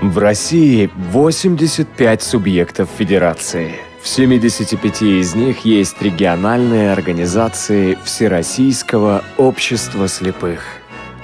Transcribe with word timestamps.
В 0.00 0.18
России 0.18 0.88
85 1.10 2.22
субъектов 2.22 2.88
федерации. 2.96 3.72
В 4.00 4.06
75 4.06 5.02
из 5.02 5.34
них 5.34 5.64
есть 5.64 6.00
региональные 6.00 6.92
организации 6.92 7.98
Всероссийского 8.04 9.24
общества 9.38 10.06
слепых. 10.06 10.60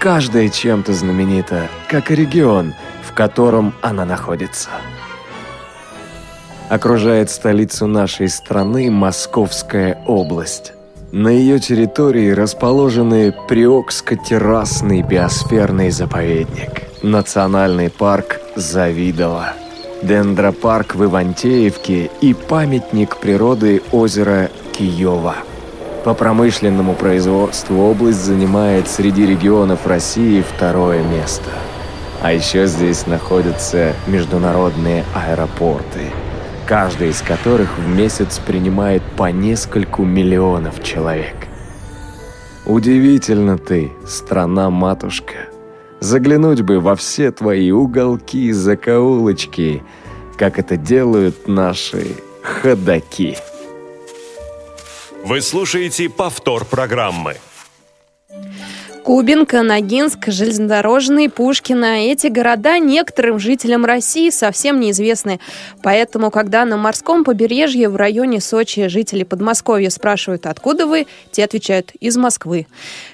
Каждая 0.00 0.48
чем-то 0.48 0.92
знаменита, 0.92 1.68
как 1.88 2.10
и 2.10 2.16
регион, 2.16 2.74
в 3.04 3.14
котором 3.14 3.74
она 3.80 4.04
находится. 4.04 4.70
Окружает 6.68 7.30
столицу 7.30 7.86
нашей 7.86 8.28
страны 8.28 8.90
Московская 8.90 10.02
область. 10.04 10.72
На 11.12 11.28
ее 11.28 11.60
территории 11.60 12.30
расположены 12.30 13.32
Приокско-террасный 13.48 15.02
биосферный 15.02 15.90
заповедник, 15.90 16.83
национальный 17.04 17.90
парк 17.90 18.40
Завидово, 18.56 19.52
дендропарк 20.02 20.94
в 20.94 21.04
Ивантеевке 21.04 22.10
и 22.20 22.34
памятник 22.34 23.16
природы 23.16 23.82
озера 23.92 24.50
Киева. 24.72 25.36
По 26.04 26.14
промышленному 26.14 26.94
производству 26.94 27.82
область 27.82 28.24
занимает 28.24 28.88
среди 28.88 29.26
регионов 29.26 29.86
России 29.86 30.42
второе 30.42 31.02
место. 31.02 31.50
А 32.22 32.32
еще 32.32 32.66
здесь 32.66 33.06
находятся 33.06 33.94
международные 34.06 35.04
аэропорты– 35.14 36.10
каждый 36.66 37.10
из 37.10 37.20
которых 37.20 37.78
в 37.78 37.88
месяц 37.88 38.38
принимает 38.38 39.02
по 39.16 39.30
нескольку 39.30 40.04
миллионов 40.04 40.82
человек. 40.82 41.48
Удивительно 42.66 43.58
ты, 43.58 43.92
страна-матушка. 44.06 45.53
Заглянуть 46.04 46.60
бы 46.60 46.80
во 46.80 46.96
все 46.96 47.30
твои 47.30 47.70
уголки, 47.70 48.52
закоулочки, 48.52 49.82
как 50.36 50.58
это 50.58 50.76
делают 50.76 51.48
наши 51.48 52.16
ходаки. 52.42 53.38
Вы 55.24 55.40
слушаете 55.40 56.10
повтор 56.10 56.66
программы. 56.66 57.36
Кубинка, 59.04 59.60
Ногинск, 59.60 60.28
Железнодорожный, 60.28 61.28
Пушкино. 61.28 62.06
Эти 62.06 62.28
города 62.28 62.78
некоторым 62.78 63.38
жителям 63.38 63.84
России 63.84 64.30
совсем 64.30 64.80
неизвестны. 64.80 65.40
Поэтому, 65.82 66.30
когда 66.30 66.64
на 66.64 66.78
морском 66.78 67.22
побережье 67.22 67.90
в 67.90 67.96
районе 67.96 68.40
Сочи 68.40 68.88
жители 68.88 69.22
Подмосковья 69.24 69.90
спрашивают, 69.90 70.46
откуда 70.46 70.86
вы, 70.86 71.06
те 71.32 71.44
отвечают, 71.44 71.90
из 72.00 72.16
Москвы. 72.16 72.66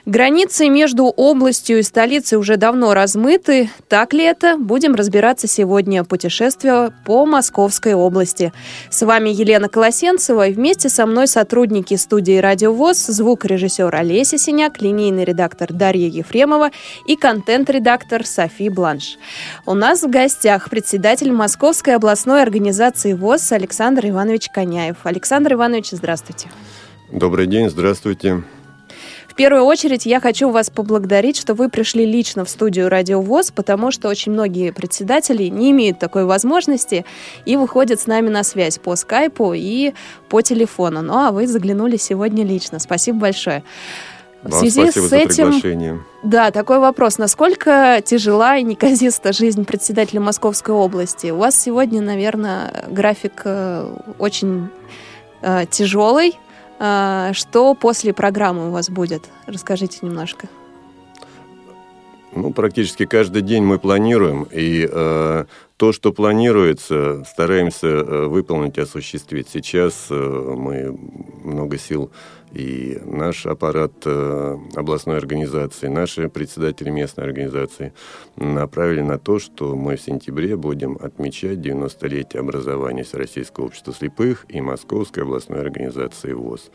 Границы 0.06 0.68
между 0.68 1.06
областью 1.06 1.80
и 1.80 1.82
столицей 1.82 2.38
уже 2.38 2.56
давно 2.56 2.94
размыты. 2.94 3.68
Так 3.88 4.12
ли 4.12 4.22
это? 4.22 4.56
Будем 4.58 4.94
разбираться 4.94 5.48
сегодня. 5.48 6.04
Путешествие 6.04 6.92
по 7.04 7.26
Московской 7.26 7.94
области. 7.94 8.52
С 8.90 9.04
вами 9.04 9.30
Елена 9.30 9.68
Колосенцева. 9.68 10.46
И 10.46 10.52
вместе 10.52 10.88
со 10.88 11.04
мной 11.04 11.26
сотрудники 11.26 11.96
студии 11.96 12.38
«Радио 12.38 12.72
ВОЗ», 12.72 13.06
звукорежиссер 13.06 13.92
Олеся 13.92 14.38
Синяк, 14.38 14.80
линейный 14.80 15.24
редактор 15.24 15.79
Дарья 15.80 16.08
Ефремова 16.08 16.70
и 17.06 17.16
контент-редактор 17.16 18.26
Софи 18.26 18.68
Бланш. 18.68 19.16
У 19.64 19.72
нас 19.72 20.02
в 20.02 20.10
гостях 20.10 20.68
председатель 20.68 21.32
Московской 21.32 21.94
областной 21.96 22.42
организации 22.42 23.14
ВОЗ 23.14 23.52
Александр 23.52 24.08
Иванович 24.08 24.50
Коняев. 24.50 24.98
Александр 25.04 25.54
Иванович, 25.54 25.92
здравствуйте. 25.92 26.48
Добрый 27.10 27.46
день, 27.46 27.70
здравствуйте. 27.70 28.42
В 29.26 29.34
первую 29.36 29.64
очередь 29.64 30.04
я 30.04 30.20
хочу 30.20 30.50
вас 30.50 30.68
поблагодарить, 30.68 31.38
что 31.38 31.54
вы 31.54 31.70
пришли 31.70 32.04
лично 32.04 32.44
в 32.44 32.50
студию 32.50 32.90
Радио 32.90 33.22
ВОЗ, 33.22 33.52
потому 33.52 33.90
что 33.90 34.08
очень 34.08 34.32
многие 34.32 34.70
председатели 34.70 35.44
не 35.44 35.70
имеют 35.70 35.98
такой 35.98 36.26
возможности 36.26 37.06
и 37.46 37.56
выходят 37.56 38.00
с 38.00 38.06
нами 38.06 38.28
на 38.28 38.42
связь 38.42 38.78
по 38.78 38.96
скайпу 38.96 39.54
и 39.54 39.94
по 40.28 40.42
телефону. 40.42 41.00
Ну 41.00 41.14
а 41.14 41.30
вы 41.30 41.46
заглянули 41.46 41.96
сегодня 41.96 42.44
лично. 42.44 42.80
Спасибо 42.80 43.18
большое. 43.20 43.62
В 44.42 44.52
связи 44.52 44.90
спасибо 44.90 45.06
с 45.06 45.12
этим. 45.12 46.04
Да, 46.22 46.50
такой 46.50 46.78
вопрос. 46.78 47.18
Насколько 47.18 48.00
тяжела 48.04 48.56
и 48.56 48.62
неказиста 48.62 49.32
жизнь 49.32 49.64
председателя 49.64 50.20
Московской 50.20 50.74
области? 50.74 51.30
У 51.30 51.36
вас 51.36 51.60
сегодня, 51.60 52.00
наверное, 52.00 52.86
график 52.88 53.42
э, 53.44 53.94
очень 54.18 54.68
э, 55.42 55.66
тяжелый. 55.70 56.38
Э, 56.78 57.30
что 57.34 57.74
после 57.74 58.14
программы 58.14 58.68
у 58.68 58.70
вас 58.70 58.88
будет? 58.88 59.24
Расскажите 59.46 59.98
немножко. 60.02 60.48
Ну, 62.32 62.52
практически 62.52 63.06
каждый 63.06 63.42
день 63.42 63.64
мы 63.64 63.78
планируем, 63.78 64.44
и 64.50 64.88
э, 64.90 65.44
то, 65.80 65.92
что 65.92 66.12
планируется, 66.12 67.24
стараемся 67.24 67.86
э, 67.86 68.26
выполнить, 68.26 68.78
осуществить. 68.78 69.48
Сейчас 69.48 70.08
э, 70.10 70.14
мы 70.14 70.94
много 71.42 71.78
сил 71.78 72.10
и 72.52 73.00
наш 73.02 73.46
аппарат 73.46 73.92
э, 74.04 74.58
областной 74.76 75.16
организации, 75.16 75.86
наши 75.86 76.28
председатели 76.28 76.90
местной 76.90 77.24
организации 77.24 77.94
направили 78.36 79.00
на 79.00 79.18
то, 79.18 79.38
что 79.38 79.74
мы 79.74 79.96
в 79.96 80.02
сентябре 80.02 80.54
будем 80.54 80.98
отмечать 81.00 81.60
90-летие 81.60 82.40
образования 82.40 83.04
Всероссийского 83.04 83.64
общества 83.64 83.94
слепых 83.94 84.44
и 84.50 84.60
Московской 84.60 85.22
областной 85.22 85.62
организации 85.62 86.34
ВОЗ. 86.34 86.70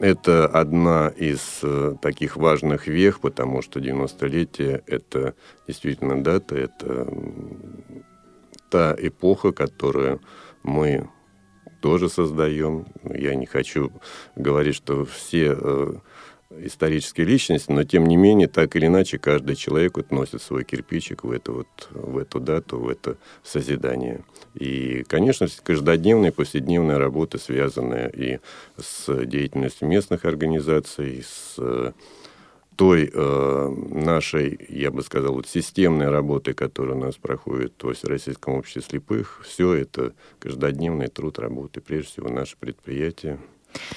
Это 0.00 0.46
одна 0.46 1.12
из 1.16 1.62
таких 2.02 2.36
важных 2.36 2.88
вех, 2.88 3.20
потому 3.20 3.62
что 3.62 3.78
90-летие– 3.78 4.82
это 4.88 5.34
действительно 5.68 6.20
дата, 6.20 6.56
это 6.56 7.06
та 8.70 8.96
эпоха, 8.98 9.52
которую 9.52 10.20
мы 10.62 11.08
тоже 11.80 12.08
создаем. 12.08 12.86
Я 13.04 13.34
не 13.34 13.46
хочу 13.46 13.90
говорить, 14.36 14.76
что 14.76 15.04
все 15.04 15.56
э, 15.58 15.94
исторические 16.58 17.26
личности, 17.26 17.70
но 17.70 17.84
тем 17.84 18.06
не 18.06 18.16
менее, 18.16 18.48
так 18.48 18.76
или 18.76 18.86
иначе, 18.86 19.18
каждый 19.18 19.56
человек 19.56 19.96
вот 19.96 20.10
носит 20.10 20.42
свой 20.42 20.64
кирпичик 20.64 21.24
в 21.24 21.30
эту, 21.30 21.54
вот, 21.54 21.88
в 21.90 22.18
эту 22.18 22.40
дату, 22.40 22.78
в 22.78 22.88
это 22.88 23.16
созидание. 23.42 24.24
И, 24.54 25.04
конечно, 25.08 25.46
каждодневная, 25.62 26.32
повседневная 26.32 26.98
работа, 26.98 27.38
связанная 27.38 28.08
и 28.08 28.40
с 28.76 29.24
деятельностью 29.26 29.88
местных 29.88 30.24
организаций, 30.24 31.24
с 31.24 31.94
той 32.80 33.10
э, 33.12 33.74
нашей, 33.90 34.58
я 34.70 34.90
бы 34.90 35.02
сказал, 35.02 35.34
вот 35.34 35.46
системной 35.46 36.08
работы, 36.08 36.54
которая 36.54 36.96
у 36.96 36.98
нас 36.98 37.16
проходит 37.16 37.74
в 37.82 38.04
Российском 38.04 38.54
обществе 38.54 38.80
слепых, 38.80 39.42
все 39.44 39.74
это 39.74 40.14
каждодневный 40.38 41.08
труд 41.08 41.38
работы, 41.38 41.82
прежде 41.82 42.08
всего, 42.08 42.30
наше 42.30 42.56
предприятие, 42.56 43.38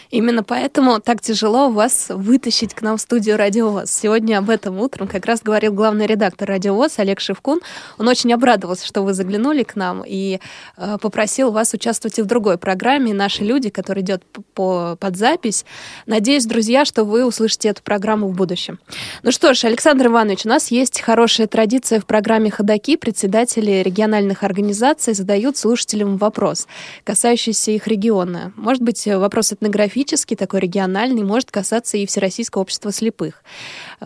Именно 0.09 0.44
поэтому 0.44 1.00
так 1.00 1.22
тяжело 1.22 1.69
вас 1.69 2.07
вытащить 2.09 2.73
к 2.73 2.81
нам 2.81 2.97
в 2.97 3.01
студию 3.01 3.38
Радио 3.38 3.69
ВОЗ. 3.69 3.89
Сегодня 3.91 4.38
об 4.38 4.50
этом 4.50 4.79
утром 4.79 5.07
как 5.07 5.25
раз 5.25 5.41
говорил 5.41 5.73
главный 5.73 6.06
редактор 6.06 6.47
Радио 6.47 6.75
ВОЗ 6.75 7.00
Олег 7.00 7.19
Шевкун. 7.19 7.61
Он 7.97 8.07
очень 8.07 8.31
обрадовался, 8.33 8.85
что 8.85 9.01
вы 9.01 9.13
заглянули 9.13 9.63
к 9.63 9.75
нам 9.75 10.03
и 10.06 10.39
э, 10.78 10.97
попросил 11.01 11.51
вас 11.51 11.73
участвовать 11.73 12.19
и 12.19 12.22
в 12.22 12.25
другой 12.25 12.57
программе 12.57 13.13
«Наши 13.13 13.44
люди», 13.44 13.69
которая 13.69 14.03
идет 14.03 14.23
по, 14.53 14.95
под 15.00 15.17
запись. 15.17 15.66
Надеюсь, 16.06 16.45
друзья, 16.45 16.85
что 16.85 17.03
вы 17.03 17.25
услышите 17.25 17.69
эту 17.69 17.81
программу 17.81 18.28
в 18.28 18.35
будущем. 18.35 18.79
Ну 19.23 19.31
что 19.31 19.53
ж, 19.53 19.66
Александр 19.66 20.07
Иванович, 20.07 20.45
у 20.45 20.50
нас 20.50 20.69
есть 20.69 21.01
хорошая 21.01 21.47
традиция 21.47 22.00
в 22.00 22.06
программе 22.06 22.51
«Ходоки». 22.51 22.97
Председатели 22.97 23.81
региональных 23.81 24.44
организаций 24.44 25.13
задают 25.13 25.57
слушателям 25.57 26.17
вопрос, 26.17 26.67
касающийся 27.03 27.72
их 27.72 27.88
региона. 27.88 28.53
Может 28.56 28.83
быть, 28.83 29.06
вопрос 29.07 29.51
этнографический, 29.63 30.35
такой 30.35 30.59
региональный, 30.59 31.24
может 31.24 31.51
касаться 31.51 31.97
и 31.97 32.06
Всероссийского 32.06 32.62
общества 32.62 32.91
слепых. 32.91 33.44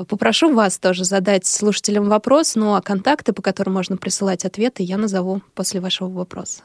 Попрошу 0.08 0.54
вас 0.54 0.78
тоже 0.78 1.04
задать 1.04 1.46
слушателям 1.46 2.08
вопрос, 2.10 2.56
ну 2.56 2.76
а 2.76 2.82
контакты, 2.82 3.34
по 3.34 3.42
которым 3.42 3.74
можно 3.74 3.98
присылать 3.98 4.46
ответы, 4.46 4.84
я 4.84 4.98
назову 4.98 5.42
после 5.56 5.82
вашего 5.82 6.10
вопроса. 6.10 6.64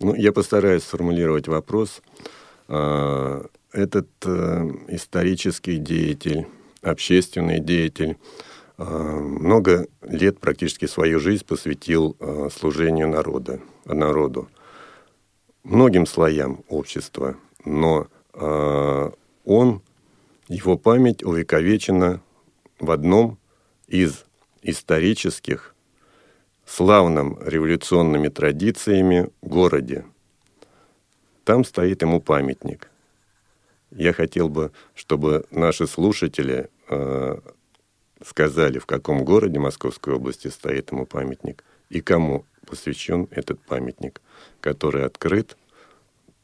Ну, 0.00 0.14
я 0.14 0.32
постараюсь 0.32 0.82
сформулировать 0.82 1.48
вопрос. 1.48 2.02
А, 2.68 3.46
этот 3.72 4.08
э, 4.24 4.70
исторический 4.88 5.78
деятель, 5.78 6.46
общественный 6.82 7.60
деятель, 7.60 8.16
а, 8.76 8.84
много 8.84 9.86
лет, 10.02 10.38
практически 10.38 10.86
свою 10.86 11.20
жизнь 11.20 11.44
посвятил 11.46 12.16
а, 12.20 12.48
служению 12.50 13.08
народа, 13.08 13.60
народу, 13.84 14.48
многим 15.62 16.06
слоям 16.06 16.64
общества 16.68 17.36
но 17.64 18.08
э, 18.32 19.10
он, 19.44 19.82
его 20.48 20.76
память 20.76 21.22
увековечена 21.22 22.20
в 22.78 22.90
одном 22.90 23.38
из 23.86 24.24
исторических, 24.62 25.74
славным 26.66 27.38
революционными 27.42 28.28
традициями 28.28 29.30
городе. 29.42 30.04
Там 31.44 31.64
стоит 31.64 32.02
ему 32.02 32.20
памятник. 32.20 32.90
Я 33.90 34.12
хотел 34.12 34.48
бы, 34.48 34.72
чтобы 34.94 35.44
наши 35.50 35.86
слушатели 35.86 36.70
э, 36.88 37.38
сказали, 38.24 38.78
в 38.78 38.86
каком 38.86 39.24
городе 39.24 39.58
Московской 39.58 40.14
области 40.14 40.48
стоит 40.48 40.90
ему 40.90 41.06
памятник 41.06 41.64
и 41.90 42.00
кому 42.00 42.44
посвящен 42.66 43.28
этот 43.30 43.60
памятник, 43.60 44.20
который 44.60 45.04
открыт, 45.04 45.56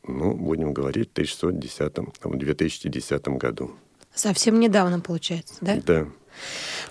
ну, 0.06 0.34
будем 0.34 0.72
говорить, 0.72 1.08
в 1.08 1.12
1610, 1.12 1.96
в 2.22 2.36
2010 2.36 3.28
году. 3.28 3.72
Совсем 4.14 4.58
недавно, 4.58 5.00
получается, 5.00 5.54
да? 5.60 5.76
Да. 5.86 6.06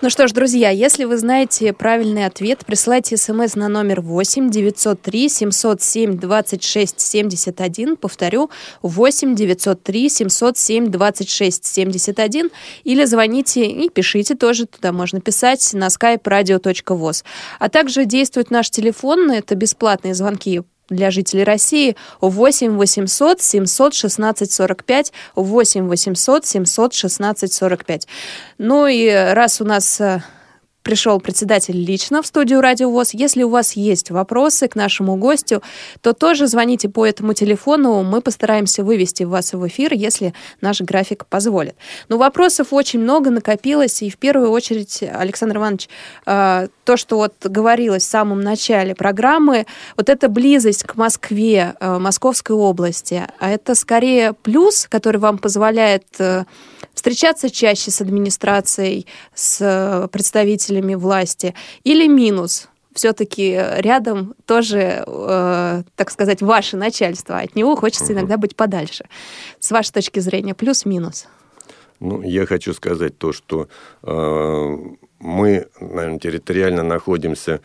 Ну 0.01 0.09
что 0.09 0.27
ж, 0.27 0.31
друзья, 0.31 0.69
если 0.69 1.03
вы 1.03 1.17
знаете 1.17 1.73
правильный 1.73 2.25
ответ, 2.25 2.65
присылайте 2.65 3.17
смс 3.17 3.55
на 3.55 3.67
номер 3.67 3.99
8 3.99 4.49
903 4.49 5.29
707 5.29 6.17
26 6.17 7.01
71. 7.01 7.97
Повторю, 7.97 8.49
8 8.81 9.35
903 9.35 10.09
707 10.09 10.89
26 10.89 11.65
71. 11.65 12.49
Или 12.83 13.05
звоните 13.05 13.65
и 13.65 13.89
пишите 13.89 14.35
тоже, 14.35 14.67
туда 14.67 14.93
можно 14.93 15.19
писать 15.19 15.73
на 15.73 15.87
skype 15.87 16.23
radio.voz. 16.23 17.25
А 17.59 17.69
также 17.69 18.05
действует 18.05 18.51
наш 18.51 18.69
телефон, 18.69 19.29
это 19.31 19.55
бесплатные 19.55 20.13
звонки 20.13 20.61
для 20.89 21.11
жителей 21.11 21.43
России 21.43 21.95
8 22.21 22.77
800 22.77 23.41
716 23.41 24.51
45 24.51 25.13
8 25.35 25.87
800 25.87 26.45
716 26.45 27.53
45. 27.53 28.07
Ну 28.57 28.87
и 28.87 29.09
раз 29.09 29.61
у 29.61 29.65
нас 29.65 30.01
э, 30.01 30.21
пришел 30.89 31.19
председатель 31.19 31.77
лично 31.77 32.23
в 32.23 32.25
студию 32.25 32.61
Радио 32.61 32.89
ВОЗ. 32.89 33.13
Если 33.13 33.43
у 33.43 33.49
вас 33.49 33.73
есть 33.73 34.09
вопросы 34.09 34.67
к 34.67 34.75
нашему 34.75 35.17
гостю, 35.17 35.61
то 36.01 36.13
тоже 36.13 36.47
звоните 36.47 36.89
по 36.89 37.05
этому 37.05 37.35
телефону. 37.35 38.01
Мы 38.01 38.21
постараемся 38.21 38.83
вывести 38.83 39.21
вас 39.21 39.53
в 39.53 39.67
эфир, 39.67 39.93
если 39.93 40.33
наш 40.61 40.81
график 40.81 41.27
позволит. 41.27 41.75
Но 42.07 42.17
вопросов 42.17 42.73
очень 42.73 43.01
много 43.01 43.29
накопилось, 43.29 44.01
и 44.01 44.09
в 44.09 44.17
первую 44.17 44.49
очередь, 44.49 45.03
Александр 45.03 45.57
Иванович, 45.57 45.89
э, 46.25 46.69
то, 46.85 46.97
что 46.97 47.17
вот 47.17 47.35
говорилось 47.43 48.01
в 48.01 48.09
самом 48.09 48.41
начале 48.41 48.95
программы, 48.95 49.67
вот 49.95 50.09
эта 50.09 50.27
близость 50.27 50.85
к 50.85 50.95
Москве, 50.95 51.75
э, 51.79 51.99
Московской 51.99 52.55
области, 52.55 53.27
а 53.37 53.51
это 53.51 53.75
скорее 53.75 54.33
плюс, 54.33 54.87
который 54.89 55.17
вам 55.17 55.37
позволяет 55.37 56.07
э, 56.17 56.45
встречаться 56.99 57.49
чаще 57.49 57.91
с 57.91 58.01
администрацией, 58.01 59.07
с 59.33 60.09
представителями 60.11 60.95
власти, 60.95 61.55
или 61.85 62.07
минус? 62.07 62.67
все-таки 62.91 63.57
рядом 63.77 64.33
тоже, 64.45 65.05
э, 65.07 65.83
так 65.95 66.11
сказать, 66.11 66.41
ваше 66.41 66.75
начальство. 66.75 67.37
От 67.37 67.55
него 67.55 67.77
хочется 67.77 68.11
иногда 68.11 68.35
быть 68.35 68.57
подальше. 68.57 69.05
С 69.59 69.71
вашей 69.71 69.93
точки 69.93 70.19
зрения, 70.19 70.53
плюс-минус? 70.53 71.27
Ну, 72.01 72.21
я 72.23 72.45
хочу 72.45 72.73
сказать 72.73 73.17
то, 73.17 73.31
что 73.31 73.69
э, 74.03 74.77
мы, 75.19 75.67
наверное, 75.79 76.19
территориально 76.19 76.83
находимся 76.83 77.51
э, 77.51 77.59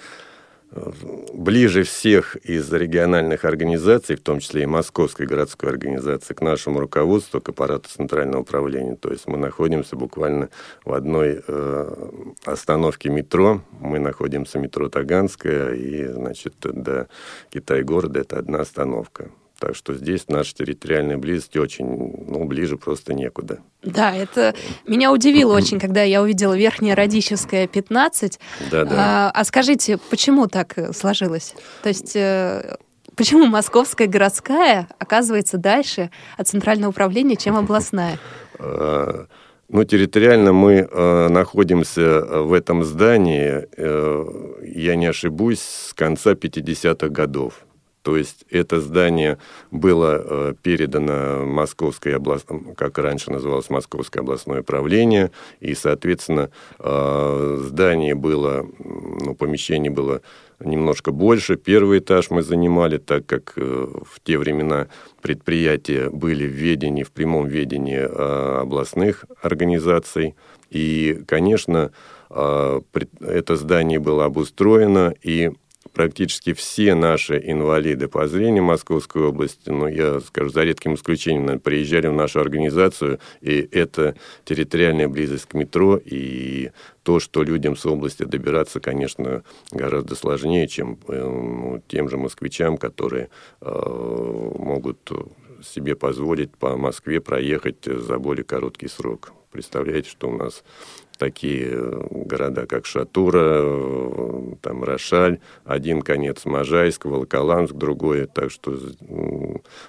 ближе 1.33 1.83
всех 1.83 2.37
из 2.37 2.73
региональных 2.73 3.45
организаций, 3.45 4.17
в 4.17 4.21
том 4.21 4.41
числе 4.41 4.63
и 4.63 4.67
Московской 4.67 5.27
городской 5.27 5.71
организации, 5.71 6.35
к 6.35 6.41
нашему 6.41 6.81
руководству, 6.81 7.41
к 7.41 7.49
аппарату 7.49 7.89
Центрального 7.89 8.43
управления. 8.43 8.97
То 8.97 9.11
есть 9.11 9.27
мы 9.27 9.37
находимся 9.37 9.97
буквально 9.97 10.49
в 10.85 10.93
одной 10.93 11.43
э, 11.47 12.11
остановке 12.45 13.11
метро. 13.11 13.63
Мы 13.81 13.99
находимся 13.99 14.59
метро 14.59 14.89
Таганская, 14.89 15.75
и, 15.75 16.07
значит, 16.07 16.55
до 16.61 17.09
Китай-города 17.51 18.21
это 18.21 18.39
одна 18.39 18.61
остановка. 18.61 19.31
Так 19.65 19.77
что 19.77 19.95
здесь 19.95 20.27
наша 20.29 20.55
территориальная 20.55 21.17
близость 21.17 21.57
очень, 21.57 21.87
ну, 21.87 22.45
ближе 22.45 22.77
просто 22.77 23.15
некуда. 23.15 23.61
Да, 23.83 24.15
это 24.15 24.55
меня 24.87 25.11
удивило 25.11 25.55
очень, 25.57 25.81
когда 25.81 26.03
я 26.03 26.21
увидела 26.21 26.55
Верхняя 26.55 26.95
Радищевская 26.95 27.67
15. 27.67 28.39
Да, 28.71 28.85
да. 28.85 28.95
А, 28.95 29.31
а 29.31 29.45
скажите, 29.45 29.99
почему 30.11 30.49
так 30.49 30.77
сложилось? 30.95 31.55
То 31.83 31.89
есть 31.89 32.15
э, 32.15 32.77
почему 33.17 33.47
московская 33.47 34.07
городская 34.07 34.87
оказывается 34.99 35.57
дальше 35.57 36.11
от 36.37 36.47
центрального 36.47 36.91
управления, 36.91 37.37
чем 37.37 37.57
областная? 37.57 38.19
А, 38.57 39.27
ну, 39.69 39.83
территориально 39.83 40.53
мы 40.53 40.87
э, 40.89 41.29
находимся 41.29 42.21
в 42.21 42.53
этом 42.53 42.85
здании, 42.85 43.67
э, 43.77 44.25
я 44.63 44.95
не 44.95 45.07
ошибусь, 45.07 45.61
с 45.61 45.95
конца 45.95 46.35
50-х 46.35 47.09
годов. 47.09 47.65
То 48.05 48.19
есть 48.19 48.45
это 48.51 48.83
здание 48.83 49.39
было 49.71 50.21
э, 50.23 50.55
передано 50.63 51.47
Московской 51.47 52.17
областной, 52.17 52.75
как 52.77 52.99
раньше 52.99 53.33
называлось 53.33 53.71
Московское 53.71 54.23
областное 54.23 54.61
управление, 54.61 55.31
и, 55.61 55.75
соответственно, 55.75 56.51
э, 56.79 57.59
здание 57.63 58.15
было, 58.15 58.67
ну, 58.79 59.35
помещение 59.35 59.91
было 59.91 60.21
немножко 60.61 61.13
больше. 61.13 61.57
Первый 61.57 62.01
этаж 62.01 62.29
мы 62.29 62.43
занимали, 62.43 62.99
так 62.99 63.25
как 63.25 63.55
э, 63.57 63.63
в 63.63 64.21
те 64.23 64.37
времена 64.37 64.89
предприятия 65.23 66.11
были 66.11 66.47
в 66.47 66.53
ведении, 66.53 67.05
в 67.05 67.11
прямом 67.11 67.47
ведении 67.47 68.01
областных 68.61 69.25
организаций. 69.41 70.35
И, 70.69 71.23
конечно, 71.27 71.91
это 72.29 73.57
здание 73.57 73.99
было 73.99 74.25
обустроено, 74.25 75.15
и 75.23 75.53
практически 75.95 76.53
все 76.53 76.95
наши 76.95 77.41
инвалиды 77.43 78.09
по 78.09 78.27
зрению 78.27 78.65
Московской 78.65 79.23
области, 79.23 79.71
ну, 79.71 79.87
я 79.87 80.21
скажу, 80.21 80.51
за 80.51 80.65
редким 80.65 80.95
исключением, 80.95 81.43
наверное, 81.47 81.63
приезжали 81.63 82.09
в 82.09 82.13
нашу 82.13 82.41
организацию, 82.41 83.21
и 83.41 83.67
это 83.73 84.17
территориальная 84.45 85.09
близость 85.09 85.47
к 85.47 85.55
метро, 85.55 85.99
и 86.05 86.71
то, 87.03 87.21
что 87.21 87.43
людям 87.43 87.77
с 87.77 87.87
области 87.87 88.25
добираться, 88.25 88.81
конечно, 88.81 89.45
гораздо 89.71 90.17
сложнее, 90.17 90.69
чем 90.69 90.99
э, 91.09 91.23
ну, 91.23 91.83
тем 91.89 92.09
же 92.09 92.17
москвичам, 92.17 92.77
которые 92.77 93.31
э, 93.61 94.51
могут 94.59 95.11
себе 95.63 95.95
позволить 95.95 96.51
по 96.57 96.77
Москве 96.77 97.21
проехать 97.21 97.85
за 97.85 98.19
более 98.19 98.45
короткий 98.45 98.89
срок. 98.89 99.33
Представляете, 99.51 100.11
что 100.11 100.29
у 100.29 100.37
нас 100.37 100.65
такие 101.17 101.69
э, 101.73 102.07
города, 102.11 102.67
как 102.67 102.87
Шатура, 102.87 103.61
э, 103.63 104.55
там 104.61 104.85
Рошаль, 104.85 105.41
один 105.65 106.03
конец 106.03 106.45
Можайск, 106.45 107.05
Волоколамск, 107.05 107.75
другой. 107.75 108.27
Так 108.27 108.51
что 108.51 108.77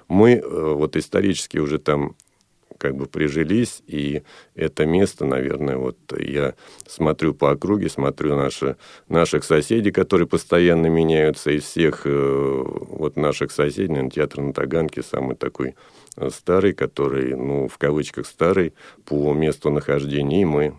мы 0.08 0.32
э, 0.34 0.74
вот 0.74 0.96
исторически 0.96 1.58
уже 1.58 1.80
там 1.80 2.16
как 2.78 2.96
бы 2.96 3.06
прижились, 3.06 3.82
и 3.88 4.24
это 4.54 4.86
место, 4.86 5.24
наверное, 5.26 5.78
вот 5.78 5.98
я 6.20 6.56
смотрю 6.86 7.34
по 7.34 7.52
округе, 7.52 7.88
смотрю 7.88 8.36
наши, 8.36 8.76
наших 9.08 9.46
соседей, 9.46 9.92
которые 9.92 10.28
постоянно 10.28 10.88
меняются, 10.88 11.52
из 11.52 11.64
всех 11.64 12.02
вот 12.04 13.16
наших 13.16 13.52
соседей, 13.52 13.88
наверное, 13.88 14.12
театр 14.12 14.42
на 14.42 14.54
Таганке 14.54 15.04
самый 15.04 15.38
такой 15.38 15.76
старый, 16.30 16.74
который, 16.74 17.34
ну, 17.34 17.70
в 17.70 17.78
кавычках 17.78 18.26
старый 18.28 18.74
по 19.06 19.34
месту 19.34 19.70
нахождения, 19.70 20.42
и 20.42 20.46
мы 20.46 20.76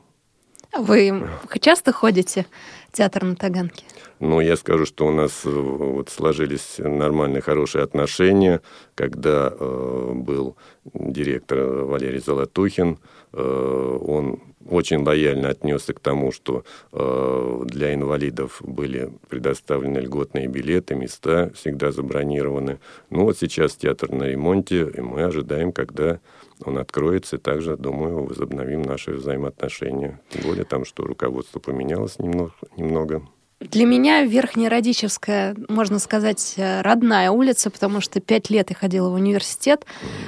вы 0.78 1.28
часто 1.60 1.92
ходите 1.92 2.46
в 2.90 2.96
театр 2.96 3.24
на 3.24 3.36
Таганке? 3.36 3.84
Ну, 4.18 4.40
я 4.40 4.56
скажу, 4.56 4.86
что 4.86 5.06
у 5.06 5.12
нас 5.12 5.42
э, 5.44 5.50
вот 5.50 6.08
сложились 6.08 6.76
нормальные, 6.78 7.42
хорошие 7.42 7.84
отношения, 7.84 8.62
когда 8.94 9.52
э, 9.52 10.12
был 10.14 10.56
директор 10.94 11.58
Валерий 11.84 12.20
Золотухин. 12.20 12.98
Э, 13.34 13.98
он 14.00 14.40
очень 14.68 15.04
лояльно 15.04 15.50
отнесся 15.50 15.92
к 15.92 16.00
тому, 16.00 16.32
что 16.32 16.64
э, 16.92 17.62
для 17.66 17.94
инвалидов 17.94 18.60
были 18.64 19.12
предоставлены 19.28 19.98
льготные 19.98 20.46
билеты, 20.46 20.94
места 20.94 21.50
всегда 21.54 21.92
забронированы. 21.92 22.78
Ну, 23.10 23.24
вот 23.24 23.38
сейчас 23.38 23.76
театр 23.76 24.10
на 24.12 24.24
ремонте, 24.24 24.90
и 24.96 25.00
мы 25.00 25.24
ожидаем, 25.24 25.72
когда 25.72 26.20
он 26.64 26.78
откроется, 26.78 27.36
и 27.36 27.38
также, 27.38 27.76
думаю, 27.76 28.24
возобновим 28.24 28.82
наши 28.82 29.12
взаимоотношения. 29.12 30.20
Тем 30.30 30.42
более 30.42 30.64
там, 30.64 30.84
что 30.84 31.04
руководство 31.04 31.58
поменялось 31.60 32.18
немного. 32.18 32.52
немного. 32.76 33.28
Для 33.58 33.86
меня 33.86 34.22
Верхняя 34.22 34.68
Радичевская, 34.68 35.56
можно 35.70 35.98
сказать, 35.98 36.56
родная 36.58 37.30
улица, 37.30 37.70
потому 37.70 38.02
что 38.02 38.20
пять 38.20 38.50
лет 38.50 38.68
я 38.68 38.76
ходила 38.76 39.08
в 39.08 39.14
университет, 39.14 39.86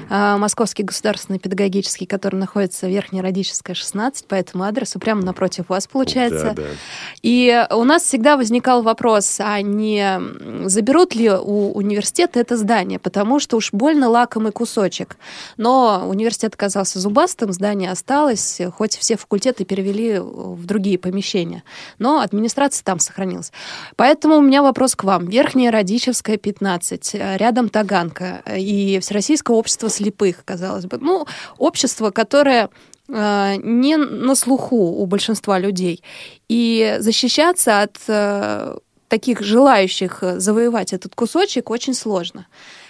э, 0.09 0.37
Московский 0.39 0.83
государственный 0.83 1.39
педагогический, 1.39 2.07
который 2.07 2.37
находится 2.37 2.87
в 2.87 2.89
Верхняя 2.89 3.23
Радичевская, 3.23 3.75
16, 3.75 4.27
по 4.27 4.35
этому 4.35 4.65
адресу, 4.65 4.99
прямо 4.99 5.23
напротив 5.23 5.67
вас, 5.69 5.87
получается. 5.87 6.55
Да, 6.57 6.63
да. 6.63 6.69
И 7.23 7.67
у 7.71 7.85
нас 7.85 8.05
всегда 8.05 8.39
возникал 8.39 8.81
вопрос, 8.81 9.41
а 9.41 9.61
не 9.61 10.19
заберут 10.67 11.15
ли 11.15 11.31
у 11.31 11.73
университета 11.73 12.41
это 12.41 12.57
здание, 12.57 12.99
потому 12.99 13.41
что 13.41 13.59
уж 13.59 13.75
больно 13.75 14.09
лакомый 14.09 14.53
кусочек. 14.53 15.19
Но 15.59 16.09
университет 16.09 16.55
оказался 16.55 16.99
зубастым, 16.99 17.53
здание 17.53 17.91
осталось, 17.91 18.59
хоть 18.75 18.97
все 18.97 19.19
факультеты 19.19 19.67
перевели 19.67 20.19
в 20.19 20.65
другие 20.65 20.99
помещения. 20.99 21.63
Но 21.99 22.21
администрация 22.21 22.83
там 22.85 22.99
сохранилась 22.99 23.18
сохранилось. 23.19 23.53
Поэтому 23.97 24.37
у 24.37 24.41
меня 24.41 24.63
вопрос 24.63 24.95
к 24.95 25.05
вам. 25.05 25.27
Верхняя 25.27 25.73
Радичевская, 25.73 26.37
15, 26.37 27.15
э, 27.15 27.37
рядом 27.37 27.69
Таганка 27.69 28.43
э, 28.45 28.59
и 28.61 28.99
Всероссийское 29.01 29.57
общество 29.57 29.89
слепых, 29.89 30.45
казалось 30.45 30.85
бы. 30.85 30.99
Ну, 31.01 31.27
общество, 31.59 32.11
которое 32.11 32.69
э, 33.09 33.57
не 33.63 33.97
на 33.97 34.35
слуху 34.35 34.77
у 34.77 35.07
большинства 35.07 35.59
людей. 35.59 36.03
И 36.49 36.97
защищаться 37.01 37.83
от 37.83 38.81
таких 39.09 39.41
желающих 39.41 40.23
завоевать 40.37 40.93
этот 40.93 41.15
кусочек 41.15 41.71
очень 41.71 41.95
сложно. 41.95 42.47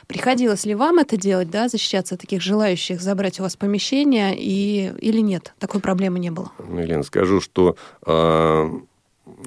Приходилось 0.08 0.66
ли 0.66 0.74
вам 0.74 0.98
это 0.98 1.16
делать, 1.16 1.50
да, 1.50 1.68
защищаться 1.68 2.14
от 2.14 2.20
таких 2.20 2.42
желающих 2.42 3.00
забрать 3.00 3.40
у 3.40 3.42
вас 3.42 3.56
помещение, 3.56 4.34
и, 4.36 4.92
или 5.00 5.20
нет? 5.20 5.54
Такой 5.58 5.80
проблемы 5.80 6.18
не 6.18 6.30
было? 6.30 6.50
Ну, 6.58 6.80
Елена, 6.80 7.02
скажу, 7.02 7.40
что 7.40 7.76
э, 8.06 8.70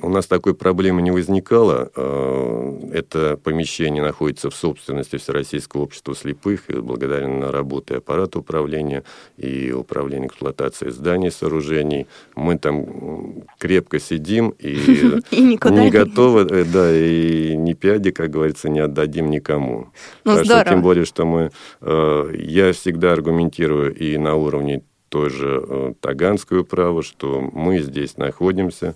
у 0.01 0.09
нас 0.09 0.25
такой 0.27 0.53
проблемы 0.53 1.01
не 1.01 1.11
возникало. 1.11 1.91
Э, 1.95 2.89
это 2.93 3.37
помещение 3.37 4.01
находится 4.01 4.49
в 4.49 4.55
собственности 4.55 5.17
Всероссийского 5.17 5.81
общества 5.81 6.15
слепых, 6.15 6.69
и 6.69 6.73
благодаря 6.73 7.27
работе 7.51 7.97
аппарата 7.97 8.39
управления 8.39 9.03
и 9.37 9.71
управления 9.71 10.27
эксплуатацией 10.27 10.91
зданий, 10.91 11.31
сооружений. 11.31 12.07
Мы 12.35 12.57
там 12.57 13.43
крепко 13.57 13.99
сидим 13.99 14.49
и, 14.59 14.75
не 15.31 15.89
готовы, 15.89 16.41
э, 16.49 16.65
да, 16.65 16.91
и 16.95 17.55
ни 17.55 17.73
пяди, 17.73 18.11
как 18.11 18.29
говорится, 18.29 18.69
не 18.69 18.79
отдадим 18.79 19.29
никому. 19.29 19.89
Ну. 20.23 20.43
Тем 20.43 20.81
более, 20.81 21.05
что 21.05 21.25
мы... 21.25 21.51
Э, 21.81 22.31
я 22.33 22.71
всегда 22.71 23.13
аргументирую 23.13 23.93
и 23.93 24.17
на 24.17 24.35
уровне 24.35 24.83
той 25.09 25.29
же 25.29 25.93
Таганскую 25.99 26.63
право, 26.63 27.03
что 27.03 27.41
мы 27.41 27.79
здесь 27.79 28.15
находимся, 28.15 28.95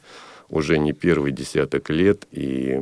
уже 0.50 0.78
не 0.78 0.94
первый 0.94 1.32
десяток 1.32 1.90
лет 1.90 2.28
и 2.32 2.80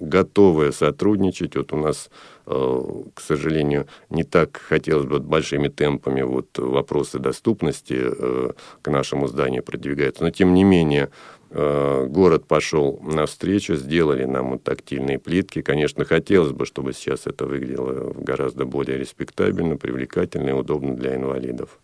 готовая 0.00 0.72
сотрудничать. 0.72 1.56
Вот 1.56 1.72
у 1.72 1.76
нас, 1.76 2.10
э, 2.46 2.80
к 3.14 3.20
сожалению, 3.20 3.86
не 4.08 4.24
так 4.24 4.56
хотелось 4.56 5.06
бы 5.06 5.20
большими 5.20 5.68
темпами 5.68 6.22
вот 6.22 6.58
вопросы 6.58 7.18
доступности 7.18 7.98
э, 8.00 8.50
к 8.82 8.90
нашему 8.90 9.28
зданию 9.28 9.62
продвигаются. 9.62 10.24
Но, 10.24 10.30
тем 10.30 10.54
не 10.54 10.64
менее, 10.64 11.10
э, 11.50 12.06
город 12.08 12.46
пошел 12.46 12.98
навстречу, 13.02 13.76
сделали 13.76 14.24
нам 14.24 14.52
вот 14.52 14.64
тактильные 14.64 15.18
плитки. 15.18 15.60
Конечно, 15.60 16.04
хотелось 16.04 16.52
бы, 16.52 16.64
чтобы 16.64 16.94
сейчас 16.94 17.26
это 17.26 17.46
выглядело 17.46 18.14
гораздо 18.14 18.64
более 18.64 18.96
респектабельно, 18.98 19.76
привлекательно 19.76 20.50
и 20.50 20.52
удобно 20.52 20.96
для 20.96 21.14
инвалидов. 21.14 21.78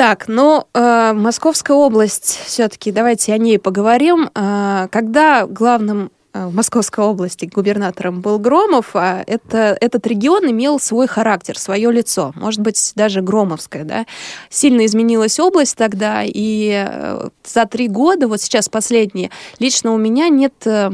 Так, 0.00 0.28
ну, 0.28 0.64
э, 0.72 1.12
Московская 1.12 1.74
область, 1.74 2.40
все-таки 2.46 2.90
давайте 2.90 3.34
о 3.34 3.36
ней 3.36 3.58
поговорим. 3.58 4.30
Э, 4.34 4.88
когда 4.90 5.46
главным 5.46 6.10
э, 6.32 6.46
в 6.46 6.54
Московской 6.54 7.04
области 7.04 7.44
губернатором 7.44 8.22
был 8.22 8.38
Громов, 8.38 8.92
а 8.94 9.22
это, 9.26 9.76
этот 9.78 10.06
регион 10.06 10.50
имел 10.50 10.80
свой 10.80 11.06
характер, 11.06 11.58
свое 11.58 11.92
лицо, 11.92 12.32
может 12.34 12.60
быть, 12.60 12.92
даже 12.96 13.20
Громовское, 13.20 13.84
да. 13.84 14.06
Сильно 14.48 14.86
изменилась 14.86 15.38
область 15.38 15.76
тогда, 15.76 16.22
и 16.24 16.82
э, 16.88 17.28
за 17.44 17.66
три 17.66 17.86
года, 17.86 18.26
вот 18.26 18.40
сейчас 18.40 18.70
последние, 18.70 19.28
лично 19.58 19.92
у 19.92 19.98
меня 19.98 20.30
нет 20.30 20.54
э, 20.66 20.92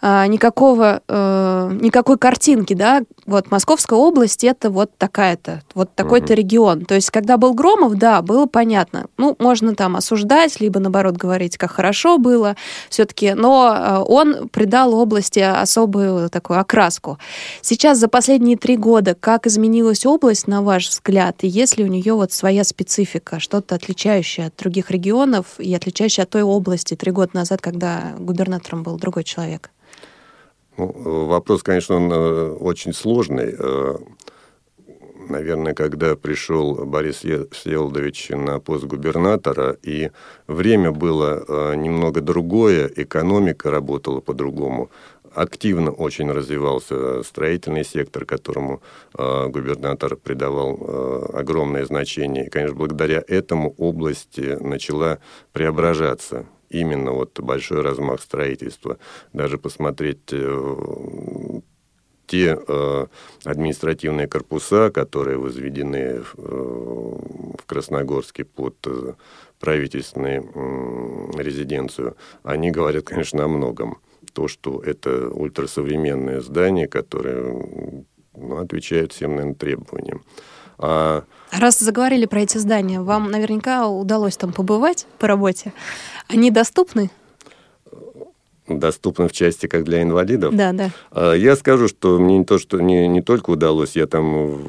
а, 0.00 0.26
никакого, 0.26 1.02
никакой 1.08 2.16
картинки, 2.16 2.72
да, 2.72 3.02
вот 3.26 3.50
Московская 3.50 3.98
область 3.98 4.44
это 4.44 4.70
вот 4.70 4.90
такая-то, 4.96 5.62
вот 5.74 5.94
такой-то 5.94 6.32
uh-huh. 6.32 6.36
регион. 6.36 6.84
То 6.84 6.94
есть, 6.94 7.10
когда 7.10 7.36
был 7.36 7.54
Громов, 7.54 7.94
да, 7.94 8.22
было 8.22 8.46
понятно. 8.46 9.06
Ну, 9.16 9.36
можно 9.38 9.74
там 9.74 9.96
осуждать, 9.96 10.60
либо 10.60 10.80
наоборот 10.80 11.16
говорить, 11.16 11.56
как 11.56 11.72
хорошо 11.72 12.18
было 12.18 12.56
все-таки, 12.88 13.34
но 13.34 13.74
э, 13.74 14.04
он 14.06 14.48
придал 14.48 14.94
области 14.94 15.40
особую 15.40 16.30
такую 16.30 16.60
окраску. 16.60 17.18
Сейчас 17.62 17.98
за 17.98 18.08
последние 18.08 18.56
три 18.56 18.76
года 18.76 19.14
как 19.14 19.46
изменилась 19.46 20.06
область, 20.06 20.46
на 20.46 20.62
ваш 20.62 20.88
взгляд, 20.88 21.36
и 21.42 21.48
есть 21.48 21.76
ли 21.78 21.84
у 21.84 21.88
нее 21.88 22.14
вот 22.14 22.32
своя 22.32 22.64
специфика, 22.64 23.40
что-то 23.40 23.74
отличающее 23.74 24.46
от 24.46 24.56
других 24.56 24.90
регионов 24.90 25.58
и 25.58 25.74
отличающее 25.74 26.24
от 26.24 26.30
той 26.30 26.42
области 26.42 26.94
три 26.94 27.12
года 27.12 27.30
назад, 27.34 27.60
когда 27.60 28.14
губернатором 28.18 28.82
был 28.82 28.96
другой 28.98 29.24
человек? 29.24 29.70
Ну, 30.78 31.26
вопрос, 31.26 31.62
конечно, 31.62 31.96
он 31.96 32.12
э, 32.12 32.50
очень 32.50 32.92
сложный. 32.92 33.54
Э, 33.58 33.96
наверное, 35.28 35.74
когда 35.74 36.16
пришел 36.16 36.74
Борис 36.84 37.22
Всеволодович 37.50 38.30
на 38.30 38.60
пост 38.60 38.84
губернатора, 38.84 39.76
и 39.82 40.10
время 40.46 40.92
было 40.92 41.44
э, 41.46 41.76
немного 41.76 42.20
другое, 42.20 42.90
экономика 42.94 43.70
работала 43.70 44.20
по-другому, 44.20 44.90
активно 45.34 45.90
очень 45.90 46.30
развивался 46.30 47.22
строительный 47.22 47.84
сектор, 47.84 48.26
которому 48.26 48.82
э, 49.16 49.48
губернатор 49.48 50.16
придавал 50.16 50.78
э, 50.78 51.26
огромное 51.38 51.86
значение. 51.86 52.46
И, 52.46 52.50
конечно, 52.50 52.76
благодаря 52.76 53.22
этому 53.26 53.74
область 53.78 54.38
начала 54.60 55.18
преображаться 55.52 56.46
именно 56.68 57.12
вот 57.12 57.38
большой 57.40 57.82
размах 57.82 58.20
строительства. 58.20 58.98
Даже 59.32 59.58
посмотреть 59.58 60.32
э, 60.32 61.60
те 62.26 62.58
э, 62.66 63.06
административные 63.44 64.26
корпуса, 64.26 64.90
которые 64.90 65.38
возведены 65.38 65.96
э, 65.96 66.22
в 66.36 67.64
Красногорске 67.66 68.44
под 68.44 68.76
э, 68.86 69.14
правительственную 69.60 70.50
э, 70.54 71.42
резиденцию, 71.42 72.16
они 72.42 72.70
говорят, 72.70 73.04
конечно, 73.04 73.44
о 73.44 73.48
многом. 73.48 73.98
То, 74.32 74.48
что 74.48 74.82
это 74.82 75.28
ультрасовременное 75.30 76.40
здание, 76.40 76.88
которое 76.88 77.54
ну, 78.34 78.58
отвечает 78.58 79.12
всем, 79.12 79.30
наверное, 79.36 79.54
требованиям. 79.54 80.24
А... 80.78 81.24
Раз 81.52 81.78
заговорили 81.78 82.26
про 82.26 82.40
эти 82.40 82.58
здания, 82.58 83.00
вам 83.00 83.30
наверняка 83.30 83.86
удалось 83.86 84.36
там 84.36 84.52
побывать 84.52 85.06
по 85.18 85.26
работе. 85.26 85.72
Они 86.28 86.50
доступны? 86.50 87.10
Доступны 88.68 89.28
в 89.28 89.32
части 89.32 89.66
как 89.66 89.84
для 89.84 90.02
инвалидов. 90.02 90.54
Да, 90.54 90.72
да. 90.72 90.90
А, 91.10 91.34
я 91.34 91.56
скажу, 91.56 91.88
что 91.88 92.18
мне 92.18 92.38
не 92.38 92.44
то, 92.44 92.58
что 92.58 92.80
не, 92.80 93.08
не 93.08 93.22
только 93.22 93.50
удалось, 93.50 93.96
я 93.96 94.06
там 94.06 94.62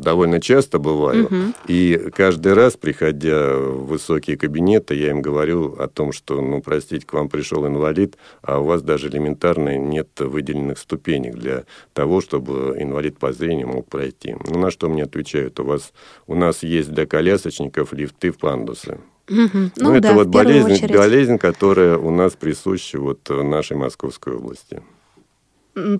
довольно 0.00 0.40
часто 0.40 0.78
бываю, 0.78 1.26
угу. 1.26 1.36
и 1.66 2.10
каждый 2.14 2.54
раз, 2.54 2.76
приходя 2.76 3.56
в 3.56 3.86
высокие 3.86 4.36
кабинеты, 4.36 4.94
я 4.94 5.10
им 5.10 5.22
говорю 5.22 5.76
о 5.78 5.88
том, 5.88 6.12
что, 6.12 6.40
ну, 6.40 6.60
простите, 6.60 7.06
к 7.06 7.12
вам 7.12 7.28
пришел 7.28 7.66
инвалид, 7.66 8.16
а 8.42 8.58
у 8.58 8.64
вас 8.64 8.82
даже 8.82 9.08
элементарно 9.08 9.76
нет 9.76 10.08
выделенных 10.18 10.78
ступенек 10.78 11.34
для 11.36 11.64
того, 11.92 12.20
чтобы 12.20 12.76
инвалид 12.78 13.18
по 13.18 13.32
зрению 13.32 13.68
мог 13.68 13.88
пройти. 13.88 14.36
Ну, 14.48 14.58
на 14.58 14.70
что 14.70 14.88
мне 14.88 15.04
отвечают, 15.04 15.60
у 15.60 15.64
вас, 15.64 15.92
у 16.26 16.34
нас 16.34 16.62
есть 16.62 16.90
для 16.90 17.06
колясочников 17.06 17.92
лифты 17.92 18.30
в 18.30 18.38
пандусы. 18.38 18.98
Угу. 19.28 19.38
Ну, 19.54 19.70
ну, 19.76 19.94
это 19.94 20.08
да, 20.08 20.14
вот 20.14 20.28
болезнь, 20.28 20.86
болезнь, 20.88 21.38
которая 21.38 21.96
у 21.96 22.10
нас 22.10 22.32
присуща 22.32 22.98
вот 22.98 23.28
в 23.28 23.42
нашей 23.42 23.76
Московской 23.76 24.34
области. 24.34 24.82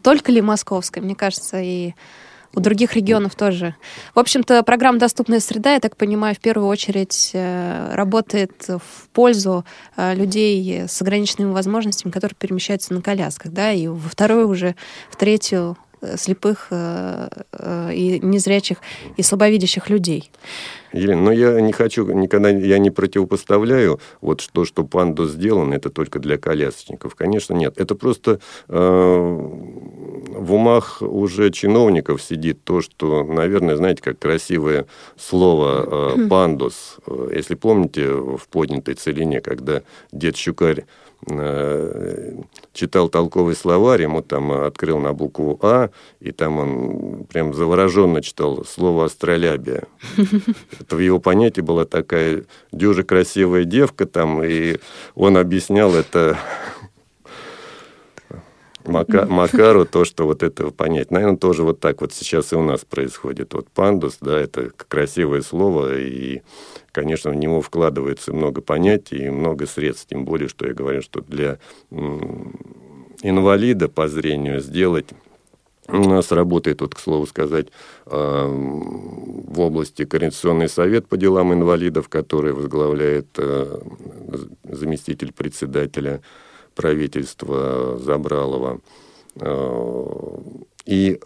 Только 0.02 0.33
ли 0.33 0.43
Московской? 0.43 1.02
Мне 1.02 1.14
кажется, 1.14 1.61
и 1.61 1.95
у 2.55 2.61
других 2.61 2.95
регионов 2.95 3.35
тоже. 3.35 3.75
В 4.14 4.19
общем-то, 4.19 4.62
программа 4.64 4.99
«Доступная 4.99 5.41
среда», 5.41 5.75
я 5.75 5.81
так 5.81 5.97
понимаю, 5.97 6.35
в 6.35 6.41
первую 6.41 6.69
очередь 6.69 7.31
э, 7.33 7.95
работает 7.95 8.69
в 8.69 9.09
пользу 9.14 9.64
э, 9.97 10.14
людей 10.14 10.83
с 10.87 11.00
ограниченными 11.00 11.52
возможностями, 11.52 12.12
которые 12.12 12.37
перемещаются 12.38 12.93
на 12.93 13.00
колясках, 13.00 13.52
да, 13.52 13.73
и 13.73 13.87
во 13.88 14.09
вторую 14.09 14.49
уже, 14.49 14.75
в 15.11 15.17
третью 15.17 15.79
Э, 15.92 15.92
слепых 16.17 16.69
э, 16.71 17.29
э, 17.53 17.95
и 17.95 18.19
незрячих 18.21 18.79
и 19.17 19.23
слабовидящих 19.23 19.91
людей. 19.91 20.31
Елена, 20.93 21.23
но 21.23 21.33
я 21.33 21.61
не 21.61 21.73
хочу, 21.73 22.07
никогда 22.13 22.51
я 22.51 22.79
не 22.79 22.91
противопоставляю 22.91 23.99
вот 24.21 24.47
то, 24.53 24.65
что 24.65 24.85
панду 24.85 25.27
сделано, 25.27 25.75
это 25.75 25.89
только 25.91 26.19
для 26.19 26.37
колясочников. 26.37 27.15
Конечно, 27.15 27.55
нет. 27.55 27.75
Это 27.79 27.95
просто 27.95 28.41
э, 28.69 28.77
в 28.77 30.53
умах 30.53 31.01
уже 31.01 31.51
чиновников 31.51 32.23
сидит 32.23 32.63
то, 32.65 32.83
что, 32.83 33.25
наверное, 33.25 33.77
знаете, 33.77 34.03
как 34.03 34.19
красивое 34.19 34.87
слово 35.17 36.17
э, 36.17 36.29
пандус. 36.29 36.97
Если 37.35 37.55
помните, 37.55 38.09
в 38.11 38.49
поднятой 38.51 38.95
целине, 38.95 39.41
когда 39.41 39.83
дед 40.13 40.37
Щукарь 40.37 40.81
Э, 40.81 41.02
читал 42.73 43.09
толковый 43.09 43.55
словарь, 43.55 44.02
ему 44.02 44.23
там 44.23 44.50
открыл 44.50 44.99
на 44.99 45.12
букву 45.12 45.59
А, 45.62 45.91
и 46.21 46.33
там 46.33 46.59
он 46.59 47.25
прям 47.25 47.55
завороженно 47.55 48.23
читал 48.23 48.64
слово 48.64 49.05
«астролябия». 49.05 49.85
Это 50.81 50.97
в 50.97 50.99
его 50.99 51.21
понятии 51.21 51.61
была 51.61 51.85
такая 51.85 52.45
дюжа 52.73 53.05
красивая 53.05 53.64
девка 53.64 54.07
там, 54.07 54.43
и 54.43 54.79
он 55.14 55.37
объяснял 55.37 55.95
это 55.95 56.38
Мака, 58.85 59.26
Макару 59.26 59.85
то, 59.85 60.05
что 60.05 60.26
вот 60.26 60.43
это 60.43 60.71
понять. 60.71 61.11
Наверное, 61.11 61.37
тоже 61.37 61.62
вот 61.62 61.81
так 61.81 62.00
вот 62.00 62.12
сейчас 62.12 62.52
и 62.52 62.57
у 62.57 62.62
нас 62.62 62.85
происходит. 62.85 63.55
Вот 63.55 63.69
пандус, 63.69 64.19
да, 64.21 64.38
это 64.41 64.71
красивое 64.88 65.43
слово, 65.43 65.99
и 65.99 66.43
конечно, 66.93 67.31
в 67.31 67.35
него 67.35 67.61
вкладывается 67.61 68.33
много 68.33 68.61
понятий 68.61 69.27
и 69.27 69.31
много 69.31 69.67
средств, 69.67 70.07
тем 70.09 70.25
более, 70.25 70.49
что 70.49 70.67
я 70.67 70.75
говорю, 70.75 71.03
что 71.03 71.21
для 71.23 71.59
инвалида 73.23 73.89
по 73.89 74.09
зрению 74.09 74.61
сделать 74.61 75.07
у 75.89 76.09
нас 76.09 76.31
работает, 76.31 76.81
вот, 76.81 76.95
к 76.95 77.01
слову 77.01 77.27
сказать, 77.27 77.67
а, 78.07 78.47
в 78.47 79.61
области 79.61 80.05
Координационный 80.05 80.69
совет 80.69 81.09
по 81.09 81.17
делам 81.17 81.53
инвалидов, 81.53 82.09
который 82.09 82.53
возглавляет 82.53 83.27
а, 83.37 83.83
заместитель 84.65 85.33
председателя 85.33 86.23
правительства 86.75 87.99
Забралова. 87.99 88.81
И 90.87 91.21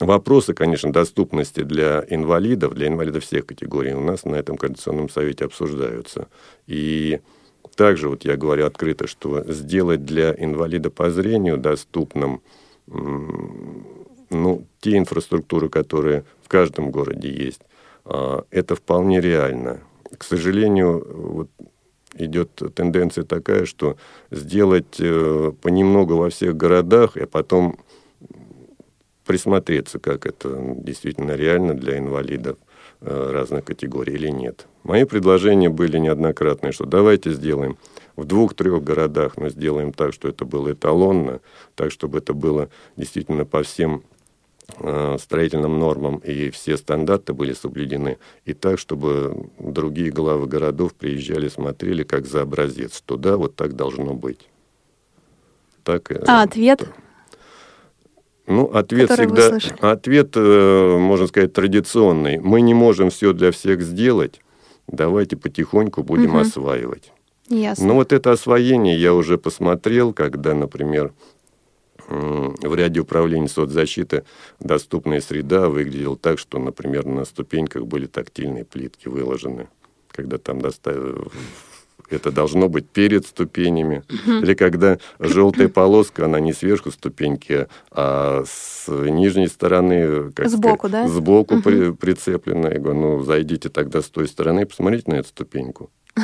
Вопросы, 0.00 0.54
конечно, 0.54 0.90
доступности 0.92 1.60
для 1.62 2.02
инвалидов, 2.08 2.74
для 2.74 2.88
инвалидов 2.88 3.22
всех 3.22 3.44
категорий 3.44 3.92
у 3.92 4.00
нас 4.00 4.24
на 4.24 4.36
этом 4.36 4.56
Координационном 4.56 5.10
совете 5.10 5.44
обсуждаются. 5.44 6.28
И 6.66 7.20
также 7.76 8.08
вот 8.08 8.24
я 8.24 8.38
говорю 8.38 8.64
открыто, 8.66 9.06
что 9.06 9.44
сделать 9.52 10.06
для 10.06 10.32
инвалида 10.32 10.90
по 10.90 11.10
зрению 11.10 11.58
доступным 11.58 12.40
ну, 12.86 14.66
те 14.80 14.96
инфраструктуры, 14.96 15.68
которые 15.68 16.24
в 16.42 16.48
каждом 16.48 16.90
городе 16.90 17.30
есть, 17.30 17.60
а, 18.04 18.44
это 18.50 18.74
вполне 18.74 19.20
реально. 19.20 19.80
К 20.16 20.24
сожалению, 20.24 21.04
вот 21.14 21.50
идет 22.14 22.62
тенденция 22.74 23.24
такая, 23.24 23.66
что 23.66 23.96
сделать 24.30 24.96
э, 24.98 25.52
понемногу 25.62 26.16
во 26.16 26.30
всех 26.30 26.56
городах, 26.56 27.16
а 27.16 27.26
потом 27.26 27.78
присмотреться, 29.30 30.00
как 30.00 30.26
это 30.26 30.60
действительно 30.78 31.36
реально 31.36 31.74
для 31.74 31.98
инвалидов 31.98 32.58
э, 33.00 33.30
разных 33.32 33.64
категорий 33.64 34.14
или 34.14 34.26
нет. 34.26 34.66
Мои 34.82 35.04
предложения 35.04 35.68
были 35.68 35.98
неоднократные, 35.98 36.72
что 36.72 36.84
давайте 36.84 37.30
сделаем 37.30 37.78
в 38.16 38.24
двух-трех 38.24 38.82
городах, 38.82 39.36
но 39.36 39.48
сделаем 39.48 39.92
так, 39.92 40.14
что 40.14 40.26
это 40.26 40.44
было 40.44 40.72
эталонно, 40.72 41.38
так, 41.76 41.92
чтобы 41.92 42.18
это 42.18 42.34
было 42.34 42.70
действительно 42.96 43.44
по 43.44 43.62
всем 43.62 44.02
э, 44.80 45.16
строительным 45.20 45.78
нормам 45.78 46.16
и 46.16 46.50
все 46.50 46.76
стандарты 46.76 47.32
были 47.32 47.52
соблюдены, 47.52 48.18
и 48.46 48.52
так, 48.52 48.80
чтобы 48.80 49.46
другие 49.60 50.10
главы 50.10 50.48
городов 50.48 50.94
приезжали, 50.94 51.46
смотрели 51.46 52.02
как 52.02 52.26
за 52.26 52.42
образец, 52.42 52.96
что 52.96 53.16
да, 53.16 53.36
вот 53.36 53.54
так 53.54 53.76
должно 53.76 54.12
быть. 54.12 54.48
Так, 55.84 56.10
э, 56.10 56.24
а 56.26 56.42
ответ? 56.42 56.88
Ну, 58.46 58.64
ответ 58.66 59.10
всегда, 59.10 59.58
ответ, 59.80 60.32
э, 60.34 60.96
можно 60.98 61.26
сказать, 61.26 61.52
традиционный. 61.52 62.38
Мы 62.38 62.60
не 62.62 62.74
можем 62.74 63.10
все 63.10 63.32
для 63.32 63.52
всех 63.52 63.82
сделать, 63.82 64.40
давайте 64.88 65.36
потихоньку 65.36 66.02
будем 66.02 66.30
угу. 66.30 66.40
осваивать. 66.40 67.12
Ясно. 67.48 67.88
Но 67.88 67.94
вот 67.94 68.12
это 68.12 68.32
освоение 68.32 69.00
я 69.00 69.12
уже 69.14 69.36
посмотрел, 69.38 70.12
когда, 70.12 70.54
например, 70.54 71.12
в 72.08 72.74
ряде 72.74 73.00
управлений 73.00 73.48
соцзащиты 73.48 74.24
доступная 74.58 75.20
среда 75.20 75.68
выглядела 75.68 76.16
так, 76.16 76.38
что, 76.38 76.58
например, 76.58 77.06
на 77.06 77.24
ступеньках 77.24 77.86
были 77.86 78.06
тактильные 78.06 78.64
плитки 78.64 79.08
выложены. 79.08 79.68
Когда 80.10 80.38
там 80.38 80.60
доставили 80.60 81.18
это 82.10 82.30
должно 82.30 82.68
быть 82.68 82.88
перед 82.88 83.26
ступенями. 83.26 84.02
Или 84.26 84.54
когда 84.54 84.98
желтая 85.18 85.68
полоска, 85.80 86.24
она 86.26 86.40
не 86.40 86.52
сверху 86.52 86.90
ступеньки, 86.90 87.68
а 87.90 88.44
с 88.46 88.88
нижней 88.88 89.48
стороны, 89.48 90.32
как 90.32 90.48
сбоку, 90.48 90.88
сказать, 90.88 91.06
да? 91.06 91.12
Сбоку 91.12 91.54
угу. 91.56 91.62
при, 91.62 91.92
прицеплена. 91.92 92.68
Я 92.68 92.78
говорю, 92.78 93.00
ну, 93.00 93.22
зайдите 93.22 93.68
тогда 93.68 94.02
с 94.02 94.08
той 94.08 94.28
стороны 94.28 94.62
и 94.62 94.64
посмотрите 94.64 95.10
на 95.10 95.14
эту 95.16 95.28
ступеньку. 95.28 95.90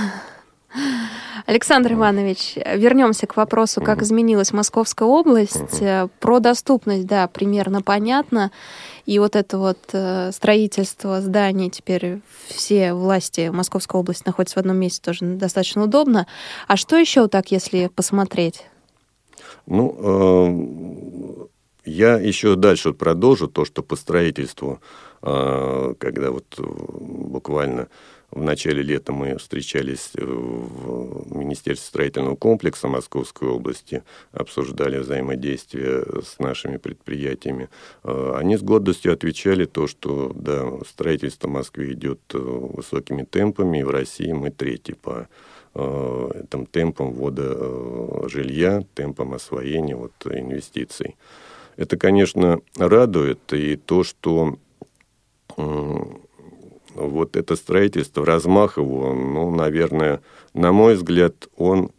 Александр 1.46 1.92
Иванович, 1.92 2.54
вернемся 2.56 3.28
к 3.28 3.36
вопросу, 3.36 3.80
как 3.80 4.02
изменилась 4.02 4.52
Московская 4.52 5.08
область. 5.08 5.80
Про 6.18 6.40
доступность, 6.40 7.06
да, 7.06 7.28
примерно 7.28 7.82
понятно. 7.82 8.50
И 9.06 9.20
вот 9.20 9.36
это 9.36 9.56
вот 9.56 9.78
э, 9.92 10.32
строительство 10.32 11.20
зданий, 11.20 11.70
теперь 11.70 12.18
все 12.48 12.92
власти 12.92 13.50
Московской 13.52 14.00
области 14.00 14.24
находятся 14.26 14.56
в 14.56 14.58
одном 14.58 14.78
месте, 14.78 15.00
тоже 15.00 15.24
достаточно 15.24 15.84
удобно. 15.84 16.26
А 16.66 16.76
что 16.76 16.96
еще 16.96 17.28
так, 17.28 17.52
если 17.52 17.86
посмотреть? 17.94 18.66
Ну, 19.66 21.46
э, 21.86 21.88
я 21.88 22.16
еще 22.18 22.56
дальше 22.56 22.92
продолжу 22.92 23.46
то, 23.46 23.64
что 23.64 23.84
по 23.84 23.94
строительству, 23.94 24.80
э, 25.22 25.94
когда 26.00 26.32
вот 26.32 26.58
буквально 26.58 27.86
в 28.36 28.42
начале 28.42 28.82
лета 28.82 29.12
мы 29.12 29.38
встречались 29.38 30.10
в 30.14 31.34
Министерстве 31.34 31.86
строительного 31.88 32.36
комплекса 32.36 32.86
Московской 32.86 33.48
области, 33.48 34.02
обсуждали 34.30 34.98
взаимодействие 34.98 36.04
с 36.22 36.38
нашими 36.38 36.76
предприятиями. 36.76 37.70
А, 38.02 38.36
они 38.38 38.56
с 38.56 38.62
гордостью 38.62 39.12
отвечали 39.12 39.64
то, 39.64 39.86
что 39.86 40.32
да, 40.34 40.70
строительство 40.86 41.48
в 41.48 41.52
Москве 41.52 41.94
идет 41.94 42.20
э, 42.34 42.38
высокими 42.38 43.22
темпами, 43.22 43.80
и 43.80 43.84
в 43.84 43.90
России 43.90 44.32
мы 44.32 44.50
третий 44.50 44.94
по 44.94 45.28
э, 45.74 46.30
этим 46.44 46.66
темпам 46.66 47.12
ввода 47.12 47.54
э, 47.56 48.28
жилья, 48.28 48.84
темпам 48.94 49.32
освоения 49.32 49.96
вот, 49.96 50.12
инвестиций. 50.26 51.16
Это, 51.76 51.96
конечно, 51.96 52.60
радует, 52.76 53.52
и 53.52 53.76
то, 53.76 54.04
что 54.04 54.58
вот 56.96 57.36
это 57.36 57.56
строительство, 57.56 58.24
размах 58.24 58.78
его, 58.78 59.14
ну, 59.14 59.50
наверное, 59.50 60.20
на 60.54 60.72
мой 60.72 60.94
взгляд, 60.94 61.48
он 61.56 61.90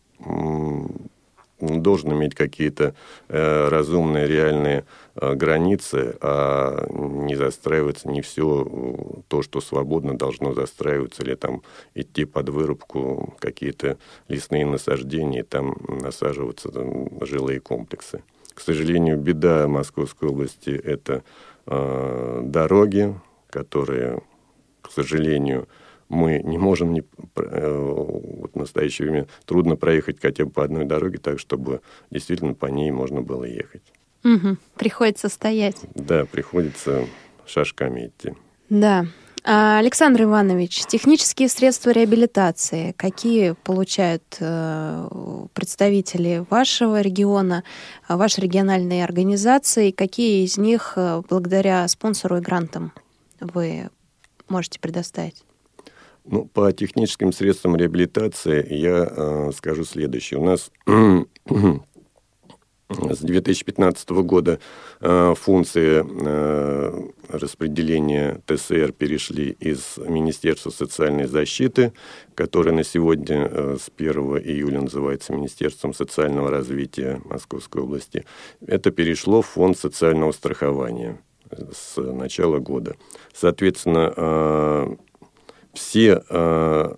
должен 1.59 2.13
иметь 2.13 2.35
какие-то 2.35 2.93
э, 3.29 3.67
разумные, 3.69 4.27
реальные 4.27 4.85
э, 5.15 5.33
границы, 5.33 6.15
а 6.21 6.85
не 6.89 7.35
застраиваться 7.35 8.09
не 8.09 8.21
все 8.21 8.67
то, 9.27 9.41
что 9.41 9.59
свободно 9.59 10.17
должно 10.17 10.53
застраиваться, 10.53 11.23
или 11.23 11.35
там 11.35 11.63
идти 11.95 12.25
под 12.25 12.49
вырубку 12.49 13.35
какие-то 13.39 13.97
лесные 14.27 14.65
насаждения, 14.65 15.43
там 15.43 15.75
насаживаться 15.87 16.69
там, 16.69 17.07
жилые 17.21 17.59
комплексы. 17.59 18.21
К 18.53 18.61
сожалению, 18.61 19.17
беда 19.17 19.67
Московской 19.67 20.29
области– 20.29 20.69
это 20.83 21.23
э, 21.65 22.41
дороги, 22.43 23.15
которые 23.49 24.21
к 24.87 24.91
сожалению, 24.91 25.67
мы 26.09 26.41
не 26.43 26.57
можем 26.57 26.93
не, 26.93 27.03
э, 27.35 27.77
вот 27.77 28.53
в 28.53 28.57
настоящее 28.57 29.09
время 29.09 29.27
трудно 29.45 29.75
проехать 29.75 30.21
хотя 30.21 30.45
бы 30.45 30.51
по 30.51 30.63
одной 30.63 30.85
дороге 30.85 31.17
так, 31.17 31.39
чтобы 31.39 31.81
действительно 32.11 32.53
по 32.53 32.67
ней 32.67 32.91
можно 32.91 33.21
было 33.21 33.43
ехать. 33.43 33.83
Угу. 34.23 34.57
Приходится 34.75 35.29
стоять. 35.29 35.77
Да, 35.95 36.25
приходится 36.25 37.05
шажками 37.45 38.07
идти. 38.07 38.33
Да. 38.69 39.05
А, 39.43 39.79
Александр 39.79 40.23
Иванович, 40.23 40.85
технические 40.87 41.47
средства 41.47 41.91
реабилитации, 41.91 42.93
какие 42.97 43.53
получают 43.63 44.23
э, 44.39 45.47
представители 45.53 46.45
вашего 46.49 46.99
региона, 46.99 47.63
вашей 48.09 48.41
региональной 48.41 49.03
организации, 49.05 49.91
какие 49.91 50.43
из 50.43 50.57
них 50.57 50.93
э, 50.97 51.21
благодаря 51.29 51.87
спонсору 51.87 52.37
и 52.37 52.41
грантам 52.41 52.91
вы 53.39 53.89
можете 54.49 54.79
предоставить? 54.79 55.43
Ну, 56.25 56.45
по 56.45 56.71
техническим 56.73 57.31
средствам 57.31 57.77
реабилитации 57.77 58.65
я 58.73 59.07
э, 59.09 59.51
скажу 59.55 59.85
следующее. 59.85 60.39
У 60.39 60.45
нас 60.45 60.71
с 62.89 63.19
2015 63.19 64.09
года 64.09 64.59
э, 65.01 65.33
функции 65.37 66.03
э, 66.05 67.09
распределения 67.29 68.41
ТСР 68.45 68.93
перешли 68.93 69.51
из 69.59 69.97
Министерства 69.97 70.69
социальной 70.69 71.27
защиты, 71.27 71.93
которое 72.35 72.71
на 72.71 72.83
сегодня 72.83 73.49
э, 73.49 73.77
с 73.79 73.89
1 73.95 74.13
июля 74.39 74.81
называется 74.81 75.33
Министерством 75.33 75.93
социального 75.93 76.49
развития 76.49 77.21
Московской 77.25 77.81
области. 77.81 78.25
Это 78.65 78.91
перешло 78.91 79.41
в 79.41 79.47
фонд 79.47 79.77
социального 79.77 80.31
страхования 80.31 81.19
с 81.71 82.01
начала 82.01 82.59
года. 82.59 82.95
Соответственно, 83.33 84.13
э, 84.15 84.95
все 85.73 86.23
э, 86.29 86.95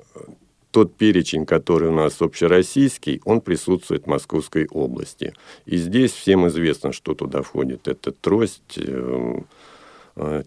тот 0.72 0.96
перечень, 0.96 1.46
который 1.46 1.90
у 1.90 1.94
нас 1.94 2.22
общероссийский, 2.22 3.22
он 3.26 3.42
присутствует 3.42 4.04
в 4.04 4.08
Московской 4.08 4.68
области. 4.72 5.34
И 5.66 5.78
здесь 5.78 6.12
всем 6.12 6.48
известно, 6.48 6.92
что 6.92 7.14
туда 7.16 7.42
входит. 7.42 7.88
Это 7.88 8.12
трость, 8.12 8.78
э, 8.78 9.42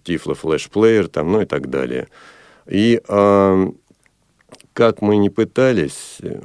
Тифло 0.05 0.35
флешплеер, 0.35 1.09
там, 1.09 1.33
ну 1.33 1.41
и 1.41 1.47
так 1.47 1.71
далее. 1.71 2.09
И 2.67 3.01
как 4.72 5.02
мы 5.02 5.16
не 5.16 5.30
пытались 5.30 6.18
э, 6.20 6.40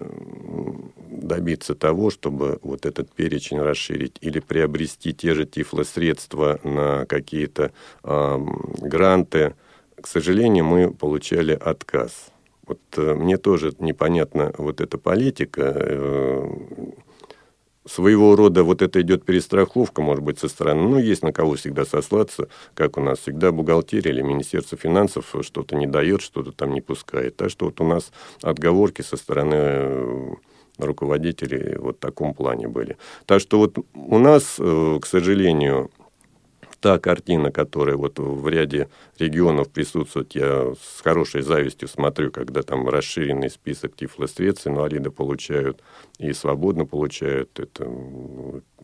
добиться 1.09 1.75
того, 1.75 2.09
чтобы 2.09 2.59
вот 2.61 2.85
этот 2.85 3.11
перечень 3.11 3.59
расширить 3.59 4.17
или 4.21 4.39
приобрести 4.39 5.13
те 5.13 5.33
же 5.33 5.45
тифлосредства 5.45 6.59
на 6.63 7.05
какие-то 7.05 7.71
э, 8.03 8.39
гранты, 8.79 9.55
к 9.99 10.07
сожалению, 10.07 10.65
мы 10.65 10.91
получали 10.91 11.53
отказ. 11.53 12.31
Вот 12.65 12.79
э, 12.97 13.13
мне 13.13 13.37
тоже 13.37 13.73
непонятна 13.79 14.53
вот 14.57 14.81
эта 14.81 14.97
политика. 14.97 15.73
Э, 15.75 16.49
своего 17.87 18.35
рода 18.35 18.63
вот 18.63 18.81
это 18.81 19.01
идет 19.01 19.25
перестраховка, 19.25 20.01
может 20.01 20.23
быть, 20.23 20.39
со 20.39 20.47
стороны. 20.47 20.87
Ну, 20.87 20.99
есть 20.99 21.23
на 21.23 21.33
кого 21.33 21.55
всегда 21.55 21.85
сослаться, 21.85 22.47
как 22.73 22.97
у 22.97 23.01
нас 23.01 23.19
всегда 23.19 23.51
бухгалтерия 23.51 24.11
или 24.11 24.21
Министерство 24.21 24.77
финансов 24.77 25.35
что-то 25.41 25.75
не 25.75 25.87
дает, 25.87 26.21
что-то 26.21 26.51
там 26.51 26.73
не 26.73 26.81
пускает. 26.81 27.37
Так 27.37 27.49
что 27.49 27.65
вот 27.65 27.81
у 27.81 27.83
нас 27.83 28.11
отговорки 28.41 29.01
со 29.01 29.17
стороны 29.17 29.55
э, 29.55 30.33
руководители 30.77 31.77
вот 31.77 31.97
в 31.97 31.99
таком 31.99 32.33
плане 32.33 32.67
были. 32.67 32.97
Так 33.25 33.41
что 33.41 33.57
вот 33.57 33.77
у 33.93 34.19
нас, 34.19 34.55
к 34.57 35.05
сожалению, 35.05 35.89
та 36.79 36.99
картина, 36.99 37.51
которая 37.51 37.95
вот 37.95 38.19
в 38.19 38.47
ряде 38.47 38.89
регионов 39.17 39.69
присутствует, 39.69 40.35
я 40.35 40.73
с 40.73 41.01
хорошей 41.01 41.41
завистью 41.41 41.87
смотрю, 41.87 42.31
когда 42.31 42.61
там 42.61 42.87
расширенный 42.87 43.49
список 43.49 43.95
тифлосредств 43.95 44.67
инвалиды 44.67 45.09
получают 45.09 45.81
и 46.19 46.33
свободно 46.33 46.85
получают. 46.85 47.59
Это, 47.59 47.91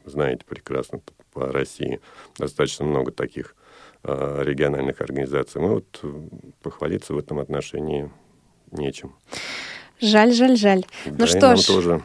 знаете 0.06 0.44
прекрасно, 0.48 1.02
по 1.34 1.52
России 1.52 2.00
достаточно 2.38 2.86
много 2.86 3.12
таких 3.12 3.56
э, 4.04 4.44
региональных 4.44 5.02
организаций. 5.02 5.62
Мы 5.62 5.76
вот 5.76 6.02
похвалиться 6.62 7.14
в 7.14 7.18
этом 7.18 7.40
отношении 7.40 8.12
нечем. 8.72 9.16
Жаль, 10.02 10.34
жаль, 10.34 10.58
жаль. 10.58 10.84
Да, 11.06 11.14
ну 11.20 11.28
что 11.28 11.56
ж, 11.56 11.66
тоже. 11.66 12.02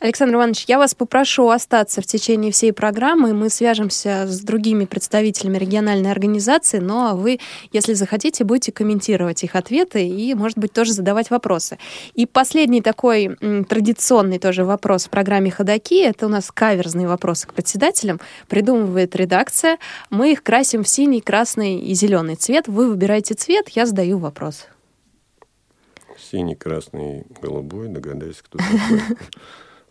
Александр 0.00 0.36
Иванович, 0.36 0.64
я 0.66 0.78
вас 0.78 0.94
попрошу 0.94 1.50
остаться 1.50 2.00
в 2.00 2.06
течение 2.06 2.52
всей 2.52 2.72
программы. 2.72 3.34
Мы 3.34 3.50
свяжемся 3.50 4.26
с 4.26 4.40
другими 4.40 4.86
представителями 4.86 5.58
региональной 5.58 6.10
организации, 6.10 6.78
но 6.78 6.86
ну, 6.86 7.10
а 7.10 7.14
вы, 7.14 7.38
если 7.70 7.92
захотите, 7.92 8.44
будете 8.44 8.72
комментировать 8.72 9.44
их 9.44 9.54
ответы 9.54 10.08
и, 10.08 10.34
может 10.34 10.56
быть, 10.56 10.72
тоже 10.72 10.94
задавать 10.94 11.28
вопросы. 11.28 11.76
И 12.14 12.24
последний 12.24 12.80
такой 12.80 13.36
традиционный 13.68 14.38
тоже 14.38 14.64
вопрос 14.64 15.04
в 15.04 15.10
программе 15.10 15.50
«Ходоки»— 15.50 16.02
это 16.02 16.24
у 16.24 16.28
нас 16.30 16.50
каверзные 16.50 17.06
вопросы 17.06 17.46
к 17.46 17.52
председателям. 17.52 18.20
Придумывает 18.48 19.14
редакция. 19.16 19.76
Мы 20.08 20.32
их 20.32 20.42
красим 20.42 20.82
в 20.82 20.88
синий, 20.88 21.20
красный 21.20 21.78
и 21.78 21.92
зеленый 21.92 22.36
цвет. 22.36 22.68
Вы 22.68 22.88
выбираете 22.88 23.34
цвет, 23.34 23.68
я 23.68 23.84
задаю 23.84 24.16
вопрос. 24.16 24.66
Синий, 26.18 26.54
красный, 26.54 27.26
голубой. 27.42 27.88
Догадайся, 27.88 28.42
кто 28.42 28.56
такой. 28.56 29.18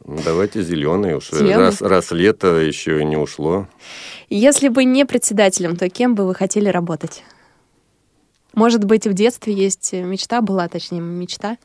Ну, 0.10 0.18
давайте 0.26 0.64
зеленый 0.64 1.14
уж. 1.14 1.30
Зеленый. 1.30 1.58
Раз, 1.58 1.84
раз 1.84 2.10
лето 2.10 2.56
еще 2.56 3.06
не 3.06 3.16
ушло. 3.16 3.68
Если 4.28 4.68
бы 4.68 4.84
не 4.84 5.06
председателем, 5.06 5.76
то 5.76 5.88
кем 5.88 6.16
бы 6.16 6.26
вы 6.26 6.34
хотели 6.34 6.68
работать? 6.68 7.24
Может 8.56 8.86
быть, 8.86 9.06
в 9.06 9.14
детстве 9.14 9.54
есть 9.54 9.94
мечта 9.94 10.42
была, 10.42 10.68
точнее, 10.68 11.02
мечта? 11.02 11.58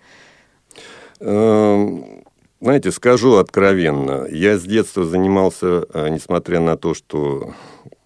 Эм, 1.21 2.23
знаете, 2.61 2.93
скажу 2.93 3.37
откровенно, 3.37 4.27
я 4.31 4.59
с 4.59 4.63
детства 4.63 5.07
занимался, 5.07 5.87
э, 5.95 6.11
несмотря 6.11 6.61
на 6.61 6.77
то, 6.77 6.93
что 6.93 7.55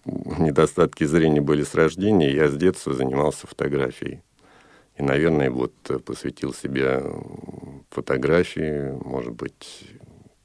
недостатки 0.05 1.03
зрения 1.03 1.41
были 1.41 1.63
с 1.63 1.75
рождения, 1.75 2.33
я 2.33 2.47
с 2.47 2.55
детства 2.55 2.93
занимался 2.93 3.45
фотографией. 3.45 4.21
И, 4.97 5.03
наверное, 5.03 5.51
вот 5.51 5.73
посвятил 6.05 6.53
себя 6.53 7.03
фотографии, 7.89 8.97
может 9.03 9.33
быть, 9.33 9.98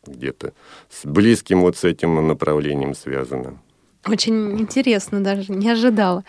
где-то 0.06 0.52
с 0.90 1.04
близким 1.04 1.62
вот 1.62 1.76
с 1.76 1.84
этим 1.84 2.26
направлением 2.26 2.94
связано. 2.94 3.58
Очень 4.06 4.60
интересно, 4.60 5.22
даже 5.24 5.50
не 5.50 5.70
ожидала. 5.70 6.24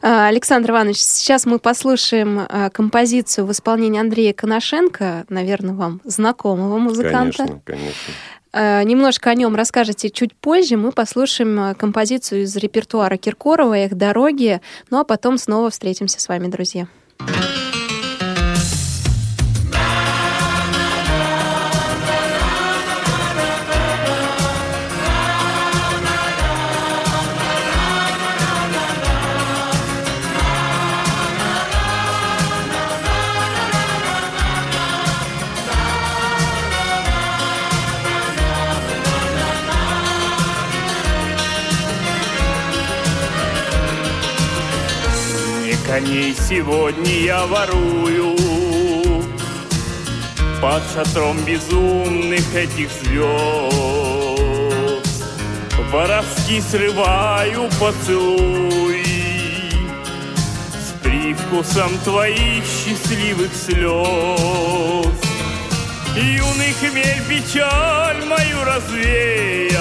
А, 0.00 0.28
Александр 0.28 0.70
Иванович, 0.70 0.98
сейчас 0.98 1.44
мы 1.44 1.58
послушаем 1.58 2.46
а, 2.48 2.70
композицию 2.70 3.46
в 3.46 3.52
исполнении 3.52 4.00
Андрея 4.00 4.32
Коношенко, 4.32 5.26
наверное, 5.28 5.74
вам 5.74 6.00
знакомого 6.04 6.78
музыканта. 6.78 7.44
Конечно, 7.44 7.62
конечно. 7.64 8.12
А, 8.52 8.82
немножко 8.84 9.28
о 9.30 9.34
нем 9.34 9.54
расскажете 9.54 10.08
чуть 10.08 10.34
позже. 10.34 10.78
Мы 10.78 10.92
послушаем 10.92 11.74
композицию 11.74 12.44
из 12.44 12.56
репертуара 12.56 13.18
Киркорова 13.18 13.76
«Их 13.84 13.96
дороги», 13.96 14.62
ну 14.88 15.00
а 15.00 15.04
потом 15.04 15.36
снова 15.36 15.68
встретимся 15.68 16.20
с 16.20 16.28
вами, 16.28 16.48
друзья. 16.48 16.88
Друзья. 17.18 17.59
Коней 46.00 46.34
сегодня 46.48 47.12
я 47.12 47.46
ворую. 47.46 48.36
Под 50.60 50.82
шатром 50.92 51.38
безумных 51.44 52.54
этих 52.54 52.90
звезд 52.90 53.74
Воровски 55.90 56.60
срываю 56.60 57.70
поцелуй. 57.80 59.02
С 60.74 60.92
привкусом 61.02 61.98
твоих 62.04 62.64
счастливых 62.64 63.50
слез 63.54 65.06
Юный 66.14 66.74
хмель 66.80 67.22
печаль 67.28 68.24
мою 68.26 68.64
развеял. 68.64 69.80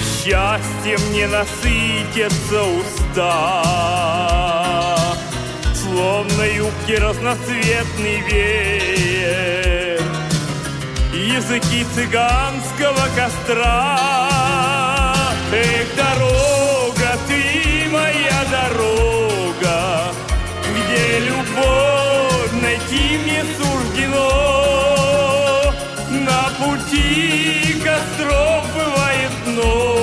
Счастьем 0.00 1.12
не 1.12 1.26
насытятся 1.26 2.62
уста 2.62 4.49
Словно 6.00 6.42
юбки 6.44 6.92
разноцветный 6.92 8.20
веер 8.22 10.00
Языки 11.12 11.84
цыганского 11.94 13.06
костра. 13.14 13.98
Эх, 15.52 15.88
дорога, 15.94 17.18
ты 17.28 17.86
моя 17.90 18.40
дорога 18.50 20.14
Где 20.72 21.18
любовь 21.18 22.52
найти 22.62 23.18
мне 23.18 23.44
суждено. 23.58 24.30
На 26.08 26.48
пути 26.64 27.76
костров 27.84 28.64
бывает 28.74 29.32
много 29.48 29.99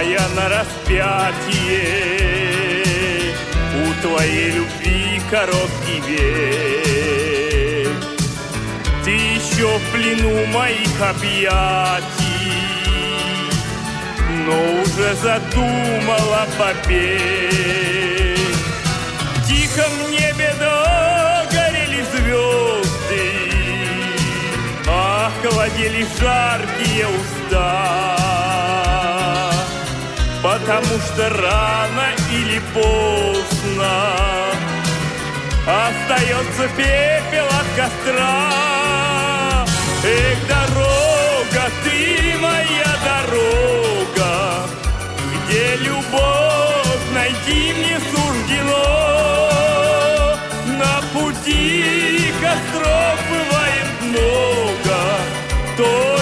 родная, 0.00 0.28
на 0.34 0.48
распятие, 0.48 1.94
у 3.76 3.92
твоей 4.02 4.50
любви 4.52 5.20
короткий 5.30 6.00
век. 6.08 7.88
Ты 9.04 9.10
еще 9.10 9.66
в 9.66 9.92
плену 9.92 10.46
моих 10.46 11.00
объятий 11.00 12.00
Но 14.46 14.82
уже 14.82 15.14
задумала 15.14 16.46
побег 16.58 18.38
В 19.36 19.48
тихом 19.48 20.10
небе 20.10 20.54
догорели 20.60 22.04
звезды 22.12 23.26
Охладели 24.86 26.06
жаркие 26.20 27.06
уста 27.08 28.49
Потому 30.70 31.00
что 31.00 31.28
рано 31.30 32.10
или 32.30 32.60
поздно 32.72 33.90
Остается 35.66 36.68
пепел 36.76 37.46
от 37.46 37.66
костра 37.74 39.66
Эх, 40.04 40.38
дорога, 40.46 41.72
ты 41.82 42.38
моя 42.38 42.92
дорога, 43.04 44.32
Где 45.48 45.74
любовь 45.78 47.04
найти 47.14 47.72
мне 47.76 47.98
суждено. 48.12 48.86
На 50.78 51.02
пути 51.12 52.32
костров 52.40 53.18
бывает 53.28 53.90
много, 54.02 54.98
Только 55.76 56.19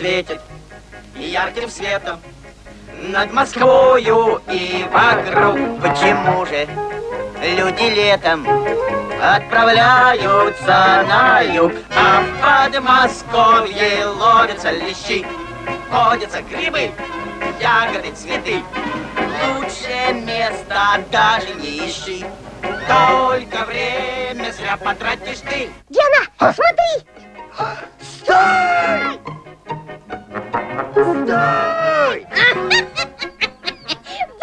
светит 0.00 0.40
ярким 1.14 1.68
светом 1.68 2.20
над 3.02 3.34
Москвою 3.34 4.40
и 4.50 4.86
вокруг. 4.90 5.82
Почему 5.82 6.46
же 6.46 6.66
люди 7.42 7.94
летом 7.94 8.46
отправляются 9.22 11.04
на 11.06 11.42
юг, 11.42 11.72
а 11.94 12.22
в 12.22 12.72
Подмосковье 12.72 14.06
ловятся 14.06 14.70
лещи, 14.70 15.26
ходятся 15.90 16.40
грибы, 16.40 16.90
ягоды, 17.60 18.10
цветы. 18.12 18.62
Лучшее 19.54 20.14
место 20.14 21.04
даже 21.12 21.52
не 21.56 21.86
ищи, 21.86 22.24
только 22.88 23.66
время 23.66 24.50
зря 24.52 24.78
потратишь 24.78 25.40
ты. 25.40 25.68
Диана, 25.90 26.54
смотри! 26.54 27.04
Стой! 28.00 29.29
Стой! 31.30 32.26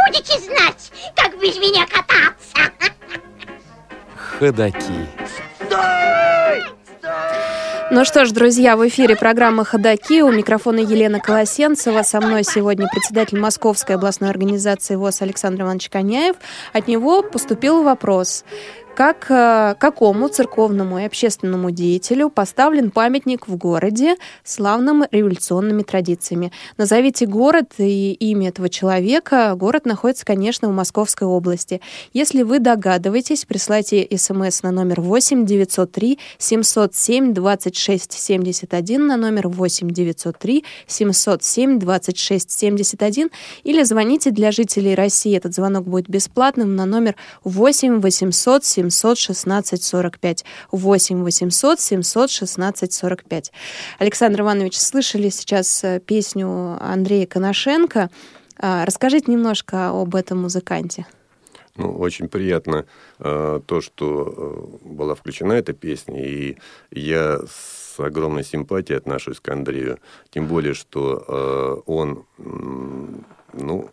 Будете 0.07 0.39
знать, 0.39 0.91
как 1.15 1.37
без 1.37 1.57
меня 1.57 1.85
кататься. 1.85 2.71
Ходаки. 4.15 5.07
Ну 7.91 8.05
что 8.05 8.25
ж, 8.25 8.31
друзья, 8.31 8.77
в 8.77 8.87
эфире 8.87 9.17
программа 9.17 9.65
«Ходоки». 9.65 10.21
У 10.21 10.31
микрофона 10.31 10.79
Елена 10.79 11.19
Колосенцева. 11.19 12.03
Со 12.03 12.21
мной 12.21 12.43
сегодня 12.45 12.87
председатель 12.89 13.39
Московской 13.39 13.95
областной 13.95 14.29
организации 14.29 14.95
ВОЗ 14.95 15.23
Александр 15.23 15.63
Иванович 15.63 15.89
Коняев. 15.89 16.35
От 16.71 16.87
него 16.87 17.21
поступил 17.21 17.83
вопрос 17.83 18.45
как 18.97 19.27
э, 19.29 19.75
какому 19.79 20.27
церковному 20.27 20.97
и 20.97 21.03
общественному 21.03 21.69
деятелю 21.69 22.31
поставлен 22.31 22.89
памятник 22.89 23.47
в 23.47 23.55
городе 23.55 24.15
славным 24.43 25.03
революционными 25.11 25.83
традициями. 25.83 26.51
Назовите 26.77 27.27
город 27.27 27.73
и 27.77 28.13
имя 28.13 28.49
этого 28.49 28.69
человека. 28.69 29.53
Город 29.55 29.85
находится, 29.85 30.25
конечно, 30.25 30.67
в 30.67 30.71
Московской 30.71 31.27
области. 31.27 31.79
Если 32.11 32.41
вы 32.41 32.57
догадываетесь, 32.57 33.45
присылайте 33.45 34.07
смс 34.17 34.63
на 34.63 34.71
номер 34.71 35.01
8 35.01 35.45
903 35.45 36.17
707 36.39 37.33
26 37.35 38.11
71 38.13 39.05
на 39.05 39.15
номер 39.15 39.47
8 39.47 39.91
903 39.91 40.65
707 40.87 41.77
26 41.77 42.49
71 42.51 43.29
или 43.63 43.83
звоните 43.83 44.31
для 44.31 44.51
жителей 44.51 44.95
России. 44.95 45.37
Этот 45.37 45.53
звонок 45.53 45.85
будет 45.87 46.09
бесплатным 46.09 46.75
на 46.75 46.87
номер 46.87 47.15
8 47.43 48.01
800 48.01 48.65
700 48.65 48.86
716 48.89 49.83
45. 49.83 50.45
8 50.71 51.23
800 51.23 51.79
716 51.79 52.93
45. 52.93 53.51
Александр 53.99 54.41
Иванович, 54.41 54.77
слышали 54.77 55.29
сейчас 55.29 55.83
э, 55.83 55.99
песню 55.99 56.77
Андрея 56.81 57.25
Коношенко. 57.25 58.09
А, 58.59 58.85
расскажите 58.85 59.31
немножко 59.31 59.89
об 59.89 60.15
этом 60.15 60.41
музыканте. 60.41 61.05
Ну, 61.77 61.91
очень 61.91 62.27
приятно 62.27 62.85
э, 63.19 63.61
то, 63.65 63.81
что 63.81 64.79
э, 64.83 64.87
была 64.87 65.13
включена 65.13 65.53
эта 65.53 65.73
песня, 65.73 66.25
и 66.25 66.57
я 66.91 67.39
с 67.47 67.99
огромной 67.99 68.43
симпатией 68.43 68.97
отношусь 68.97 69.39
к 69.39 69.49
Андрею, 69.49 69.99
тем 70.31 70.47
более, 70.47 70.73
что 70.73 71.23
э, 71.27 71.81
он, 71.85 72.25
ну, 73.53 73.89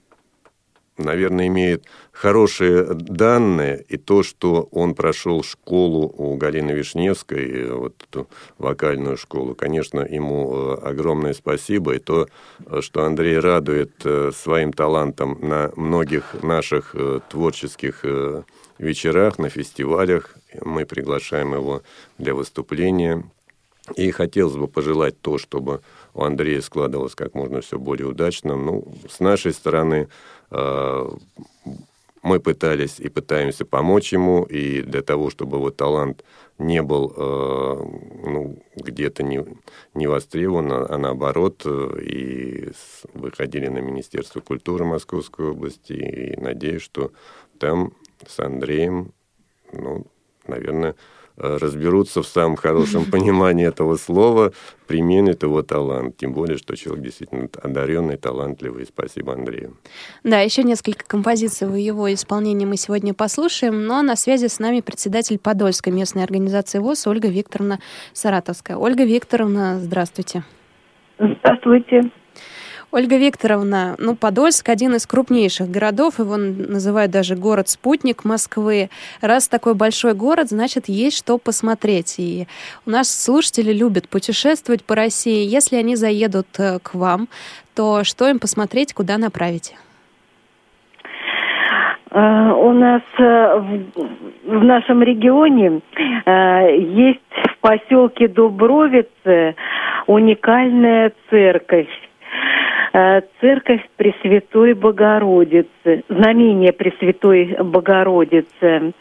наверное, 0.98 1.48
имеет 1.48 1.84
хорошие 2.12 2.84
данные, 2.94 3.84
и 3.88 3.96
то, 3.96 4.22
что 4.22 4.68
он 4.70 4.94
прошел 4.94 5.42
школу 5.42 6.12
у 6.16 6.36
Галины 6.36 6.72
Вишневской, 6.72 7.50
э, 7.50 7.72
вот 7.72 7.94
эту 8.08 8.28
вокальную 8.58 9.16
школу, 9.16 9.54
конечно, 9.54 10.00
ему 10.00 10.54
э, 10.54 10.74
огромное 10.82 11.34
спасибо, 11.34 11.94
и 11.94 11.98
то, 11.98 12.28
э, 12.66 12.80
что 12.80 13.04
Андрей 13.04 13.38
радует 13.38 13.92
своим 14.34 14.72
талантом 14.72 15.38
на 15.40 15.72
многих 15.76 16.42
наших 16.42 16.94
творческих 17.28 18.04
вечерах, 18.78 19.38
на 19.38 19.48
фестивалях, 19.48 20.34
мы 20.62 20.84
приглашаем 20.84 21.54
его 21.54 21.82
для 22.18 22.34
выступления, 22.34 23.24
и 23.96 24.10
хотелось 24.10 24.56
бы 24.56 24.66
пожелать 24.66 25.20
то, 25.20 25.38
чтобы 25.38 25.82
у 26.14 26.22
Андрея 26.22 26.60
складывалось 26.60 27.14
как 27.14 27.34
можно 27.34 27.60
все 27.60 27.78
более 27.78 28.06
удачно. 28.06 28.56
Ну, 28.56 28.94
с 29.08 29.20
нашей 29.20 29.52
стороны 29.52 30.08
Э, 30.54 31.08
мы 32.22 32.40
пытались 32.40 33.00
и 33.00 33.10
пытаемся 33.10 33.66
помочь 33.66 34.12
ему, 34.12 34.44
и 34.44 34.80
для 34.80 35.02
того, 35.02 35.28
чтобы 35.28 35.58
его 35.58 35.70
талант 35.70 36.24
не 36.58 36.80
был 36.80 37.12
э, 37.14 37.84
ну, 38.26 38.56
где-то 38.76 39.22
не, 39.22 39.44
не 39.92 40.06
востребован, 40.06 40.72
а, 40.72 40.86
а 40.88 40.98
наоборот, 40.98 41.62
э, 41.66 42.00
и 42.00 42.72
выходили 43.12 43.66
на 43.66 43.78
Министерство 43.78 44.40
культуры 44.40 44.84
Московской 44.84 45.50
области, 45.50 45.92
и 45.92 46.40
надеюсь, 46.40 46.82
что 46.82 47.12
там 47.58 47.92
с 48.26 48.38
Андреем, 48.40 49.12
ну, 49.72 50.06
наверное, 50.46 50.94
разберутся 51.36 52.22
в 52.22 52.26
самом 52.26 52.56
хорошем 52.56 53.04
понимании 53.10 53.66
этого 53.66 53.96
слова, 53.96 54.52
применят 54.86 55.42
его 55.42 55.62
талант. 55.62 56.16
Тем 56.16 56.32
более, 56.32 56.58
что 56.58 56.76
человек 56.76 57.04
действительно 57.04 57.48
одаренный, 57.62 58.16
талантливый. 58.16 58.86
Спасибо 58.86 59.32
Андрею. 59.32 59.76
Да, 60.22 60.40
еще 60.40 60.62
несколько 60.62 61.04
композиций 61.04 61.68
в 61.68 61.74
его 61.74 62.12
исполнении 62.12 62.66
мы 62.66 62.76
сегодня 62.76 63.14
послушаем, 63.14 63.86
но 63.86 64.02
на 64.02 64.16
связи 64.16 64.46
с 64.46 64.58
нами 64.58 64.80
председатель 64.80 65.38
Подольской 65.38 65.92
местной 65.92 66.22
организации 66.22 66.78
ВОЗ 66.78 67.06
Ольга 67.06 67.28
Викторовна 67.28 67.80
Саратовская. 68.12 68.76
Ольга 68.76 69.04
Викторовна, 69.04 69.80
здравствуйте. 69.80 70.44
Здравствуйте. 71.18 72.10
Ольга 72.94 73.16
Викторовна, 73.16 73.96
ну, 73.98 74.14
Подольск 74.14 74.68
один 74.68 74.94
из 74.94 75.04
крупнейших 75.04 75.68
городов, 75.68 76.20
его 76.20 76.36
называют 76.36 77.10
даже 77.10 77.34
город-спутник 77.34 78.24
Москвы. 78.24 78.88
Раз 79.20 79.48
такой 79.48 79.74
большой 79.74 80.14
город, 80.14 80.50
значит, 80.50 80.84
есть 80.86 81.18
что 81.18 81.38
посмотреть. 81.38 82.14
И 82.18 82.46
у 82.86 82.90
нас 82.90 83.08
слушатели 83.10 83.72
любят 83.72 84.08
путешествовать 84.08 84.84
по 84.84 84.94
России. 84.94 85.44
Если 85.44 85.74
они 85.74 85.96
заедут 85.96 86.46
э, 86.60 86.78
к 86.80 86.94
вам, 86.94 87.26
то 87.74 88.04
что 88.04 88.28
им 88.28 88.38
посмотреть, 88.38 88.94
куда 88.94 89.18
направить? 89.18 89.74
Э, 92.12 92.52
у 92.52 92.72
нас 92.74 93.02
э, 93.18 93.60
в 94.46 94.62
нашем 94.62 95.02
регионе 95.02 95.80
есть 96.78 97.20
в 97.54 97.58
поселке 97.58 98.28
Дубровицы 98.28 99.56
уникальная 100.06 101.12
церковь 101.28 101.88
церковь 103.40 103.82
Пресвятой 103.96 104.74
Богородицы, 104.74 106.04
знамение 106.08 106.72
Пресвятой 106.72 107.56
Богородицы. 107.62 108.92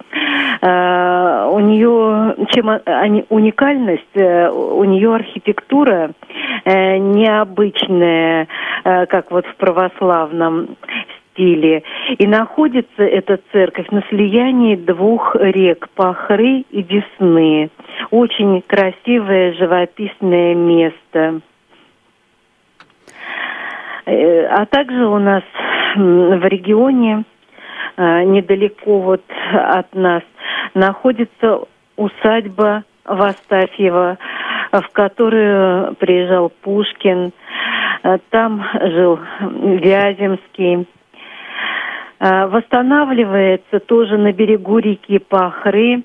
Э, 0.62 1.50
у 1.52 1.60
нее, 1.60 2.36
чем 2.52 2.69
уникальность, 3.30 4.15
э, 4.15 4.50
у 4.50 4.84
нее 4.84 5.15
архитектура 5.15 6.12
необычная, 6.65 8.48
как 8.84 9.32
вот 9.32 9.46
в 9.46 9.56
православном 9.58 10.78
стиле. 11.34 11.84
И 12.17 12.28
находится 12.28 13.04
эта 13.04 13.39
церковь 13.52 13.88
на 13.89 14.02
слиянии 14.10 14.76
двух 14.76 15.36
рек 15.36 15.89
Пахры 15.96 16.63
и 16.69 16.84
Десны. 16.84 17.69
Очень 18.12 18.62
красивое 18.62 19.54
живописное 19.54 20.56
место. 20.56 21.41
Э, 24.06 24.46
а 24.48 24.66
также 24.66 25.06
у 25.06 25.18
нас 25.20 25.44
в 25.96 26.46
регионе, 26.48 27.24
э, 27.96 28.24
недалеко 28.24 29.00
вот 29.00 29.24
от 29.54 29.94
нас, 29.94 30.24
находится 30.74 31.62
усадьба 31.96 32.84
Вастафьева, 33.06 34.18
в 34.72 34.89
которую 34.94 35.96
приезжал 35.96 36.52
Пушкин. 36.62 37.32
Э, 38.04 38.18
там 38.30 38.66
жил 38.82 39.20
Вяземский. 39.42 40.88
Восстанавливается 42.20 43.80
тоже 43.82 44.18
на 44.18 44.32
берегу 44.32 44.78
реки 44.78 45.20
Пахры 45.20 46.04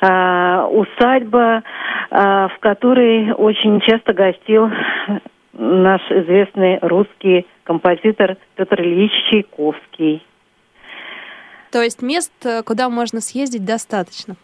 усадьба, 0.00 1.64
в 2.10 2.52
которой 2.60 3.32
очень 3.32 3.80
часто 3.80 4.12
гостил 4.12 4.70
наш 5.52 6.02
известный 6.10 6.78
русский 6.80 7.46
композитор 7.64 8.36
Петр 8.56 8.80
Ильич 8.80 9.12
Чайковский. 9.30 10.22
То 11.70 11.82
есть 11.82 12.02
мест, 12.02 12.32
э, 12.44 12.62
куда 12.62 12.88
можно 12.88 13.20
съездить, 13.20 13.64
достаточно? 13.64 14.36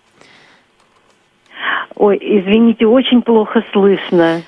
Ой, 1.94 2.16
извините, 2.20 2.86
очень 2.86 3.22
плохо 3.22 3.64
слышно. 3.72 4.42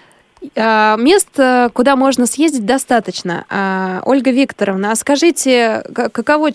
А, 0.57 0.96
мест, 0.96 1.29
э, 1.38 1.68
куда 1.72 1.96
можно 1.96 2.26
съездить, 2.26 2.64
достаточно. 2.64 3.44
А, 3.48 4.03
Ольга 4.07 4.31
Викторовна, 4.31 4.92
а 4.92 4.96
скажите, 4.96 5.85
каково, 5.92 6.50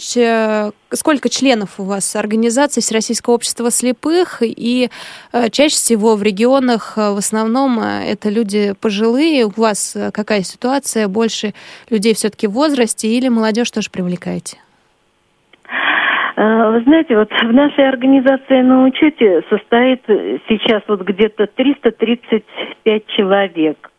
сколько 0.91 1.29
членов 1.29 1.79
у 1.79 1.83
вас 1.83 2.15
организации 2.15 2.81
Всероссийского 2.81 3.35
общества 3.35 3.69
слепых, 3.69 4.41
и 4.41 4.89
э, 5.31 5.49
чаще 5.51 5.75
всего 5.75 6.15
в 6.15 6.23
регионах 6.23 6.93
э, 6.97 7.11
в 7.11 7.17
основном 7.17 7.79
это 7.79 8.29
люди 8.29 8.73
пожилые, 8.79 9.45
у 9.45 9.53
вас 9.55 9.95
какая 10.13 10.43
ситуация, 10.43 11.07
больше 11.07 11.53
людей 11.89 12.15
все-таки 12.15 12.47
в 12.47 12.51
возрасте 12.51 13.07
или 13.07 13.29
молодежь 13.29 13.69
тоже 13.69 13.91
привлекаете? 13.91 14.57
Вы 16.35 16.81
знаете, 16.81 17.17
вот 17.17 17.31
в 17.31 17.53
нашей 17.53 17.87
организации 17.87 18.61
на 18.61 18.85
учете 18.85 19.41
состоит 19.49 20.03
сейчас 20.49 20.83
вот 20.87 21.01
где-то 21.01 21.47
335 21.47 23.07
человек. 23.07 23.89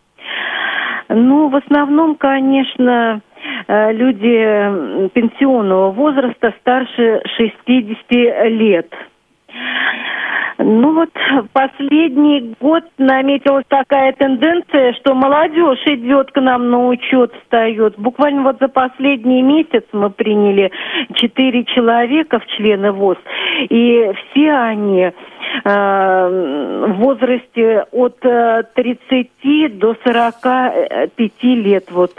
Ну, 1.08 1.48
в 1.48 1.56
основном, 1.56 2.16
конечно, 2.16 3.20
э, 3.68 3.92
люди 3.92 5.08
пенсионного 5.10 5.92
возраста 5.92 6.52
старше 6.60 7.22
60 7.36 8.48
лет. 8.50 8.92
Ну 10.58 10.94
вот 10.94 11.10
последний 11.52 12.54
год 12.58 12.84
наметилась 12.96 13.66
такая 13.68 14.12
тенденция, 14.12 14.94
что 14.94 15.14
молодежь 15.14 15.82
идет 15.86 16.30
к 16.30 16.40
нам 16.40 16.70
на 16.70 16.88
учет, 16.88 17.32
встает. 17.42 17.98
Буквально 17.98 18.42
вот 18.42 18.56
за 18.58 18.68
последний 18.68 19.42
месяц 19.42 19.84
мы 19.92 20.08
приняли 20.08 20.72
четыре 21.14 21.64
человека 21.64 22.38
в 22.38 22.46
члены 22.46 22.92
ВОЗ, 22.92 23.18
и 23.68 24.12
все 24.32 24.52
они 24.52 25.12
Э, 25.64 26.28
в 26.86 26.92
возрасте 26.98 27.86
от 27.90 28.20
30 28.20 29.28
э, 29.44 29.68
до 29.70 29.96
45 30.04 31.42
лет. 31.42 31.90
Вот. 31.90 32.12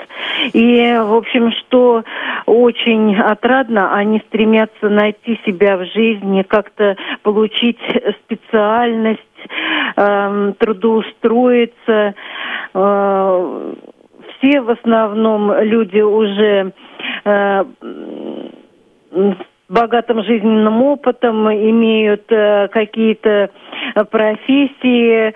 И, 0.53 0.97
в 0.99 1.13
общем, 1.13 1.51
что 1.51 2.03
очень 2.45 3.15
отрадно, 3.15 3.93
они 3.95 4.21
стремятся 4.27 4.89
найти 4.89 5.39
себя 5.45 5.77
в 5.77 5.85
жизни, 5.85 6.43
как-то 6.43 6.95
получить 7.27 7.79
специальность, 8.23 9.19
э, 9.97 10.53
трудоустроиться. 10.59 12.15
Э, 12.73 13.73
все 14.39 14.61
в 14.61 14.69
основном 14.69 15.51
люди 15.59 15.99
уже 15.99 16.71
э, 17.25 17.63
богатым 19.67 20.23
жизненным 20.23 20.81
опытом, 20.83 21.49
имеют 21.51 22.31
э, 22.31 22.69
какие-то 22.69 23.49
профессии, 24.09 25.33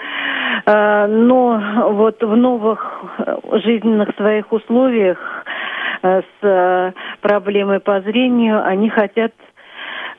э, 0.66 1.08
но 1.08 1.92
вот 1.92 2.24
в 2.24 2.36
новых 2.38 3.04
э, 3.18 3.36
жизненных 3.66 4.16
своих 4.16 4.50
условиях 4.54 5.18
э, 6.04 6.22
с 6.22 6.46
э, 6.46 6.94
проблемой 7.20 7.82
по 7.82 8.00
зрению 8.00 8.66
они 8.66 8.88
хотят 8.88 9.34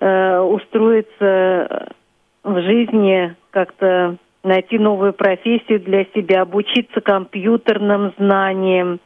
э, 0.03 0.41
устроиться 0.41 1.93
в 2.43 2.61
жизни 2.62 3.35
как-то 3.51 4.17
найти 4.43 4.79
новую 4.79 5.12
профессию 5.12 5.81
для 5.81 6.05
себя, 6.07 6.43
обучиться 6.43 7.01
компьютерным 7.01 8.12
знаниям. 8.19 8.99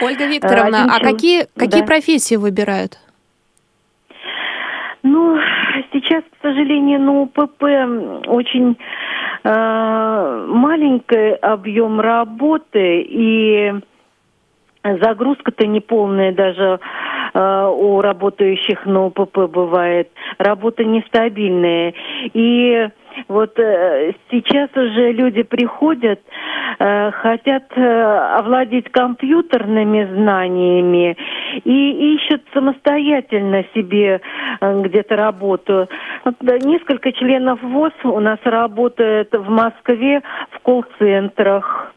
Ольга 0.00 0.26
Викторовна, 0.26 0.84
Один 0.84 0.90
а 0.90 1.00
какие, 1.00 1.46
какие 1.54 1.82
да. 1.82 1.86
профессии 1.86 2.36
выбирают? 2.36 2.98
Ну, 5.02 5.38
сейчас, 5.92 6.22
к 6.24 6.42
сожалению, 6.42 7.00
на 7.00 7.20
УПП 7.20 7.62
очень 8.26 8.78
э, 9.44 10.46
маленький 10.48 11.34
объем 11.34 12.00
работы 12.00 13.02
и 13.02 13.72
загрузка-то 14.82 15.66
неполная 15.66 16.32
даже 16.32 16.80
у 17.40 18.00
работающих 18.00 18.84
на 18.86 19.06
УПП 19.06 19.50
бывает. 19.50 20.10
Работа 20.38 20.84
нестабильная. 20.84 21.94
И 22.32 22.88
вот 23.26 23.58
э, 23.58 24.12
сейчас 24.30 24.70
уже 24.76 25.12
люди 25.12 25.42
приходят, 25.42 26.20
э, 26.78 27.10
хотят 27.10 27.64
э, 27.74 28.38
овладеть 28.38 28.90
компьютерными 28.90 30.04
знаниями 30.14 31.16
и 31.64 32.14
ищут 32.14 32.42
самостоятельно 32.52 33.64
себе 33.74 34.20
э, 34.60 34.82
где-то 34.82 35.16
работу. 35.16 35.88
Вот, 36.24 36.34
несколько 36.64 37.12
членов 37.12 37.60
ВОЗ 37.62 37.92
у 38.04 38.20
нас 38.20 38.38
работает 38.44 39.32
в 39.32 39.48
Москве 39.48 40.22
в 40.50 40.60
колл-центрах 40.60 41.94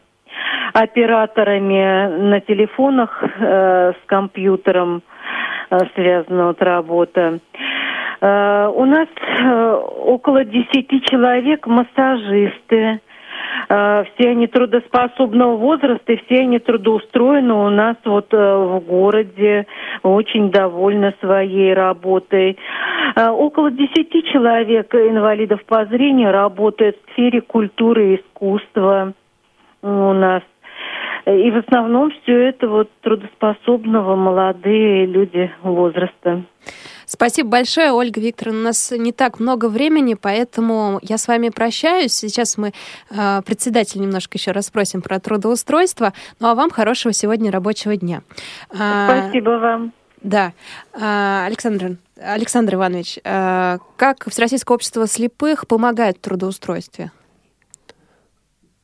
операторами 0.72 2.30
на 2.30 2.40
телефонах 2.40 3.22
э, 3.22 3.92
с 3.92 4.06
компьютером 4.06 4.98
э, 4.98 5.21
связана 5.94 6.48
вот 6.48 6.62
работа. 6.62 7.40
Э, 8.22 8.70
у 8.72 8.84
нас 8.84 9.08
э, 9.18 9.72
около 10.04 10.44
десяти 10.44 11.02
человек 11.02 11.66
массажисты. 11.66 13.00
Э, 13.68 14.04
все 14.04 14.30
они 14.30 14.46
трудоспособного 14.46 15.56
возраста, 15.56 16.12
и 16.12 16.24
все 16.24 16.42
они 16.42 16.60
трудоустроены 16.60 17.52
у 17.52 17.68
нас 17.70 17.96
вот 18.04 18.32
в 18.32 18.80
городе, 18.86 19.66
очень 20.04 20.50
довольны 20.50 21.14
своей 21.20 21.74
работой. 21.74 22.58
Около 23.16 23.70
десяти 23.70 24.22
человек 24.32 24.94
инвалидов 24.94 25.64
по 25.64 25.84
зрению 25.86 26.30
работают 26.30 26.96
в 26.96 27.12
сфере 27.12 27.40
культуры 27.40 28.12
и 28.12 28.16
искусства 28.16 29.14
у 29.82 30.12
нас. 30.12 30.42
И 31.26 31.50
в 31.50 31.56
основном 31.58 32.10
все 32.22 32.48
это 32.48 32.68
вот 32.68 32.90
трудоспособного 33.02 34.16
молодые 34.16 35.06
люди 35.06 35.50
возраста. 35.62 36.42
Спасибо 37.06 37.50
большое, 37.50 37.92
Ольга 37.92 38.20
Викторовна. 38.20 38.60
У 38.60 38.64
нас 38.64 38.90
не 38.90 39.12
так 39.12 39.38
много 39.38 39.68
времени, 39.68 40.14
поэтому 40.14 40.98
я 41.02 41.18
с 41.18 41.28
вами 41.28 41.50
прощаюсь. 41.50 42.12
Сейчас 42.12 42.56
мы 42.56 42.72
э, 43.10 43.42
председатель 43.44 44.00
немножко 44.00 44.38
еще 44.38 44.52
расспросим 44.52 45.02
про 45.02 45.20
трудоустройство. 45.20 46.12
Ну 46.40 46.48
а 46.48 46.54
вам 46.54 46.70
хорошего 46.70 47.12
сегодня 47.12 47.52
рабочего 47.52 47.96
дня. 47.96 48.22
А, 48.70 49.20
Спасибо 49.20 49.50
вам. 49.50 49.92
Да. 50.22 50.52
А, 50.98 51.44
Александр, 51.46 51.96
Александр 52.20 52.74
Иванович, 52.74 53.18
а, 53.24 53.78
как 53.96 54.28
Всероссийское 54.28 54.74
общество 54.74 55.06
слепых 55.06 55.66
помогает 55.66 56.18
в 56.18 56.20
трудоустройстве? 56.20 57.10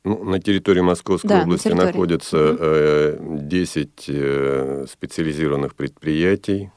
Ну, 0.09 0.23
на 0.23 0.39
территории 0.39 0.81
Московской 0.81 1.29
да, 1.29 1.43
области 1.43 1.67
на 1.67 1.85
находится 1.85 2.57
э, 2.59 3.17
10 3.19 4.05
э, 4.07 4.85
специализированных 4.89 5.75
предприятий, 5.75 6.71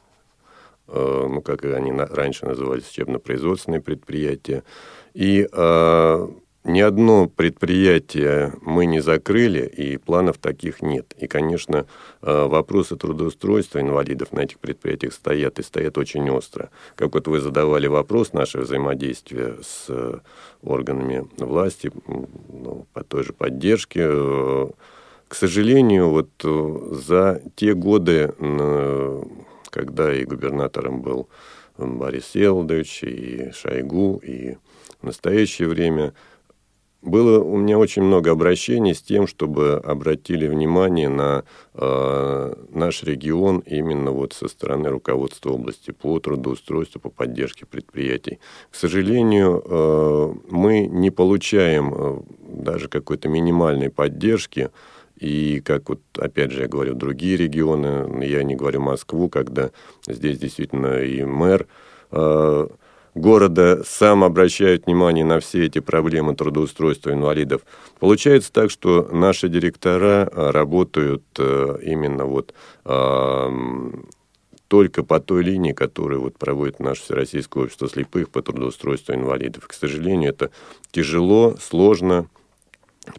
э, 0.88 1.26
ну, 1.30 1.40
как 1.40 1.64
они 1.64 1.92
раньше 1.92 2.44
назывались, 2.44 2.90
учебно-производственные 2.90 3.80
предприятия. 3.80 4.64
И 5.14 5.48
э, 5.50 6.28
ни 6.64 6.81
одно 6.81 7.27
предприятие 7.27 8.55
мы 8.61 8.87
не 8.87 9.01
закрыли, 9.01 9.66
и 9.66 9.96
планов 9.96 10.38
таких 10.38 10.81
нет. 10.81 11.12
И, 11.18 11.27
конечно, 11.27 11.87
э, 12.22 12.46
вопросы 12.46 12.94
трудоустройства 12.96 13.81
инвалидов 13.81 14.33
на 14.33 14.40
этих 14.40 14.61
предприятиях 14.61 15.12
стоят, 15.12 15.59
и 15.59 15.62
стоят 15.64 15.98
очень 15.98 16.31
остро. 16.31 16.70
Как 16.94 17.14
вот 17.14 17.27
вы 17.27 17.40
задавали 17.40 17.88
вопрос, 17.88 18.33
наше 18.33 18.61
взаимодействие 18.61 19.57
с 19.61 19.87
э, 19.88 20.18
органами 20.62 21.27
власти, 21.38 21.90
ну, 22.06 22.87
по 22.92 23.02
той 23.02 23.25
же 23.25 23.33
поддержке, 23.33 24.02
э, 24.04 24.67
к 25.27 25.35
сожалению, 25.35 26.10
вот 26.10 26.29
за 26.94 27.40
те 27.56 27.73
годы, 27.73 28.35
когда 29.71 30.15
и 30.15 30.27
губернатором 30.27 31.00
был 31.00 31.27
Борис 31.79 32.35
Елдович, 32.35 33.04
и 33.04 33.50
Шойгу, 33.50 34.21
и 34.23 34.58
в 35.00 35.06
настоящее 35.06 35.69
время– 35.69 36.13
было 37.03 37.42
у 37.42 37.57
меня 37.57 37.79
очень 37.79 38.03
много 38.03 38.31
обращений 38.31 38.94
с 38.94 39.03
тем, 39.03 39.27
чтобы 39.27 39.75
обратили 39.85 40.46
внимание 40.46 41.09
на 41.09 41.44
э, 41.75 42.55
наш 42.71 43.03
регион 43.03 43.59
именно 43.59 44.13
вот 44.13 44.33
со 44.33 44.46
стороны 44.46 44.88
руководства 44.88 45.50
области 45.50 45.90
по 45.90 46.21
трудоустройству, 46.21 47.00
по 47.00 47.11
поддержке 47.11 47.67
предприятий. 47.67 48.38
К 48.71 48.77
сожалению, 48.77 49.63
э, 49.65 50.35
мы 50.48 50.87
не 50.87 51.11
получаем 51.11 51.92
э, 51.92 52.21
даже 52.38 52.88
какой-то 52.88 53.29
минимальной 53.29 53.90
поддержки. 53.90 54.71
И 55.19 55.61
как 55.61 55.88
вот, 55.88 56.00
опять 56.17 56.53
же, 56.53 56.63
я 56.63 56.69
говорю, 56.69 56.94
другие 56.94 57.37
регионы, 57.37 58.25
я 58.25 58.44
не 58.44 58.55
говорю 58.55 58.81
Москву, 58.81 59.29
когда 59.29 59.71
здесь 60.07 60.38
действительно 60.38 61.00
и 61.00 61.25
мэр 61.25 61.67
э, 62.13 62.69
города 63.15 63.83
сам 63.85 64.25
обращает 64.25 64.87
внимание 64.87 65.25
на 65.25 65.40
все 65.40 65.67
эти 65.67 65.81
проблемы 65.81 66.35
трудоустройства 66.35 67.13
инвалидов. 67.13 67.63
Получается 67.98 68.52
так, 68.52 68.71
что 68.71 69.08
наши 69.13 69.48
директора 69.48 70.29
а, 70.33 70.52
работают 70.52 71.25
э, 71.38 71.79
именно 71.83 72.25
вот 72.25 72.54
только 74.73 75.02
по 75.02 75.21
той 75.21 75.44
линии, 75.44 75.73
которую 75.73 76.23
вот 76.23 76.38
проводит 76.38 76.81
наше 76.81 77.02
Всероссийское 77.02 77.65
общество 77.65 77.90
слепых 77.90 78.31
по 78.31 78.40
трудоустройству 78.40 79.15
инвалидов. 79.15 79.69
К 79.69 79.75
сожалению, 79.75 80.31
это 80.31 80.50
тяжело, 80.92 81.56
сложно, 81.60 82.27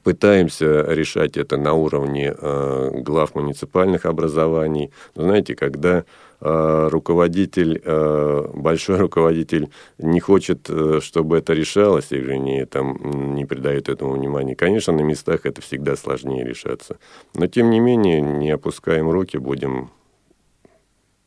Пытаемся 0.02 0.86
решать 0.88 1.36
это 1.36 1.58
на 1.58 1.74
уровне 1.74 2.34
э, 2.38 2.92
глав 3.02 3.36
муниципальных 3.36 4.06
образований. 4.06 4.92
Знаете, 5.14 5.56
когда 5.56 6.06
э, 6.40 6.88
руководитель, 6.90 7.82
э, 7.84 8.48
большой 8.54 9.00
руководитель 9.00 9.70
не 9.98 10.22
хочет, 10.22 10.70
э, 10.70 11.02
чтобы 11.02 11.38
это 11.38 11.52
решалось, 11.52 12.14
или 12.14 12.38
не, 12.38 12.66
там, 12.66 13.36
не 13.36 13.44
придает 13.44 13.90
этому 13.90 14.14
внимания, 14.14 14.56
конечно, 14.56 14.94
на 14.94 15.02
местах 15.02 15.46
это 15.46 15.62
всегда 15.62 15.98
сложнее 15.98 16.46
решаться. 16.46 16.98
Но, 17.36 17.48
тем 17.48 17.70
не 17.70 17.82
менее, 17.82 18.22
не 18.22 18.52
опускаем 18.52 19.10
руки, 19.10 19.38
будем 19.38 19.90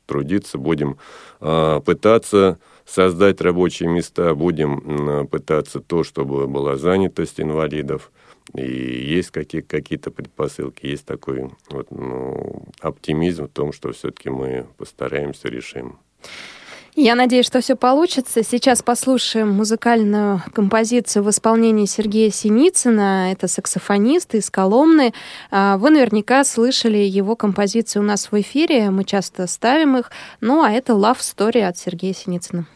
трудиться, 0.06 0.56
будем 0.56 0.98
пытаться 1.40 2.58
создать 2.86 3.40
рабочие 3.40 3.88
места, 3.88 4.34
будем 4.36 5.26
пытаться 5.26 5.80
то, 5.80 6.04
чтобы 6.04 6.46
была 6.46 6.76
занятость 6.76 7.40
инвалидов. 7.40 8.12
И 8.54 8.62
есть 8.62 9.30
какие- 9.30 9.62
какие-то 9.62 10.10
предпосылки, 10.10 10.86
есть 10.86 11.04
такой 11.04 11.50
вот, 11.70 11.90
ну, 11.90 12.64
оптимизм 12.80 13.44
в 13.46 13.50
том, 13.50 13.72
что 13.72 13.92
все-таки 13.92 14.30
мы 14.30 14.66
постараемся, 14.76 15.48
решим. 15.48 15.98
Я 16.98 17.14
надеюсь, 17.14 17.44
что 17.44 17.60
все 17.60 17.76
получится. 17.76 18.42
Сейчас 18.42 18.82
послушаем 18.82 19.50
музыкальную 19.50 20.42
композицию 20.54 21.24
в 21.24 21.30
исполнении 21.30 21.84
Сергея 21.84 22.30
Синицына. 22.30 23.32
Это 23.32 23.48
саксофонист 23.48 24.34
из 24.34 24.48
Коломны. 24.48 25.12
А, 25.50 25.76
вы 25.76 25.90
наверняка 25.90 26.42
слышали 26.42 26.96
его 26.96 27.36
композиции 27.36 27.98
у 27.98 28.02
нас 28.02 28.32
в 28.32 28.40
эфире. 28.40 28.88
Мы 28.88 29.04
часто 29.04 29.46
ставим 29.46 29.98
их. 29.98 30.10
Ну, 30.40 30.62
а 30.62 30.70
это 30.70 30.94
Love 30.94 31.18
Story 31.18 31.60
от 31.64 31.76
Сергея 31.76 32.14
Синицына. 32.14 32.66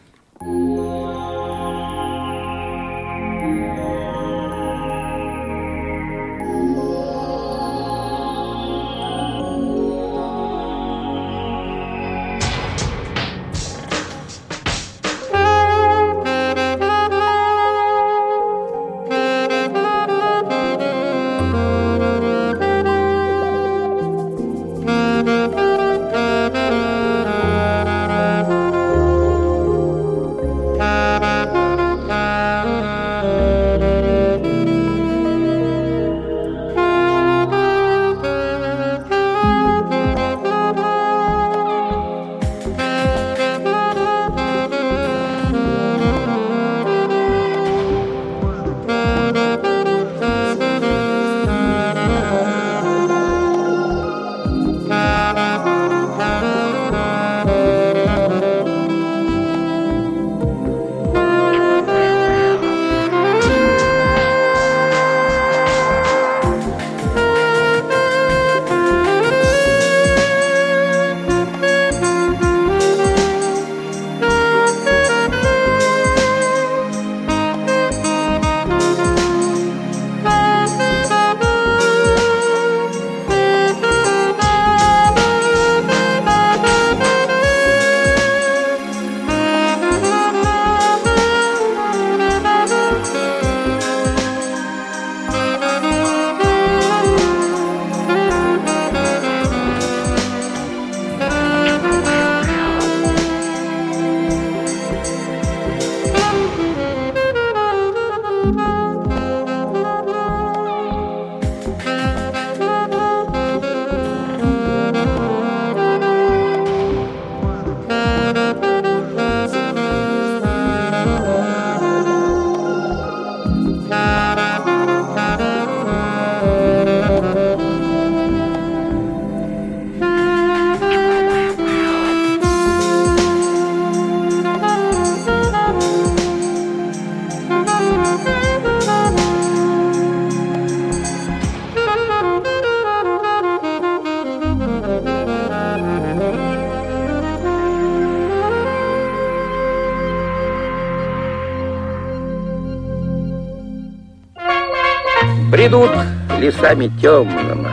Лесами 156.60 156.90
темными, 157.00 157.68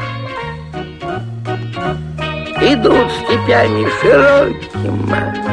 Идут 2.59 3.11
степями 3.11 3.87
широкими, 4.01 5.47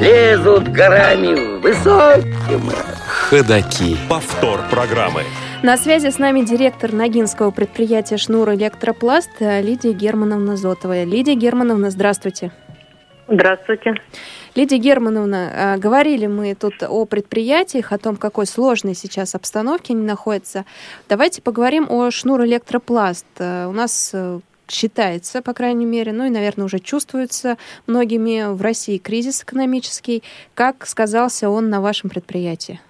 Лезут 0.00 0.68
горами 0.68 1.60
высокими. 1.60 2.72
Ходаки. 3.28 3.96
Повтор 4.08 4.60
программы. 4.70 5.22
На 5.62 5.76
связи 5.76 6.10
с 6.10 6.18
нами 6.18 6.40
директор 6.42 6.92
Ногинского 6.92 7.50
предприятия 7.50 8.16
«Шнур 8.16 8.54
Электропласт» 8.54 9.30
Лидия 9.40 9.92
Германовна 9.92 10.56
Зотова. 10.56 11.04
Лидия 11.04 11.34
Германовна, 11.34 11.90
здравствуйте. 11.90 12.50
Здравствуйте. 13.32 13.94
Лидия 14.56 14.78
Германовна, 14.78 15.50
а, 15.54 15.78
говорили 15.78 16.26
мы 16.26 16.56
тут 16.56 16.82
о 16.82 17.04
предприятиях, 17.04 17.92
о 17.92 17.98
том, 17.98 18.16
в 18.16 18.18
какой 18.18 18.44
сложной 18.44 18.94
сейчас 18.94 19.36
обстановке 19.36 19.94
они 19.94 20.02
находятся. 20.02 20.64
Давайте 21.08 21.40
поговорим 21.40 21.86
о 21.88 22.10
Шнур 22.10 22.44
Электропласт. 22.44 23.26
А, 23.38 23.68
У 23.68 23.72
нас 23.72 24.10
э, 24.12 24.40
считается, 24.68 25.42
по 25.42 25.54
крайней 25.54 25.84
мере, 25.84 26.12
ну 26.12 26.24
и, 26.24 26.30
наверное, 26.30 26.64
уже 26.64 26.80
чувствуется 26.80 27.56
многими 27.86 28.52
в 28.52 28.60
России 28.62 28.98
кризис 28.98 29.44
экономический. 29.44 30.24
Как 30.54 30.84
сказался 30.84 31.50
он 31.50 31.70
на 31.70 31.80
вашем 31.80 32.10
предприятии? 32.10 32.80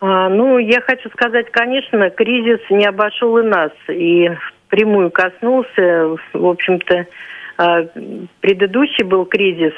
А, 0.00 0.28
ну, 0.28 0.58
я 0.58 0.82
хочу 0.82 1.08
сказать, 1.08 1.50
конечно, 1.50 2.10
кризис 2.10 2.60
не 2.68 2.84
обошел 2.84 3.38
и 3.38 3.42
нас, 3.42 3.72
и 3.88 4.28
впрямую 4.66 5.10
коснулся, 5.10 6.14
в 6.34 6.46
общем-то, 6.46 7.06
предыдущий 7.58 9.04
был 9.04 9.24
кризис, 9.24 9.72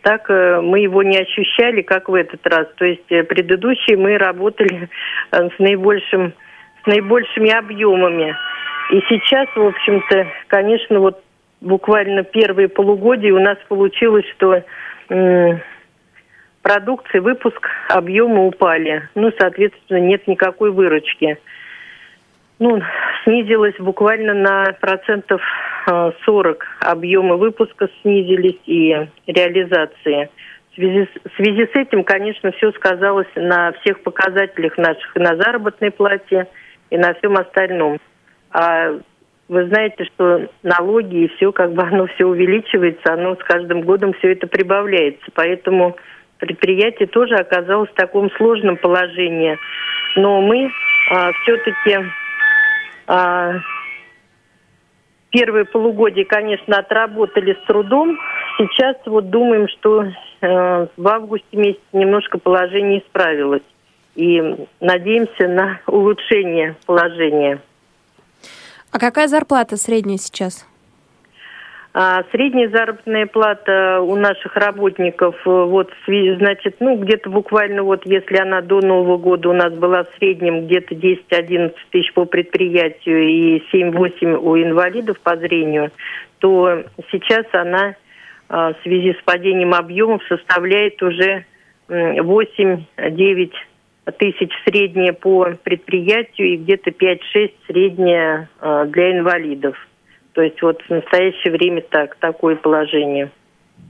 так 0.00 0.30
э, 0.30 0.60
мы 0.62 0.80
его 0.80 1.02
не 1.02 1.18
ощущали, 1.18 1.82
как 1.82 2.08
в 2.08 2.14
этот 2.14 2.46
раз. 2.46 2.66
То 2.76 2.86
есть 2.86 3.04
э, 3.10 3.24
предыдущий 3.24 3.94
мы 3.94 4.16
работали 4.16 4.88
э, 5.32 5.48
с 5.50 5.58
наибольшим, 5.58 6.32
с 6.82 6.86
наибольшими 6.86 7.50
объемами. 7.50 8.34
И 8.90 9.02
сейчас, 9.10 9.48
в 9.54 9.66
общем-то, 9.66 10.26
конечно, 10.46 11.00
вот 11.00 11.22
буквально 11.60 12.22
первые 12.22 12.68
полугодия 12.68 13.34
у 13.34 13.40
нас 13.40 13.58
получилось, 13.68 14.24
что 14.36 14.62
продукции, 16.62 17.18
выпуск, 17.18 17.68
объемы 17.90 18.46
упали. 18.46 19.08
Ну, 19.14 19.30
соответственно, 19.38 19.98
нет 19.98 20.26
никакой 20.26 20.70
выручки. 20.70 21.38
Ну, 22.58 22.80
снизилось 23.24 23.74
буквально 23.78 24.32
на 24.32 24.64
процентов 24.80 25.42
э, 25.90 26.12
40 26.24 26.64
объемы 26.80 27.36
выпуска 27.36 27.88
снизились 28.00 28.58
и 28.64 28.96
реализации. 29.26 30.30
В 30.70 30.74
связи, 30.74 31.08
в 31.24 31.36
связи 31.36 31.66
с 31.66 31.76
этим, 31.76 32.02
конечно, 32.02 32.52
все 32.52 32.72
сказалось 32.72 33.28
на 33.34 33.72
всех 33.72 34.02
показателях 34.02 34.78
наших, 34.78 35.16
и 35.16 35.20
на 35.20 35.36
заработной 35.36 35.90
плате, 35.90 36.46
и 36.88 36.96
на 36.96 37.12
всем 37.14 37.36
остальном. 37.36 37.98
А 38.52 39.00
вы 39.48 39.66
знаете, 39.66 40.04
что 40.04 40.48
налоги 40.62 41.24
и 41.24 41.28
все, 41.36 41.52
как 41.52 41.74
бы 41.74 41.82
оно 41.90 42.06
все 42.06 42.24
увеличивается, 42.24 43.12
оно 43.12 43.36
с 43.36 43.44
каждым 43.44 43.82
годом 43.82 44.14
все 44.14 44.32
это 44.32 44.46
прибавляется. 44.46 45.26
Поэтому 45.34 45.96
предприятие 46.38 47.08
тоже 47.08 47.34
оказалось 47.34 47.90
в 47.90 47.94
таком 47.94 48.30
сложном 48.32 48.78
положении. 48.78 49.58
Но 50.16 50.40
мы 50.40 50.70
все-таки 51.42 51.98
первые 55.30 55.64
полугодие, 55.64 56.24
конечно, 56.24 56.78
отработали 56.78 57.54
с 57.54 57.66
трудом. 57.66 58.18
Сейчас 58.58 58.96
вот 59.06 59.30
думаем, 59.30 59.68
что 59.68 60.04
э, 60.04 60.86
в 60.96 61.08
августе 61.08 61.56
месяце 61.56 61.82
немножко 61.92 62.38
положение 62.38 63.00
исправилось. 63.00 63.62
И 64.14 64.40
надеемся 64.80 65.46
на 65.46 65.80
улучшение 65.86 66.74
положения. 66.86 67.60
А 68.90 68.98
какая 68.98 69.28
зарплата 69.28 69.76
средняя 69.76 70.16
сейчас? 70.16 70.66
А 71.98 72.24
средняя 72.30 72.68
заработная 72.68 73.24
плата 73.24 74.02
у 74.02 74.16
наших 74.16 74.54
работников, 74.54 75.34
э, 75.46 75.50
вот, 75.50 75.90
значит, 76.06 76.76
ну, 76.78 76.98
где-то 76.98 77.30
буквально 77.30 77.84
вот, 77.84 78.02
если 78.04 78.36
она 78.36 78.60
до 78.60 78.82
Нового 78.82 79.16
года 79.16 79.48
у 79.48 79.54
нас 79.54 79.72
была 79.72 80.04
в 80.04 80.08
среднем 80.18 80.66
где-то 80.66 80.94
10-11 80.94 81.72
тысяч 81.90 82.12
по 82.12 82.26
предприятию 82.26 83.22
и 83.22 83.62
7-8 83.72 84.36
у 84.36 84.58
инвалидов 84.58 85.18
по 85.20 85.38
зрению, 85.38 85.90
то 86.40 86.84
сейчас 87.10 87.46
она 87.52 87.94
а, 88.50 88.74
в 88.74 88.76
связи 88.82 89.14
с 89.14 89.24
падением 89.24 89.72
объемов 89.72 90.20
составляет 90.28 91.02
уже 91.02 91.46
м, 91.88 92.20
8-9 92.20 93.52
тысяч 94.18 94.52
средняя 94.66 95.14
по 95.14 95.48
предприятию 95.64 96.48
и 96.48 96.56
где-то 96.58 96.90
5-6 96.90 97.52
средняя 97.66 98.50
а, 98.60 98.84
для 98.84 99.12
инвалидов. 99.18 99.78
То 100.36 100.42
есть 100.42 100.60
вот 100.60 100.82
в 100.82 100.90
настоящее 100.90 101.50
время 101.50 101.80
так, 101.80 102.16
такое 102.16 102.56
положение. 102.56 103.30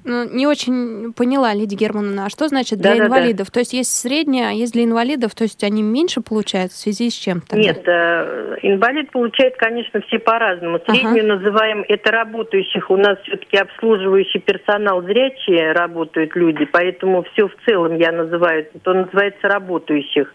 Ну, 0.04 0.22
не 0.32 0.46
очень 0.46 1.12
поняла, 1.12 1.52
Лидия 1.52 1.74
Германовна, 1.74 2.26
а 2.26 2.30
что 2.30 2.46
значит 2.46 2.78
для 2.78 2.92
Да-да-да. 2.92 3.06
инвалидов? 3.06 3.50
То 3.50 3.58
есть 3.58 3.72
есть 3.72 3.90
средняя, 3.90 4.50
а 4.50 4.52
есть 4.52 4.72
для 4.72 4.84
инвалидов, 4.84 5.34
то 5.34 5.42
есть 5.42 5.64
они 5.64 5.82
меньше 5.82 6.20
получают 6.20 6.70
в 6.70 6.76
связи 6.76 7.10
с 7.10 7.14
чем? 7.14 7.40
тогда? 7.40 7.60
Нет, 7.60 7.82
э, 7.84 8.58
инвалид 8.62 9.10
получает, 9.10 9.56
конечно, 9.56 10.00
все 10.02 10.20
по-разному. 10.20 10.78
Среднюю 10.86 11.26
называем 11.26 11.84
это 11.88 12.12
работающих. 12.12 12.88
У 12.88 12.96
нас 12.96 13.18
все-таки 13.24 13.56
обслуживающий 13.56 14.38
персонал 14.38 15.02
зрячие 15.02 15.72
работают 15.72 16.36
люди, 16.36 16.64
поэтому 16.66 17.24
все 17.32 17.48
в 17.48 17.56
целом 17.66 17.96
я 17.96 18.12
называю, 18.12 18.68
то 18.84 18.94
называется 18.94 19.48
работающих. 19.48 20.32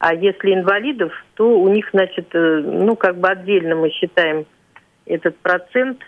А 0.00 0.12
если 0.12 0.52
инвалидов, 0.52 1.14
то 1.36 1.48
у 1.48 1.68
них, 1.68 1.88
значит, 1.94 2.26
э, 2.34 2.60
ну, 2.62 2.94
как 2.96 3.16
бы 3.16 3.28
отдельно 3.28 3.76
мы 3.76 3.88
считаем 3.88 4.44
этот 5.06 5.36
процент, 5.38 6.02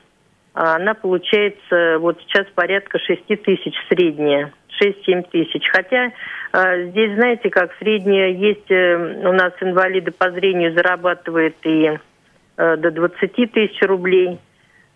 а 0.54 0.76
она 0.76 0.94
получается 0.94 1.98
вот 1.98 2.20
сейчас 2.20 2.46
порядка 2.54 2.98
6 2.98 3.26
тысяч 3.42 3.74
средняя, 3.88 4.52
6-7 4.82 5.30
тысяч. 5.30 5.66
Хотя 5.70 6.12
э, 6.52 6.86
здесь, 6.90 7.14
знаете, 7.14 7.50
как 7.50 7.72
средняя 7.78 8.30
есть, 8.30 8.70
э, 8.70 9.28
у 9.28 9.32
нас 9.32 9.52
инвалиды 9.60 10.10
по 10.10 10.30
зрению 10.30 10.74
зарабатывают 10.74 11.56
и 11.64 11.98
э, 12.56 12.76
до 12.76 12.90
20 12.90 13.52
тысяч 13.52 13.80
рублей, 13.82 14.38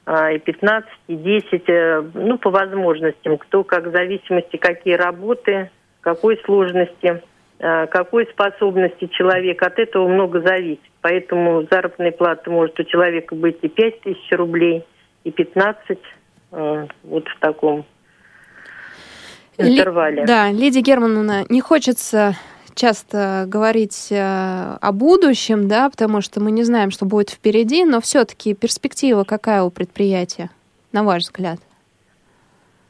а, 0.04 0.32
и 0.32 0.38
15, 0.38 0.90
и 1.08 1.16
10, 1.16 1.62
э, 1.68 2.02
ну, 2.14 2.36
по 2.38 2.50
возможностям, 2.50 3.38
кто 3.38 3.62
как 3.62 3.86
в 3.86 3.92
зависимости, 3.92 4.56
какие 4.56 4.94
работы, 4.94 5.70
какой 6.00 6.38
сложности, 6.38 7.22
какой 7.58 8.26
способности 8.26 9.06
человека, 9.06 9.66
от 9.66 9.78
этого 9.78 10.08
много 10.08 10.40
зависит. 10.40 10.80
Поэтому 11.00 11.66
заработная 11.70 12.12
плата 12.12 12.50
может 12.50 12.78
у 12.80 12.84
человека 12.84 13.34
быть 13.34 13.58
и 13.62 13.68
5 13.68 14.00
тысяч 14.00 14.32
рублей, 14.32 14.84
и 15.24 15.30
15, 15.30 15.98
э, 16.52 16.86
вот 17.04 17.28
в 17.28 17.38
таком 17.40 17.84
Ли- 19.58 19.78
интервале. 19.78 20.24
Да, 20.26 20.50
Лидия 20.50 20.80
Германовна, 20.80 21.44
не 21.48 21.60
хочется 21.60 22.34
часто 22.74 23.44
говорить 23.46 24.08
э, 24.10 24.76
о 24.80 24.92
будущем, 24.92 25.68
да, 25.68 25.90
потому 25.90 26.20
что 26.20 26.40
мы 26.40 26.50
не 26.50 26.62
знаем, 26.62 26.90
что 26.90 27.04
будет 27.04 27.30
впереди, 27.30 27.84
но 27.84 28.00
все-таки 28.00 28.54
перспектива 28.54 29.24
какая 29.24 29.62
у 29.62 29.70
предприятия, 29.70 30.50
на 30.92 31.04
ваш 31.04 31.24
взгляд? 31.24 31.58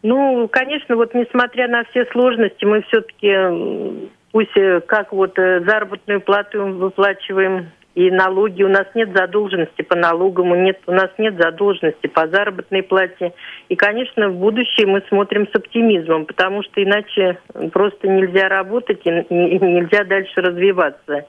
Ну, 0.03 0.49
конечно, 0.49 0.97
вот 0.97 1.15
несмотря 1.15 1.69
на 1.69 1.85
все 1.85 2.05
сложности, 2.07 2.65
мы 2.65 2.83
все-таки, 2.83 4.09
пусть 4.33 4.57
э, 4.57 4.81
как 4.81 5.13
вот 5.13 5.39
э, 5.39 5.61
заработную 5.61 6.21
плату 6.21 6.67
выплачиваем 6.67 7.71
и 7.95 8.11
налоги, 8.11 8.63
у 8.63 8.69
нас 8.69 8.87
нет 8.95 9.11
задолженности 9.15 9.83
по 9.83 9.95
налогам, 9.95 10.65
нет, 10.65 10.81
у 10.87 10.93
нас 10.93 11.11
нет 11.19 11.37
задолженности 11.37 12.07
по 12.07 12.27
заработной 12.27 12.83
плате. 12.83 13.35
И, 13.69 13.77
конечно, 13.77 14.31
в 14.31 14.37
будущее 14.37 14.87
мы 14.87 15.03
смотрим 15.09 15.47
с 15.47 15.55
оптимизмом, 15.55 16.25
потому 16.25 16.63
что 16.63 16.83
иначе 16.83 17.39
просто 17.71 18.09
нельзя 18.09 18.49
работать 18.49 19.03
и 19.05 19.11
нельзя 19.11 20.05
дальше 20.05 20.41
развиваться. 20.41 21.27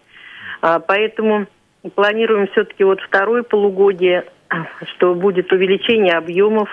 А, 0.61 0.79
Поэтому 0.79 1.47
планируем 1.95 2.47
все-таки 2.47 2.85
вот 2.85 3.01
второе 3.01 3.43
полугодие, 3.43 4.23
что 4.95 5.15
будет 5.15 5.51
увеличение 5.51 6.13
объемов 6.13 6.69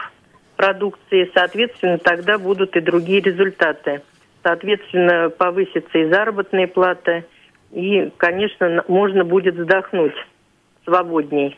продукции, 0.57 1.31
соответственно, 1.35 1.99
тогда 1.99 2.39
будут 2.39 2.77
и 2.77 2.81
другие 2.81 3.21
результаты. 3.21 4.03
Соответственно, 4.43 5.31
повысится 5.31 5.99
и 5.99 6.11
заработная 6.11 6.67
плата, 6.67 7.25
и, 7.73 8.11
конечно, 8.17 8.85
можно 8.89 9.25
будет 9.25 9.55
вздохнуть 9.55 10.15
свободней. 10.85 11.57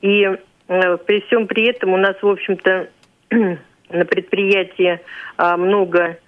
И 0.00 0.24
э, 0.24 0.96
при 0.98 1.20
всем 1.22 1.46
при 1.46 1.68
этом 1.68 1.92
у 1.92 1.96
нас, 1.96 2.16
в 2.20 2.28
общем-то, 2.28 2.88
на 3.30 4.04
предприятии 4.04 5.00
а, 5.36 5.56
много 5.56 6.18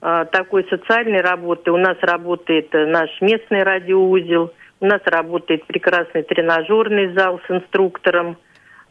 а, 0.00 0.24
такой 0.26 0.64
социальной 0.68 1.20
работы. 1.20 1.70
У 1.70 1.76
нас 1.76 1.96
работает 2.00 2.74
э, 2.74 2.86
наш 2.86 3.10
местный 3.20 3.62
радиоузел, 3.62 4.52
у 4.80 4.86
нас 4.86 5.00
работает 5.06 5.66
прекрасный 5.66 6.22
тренажерный 6.22 7.14
зал 7.14 7.40
с 7.46 7.50
инструктором, 7.50 8.36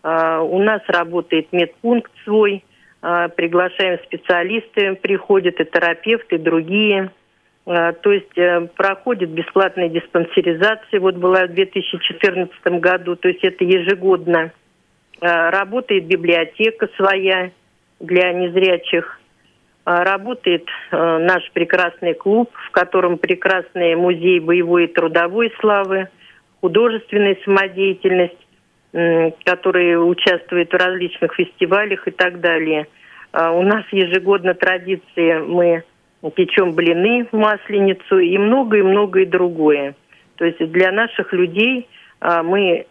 а, 0.03 0.41
у 0.41 0.61
нас 0.61 0.81
работает 0.87 1.51
медпункт 1.51 2.11
свой, 2.23 2.63
приглашаем 3.35 3.99
специалисты, 4.05 4.95
приходят 4.95 5.59
и 5.59 5.65
терапевты, 5.65 6.35
и 6.35 6.39
другие. 6.39 7.11
А, 7.65 7.93
То 7.93 8.11
есть 8.11 8.37
э, 8.37 8.67
проходит 8.75 9.31
бесплатная 9.31 9.89
диспансеризация, 9.89 10.99
вот 10.99 11.15
была 11.15 11.47
в 11.47 11.53
2014 11.53 12.51
году, 12.79 13.15
то 13.15 13.27
есть 13.27 13.43
это 13.43 13.63
ежегодно. 13.63 14.51
А, 15.19 15.49
Работает 15.49 16.05
библиотека 16.05 16.87
своя 16.95 17.51
для 17.99 18.33
незрячих. 18.33 19.19
А, 19.83 20.03
Работает 20.03 20.67
э, 20.91 21.17
наш 21.17 21.49
прекрасный 21.53 22.13
клуб, 22.13 22.51
в 22.67 22.71
котором 22.71 23.17
прекрасный 23.17 23.95
музей 23.95 24.39
боевой 24.39 24.85
и 24.85 24.93
трудовой 24.93 25.51
славы, 25.59 26.09
художественная 26.61 27.37
самодеятельность, 27.45 28.44
которые 29.43 29.99
участвуют 29.99 30.71
в 30.71 30.77
различных 30.77 31.33
фестивалях 31.33 32.07
и 32.07 32.11
так 32.11 32.39
далее. 32.39 32.87
А, 33.33 33.51
У 33.51 33.61
нас 33.61 33.83
ежегодно 33.91 34.53
традиции 34.53 35.37
мы 35.39 35.83
печем 36.33 36.71
блины 36.71 37.27
в 37.29 37.35
масленицу 37.35 38.19
и 38.19 38.37
многое-многое 38.37 39.25
другое. 39.25 39.95
То 40.37 40.45
есть 40.45 40.59
для 40.71 40.93
наших 40.93 41.33
людей 41.33 41.89
а, 42.21 42.41
мы 42.41 42.85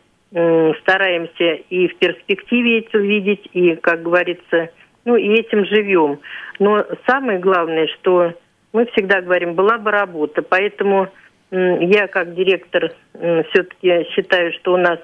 стараемся 0.82 1.54
и 1.70 1.86
в 1.86 1.96
перспективе 1.96 2.80
это 2.80 2.98
увидеть, 2.98 3.48
и, 3.52 3.76
как 3.76 4.02
говорится, 4.02 4.70
ну 5.04 5.14
и 5.14 5.28
этим 5.28 5.64
живем. 5.64 6.18
Но 6.58 6.84
самое 7.06 7.38
главное, 7.38 7.86
что 7.86 8.34
мы 8.72 8.86
всегда 8.86 9.20
говорим, 9.20 9.54
была 9.54 9.78
бы 9.78 9.92
работа. 9.92 10.42
Поэтому 10.42 11.08
я 11.52 12.08
как 12.08 12.34
директор 12.34 12.90
все-таки 13.12 14.08
считаю, 14.10 14.52
что 14.54 14.74
у 14.74 14.76
нас 14.76 14.98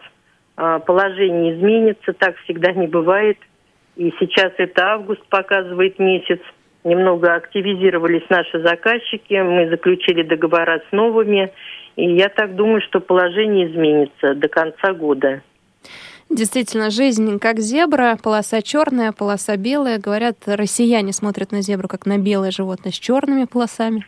положение 0.87 1.55
изменится, 1.55 2.13
так 2.13 2.37
всегда 2.45 2.73
не 2.73 2.87
бывает. 2.87 3.39
И 3.97 4.13
сейчас 4.19 4.53
это 4.59 4.93
август 4.93 5.25
показывает 5.29 5.99
месяц. 5.99 6.41
Немного 6.85 7.35
активизировались 7.35 8.29
наши 8.31 8.61
заказчики, 8.61 9.35
мы 9.35 9.69
заключили 9.69 10.23
договора 10.23 10.81
с 10.89 10.93
новыми. 10.93 11.53
И 11.97 12.15
я 12.15 12.29
так 12.29 12.55
думаю, 12.57 12.81
что 12.83 13.01
положение 13.01 13.71
изменится 13.71 14.35
до 14.35 14.49
конца 14.49 14.95
года. 14.95 15.43
Действительно, 16.31 16.91
жизнь 16.91 17.41
как 17.41 17.59
зебра, 17.59 18.17
полоса 18.23 18.63
черная, 18.63 19.11
полоса 19.11 19.57
белая. 19.57 19.99
Говорят, 19.99 20.37
россияне 20.47 21.13
смотрят 21.13 21.51
на 21.51 21.61
зебру 21.61 21.89
как 21.89 22.07
на 22.07 22.19
белое 22.19 22.53
животное 22.53 22.93
с 22.93 22.95
черными 22.95 23.47
полосами. 23.47 24.07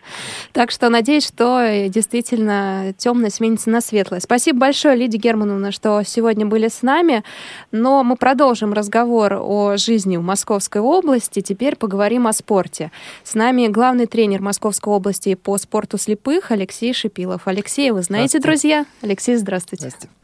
Так 0.53 0.71
что 0.71 0.89
надеюсь, 0.89 1.27
что 1.27 1.89
действительно 1.89 2.95
темное 2.97 3.29
сменится 3.29 3.71
на 3.71 3.81
светлое. 3.81 4.21
Спасибо 4.21 4.61
большое, 4.61 4.95
Лидия 4.95 5.19
Германовна, 5.19 5.73
что 5.73 6.01
сегодня 6.05 6.47
были 6.47 6.69
с 6.69 6.83
нами. 6.83 7.25
Но 7.73 8.05
мы 8.05 8.15
продолжим 8.15 8.73
разговор 8.73 9.41
о 9.43 9.77
жизни 9.77 10.17
в 10.17 10.23
Московской 10.23 10.81
области. 10.81 11.41
Теперь 11.41 11.75
поговорим 11.75 12.29
о 12.29 12.33
спорте. 12.33 12.93
С 13.25 13.35
нами 13.35 13.67
главный 13.67 14.07
тренер 14.07 14.43
Московской 14.43 14.95
области 14.95 15.35
по 15.35 15.59
спорту 15.59 15.99
слепых 15.99 16.53
Алексей 16.53 16.95
Шипилов. 16.95 17.49
Алексей, 17.49 17.91
вы 17.91 18.03
знаете, 18.03 18.39
друзья? 18.39 18.87
Алексей, 19.01 19.35
здравствуйте. 19.35 19.89
Здравствуйте. 19.89 20.15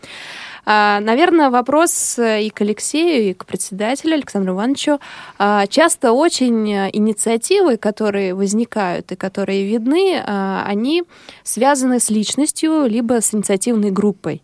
А, 0.65 1.01
Наверное, 1.01 1.51
вопрос 1.51 2.19
э, 2.19 2.43
и 2.43 2.51
к 2.51 2.61
Алексею, 2.61 3.31
и 3.31 3.35
к 3.35 3.47
председателю 3.47 4.15
Александру 4.15 4.55
Ивановичу. 4.55 4.99
А, 5.39 5.67
Часто 5.67 6.13
очень 6.13 6.73
э, 6.73 6.91
инициативы, 6.93 7.77
которые 7.77 8.35
возникают 8.35 9.13
и 9.13 9.17
которые 9.17 9.67
видны, 9.67 10.23
а, 10.25 10.65
они 10.67 11.05
связаны 11.43 12.01
с 12.01 12.11
личностью, 12.11 12.87
либо 12.87 13.21
с 13.21 13.35
инициативной 13.35 13.91
группой. 13.91 14.43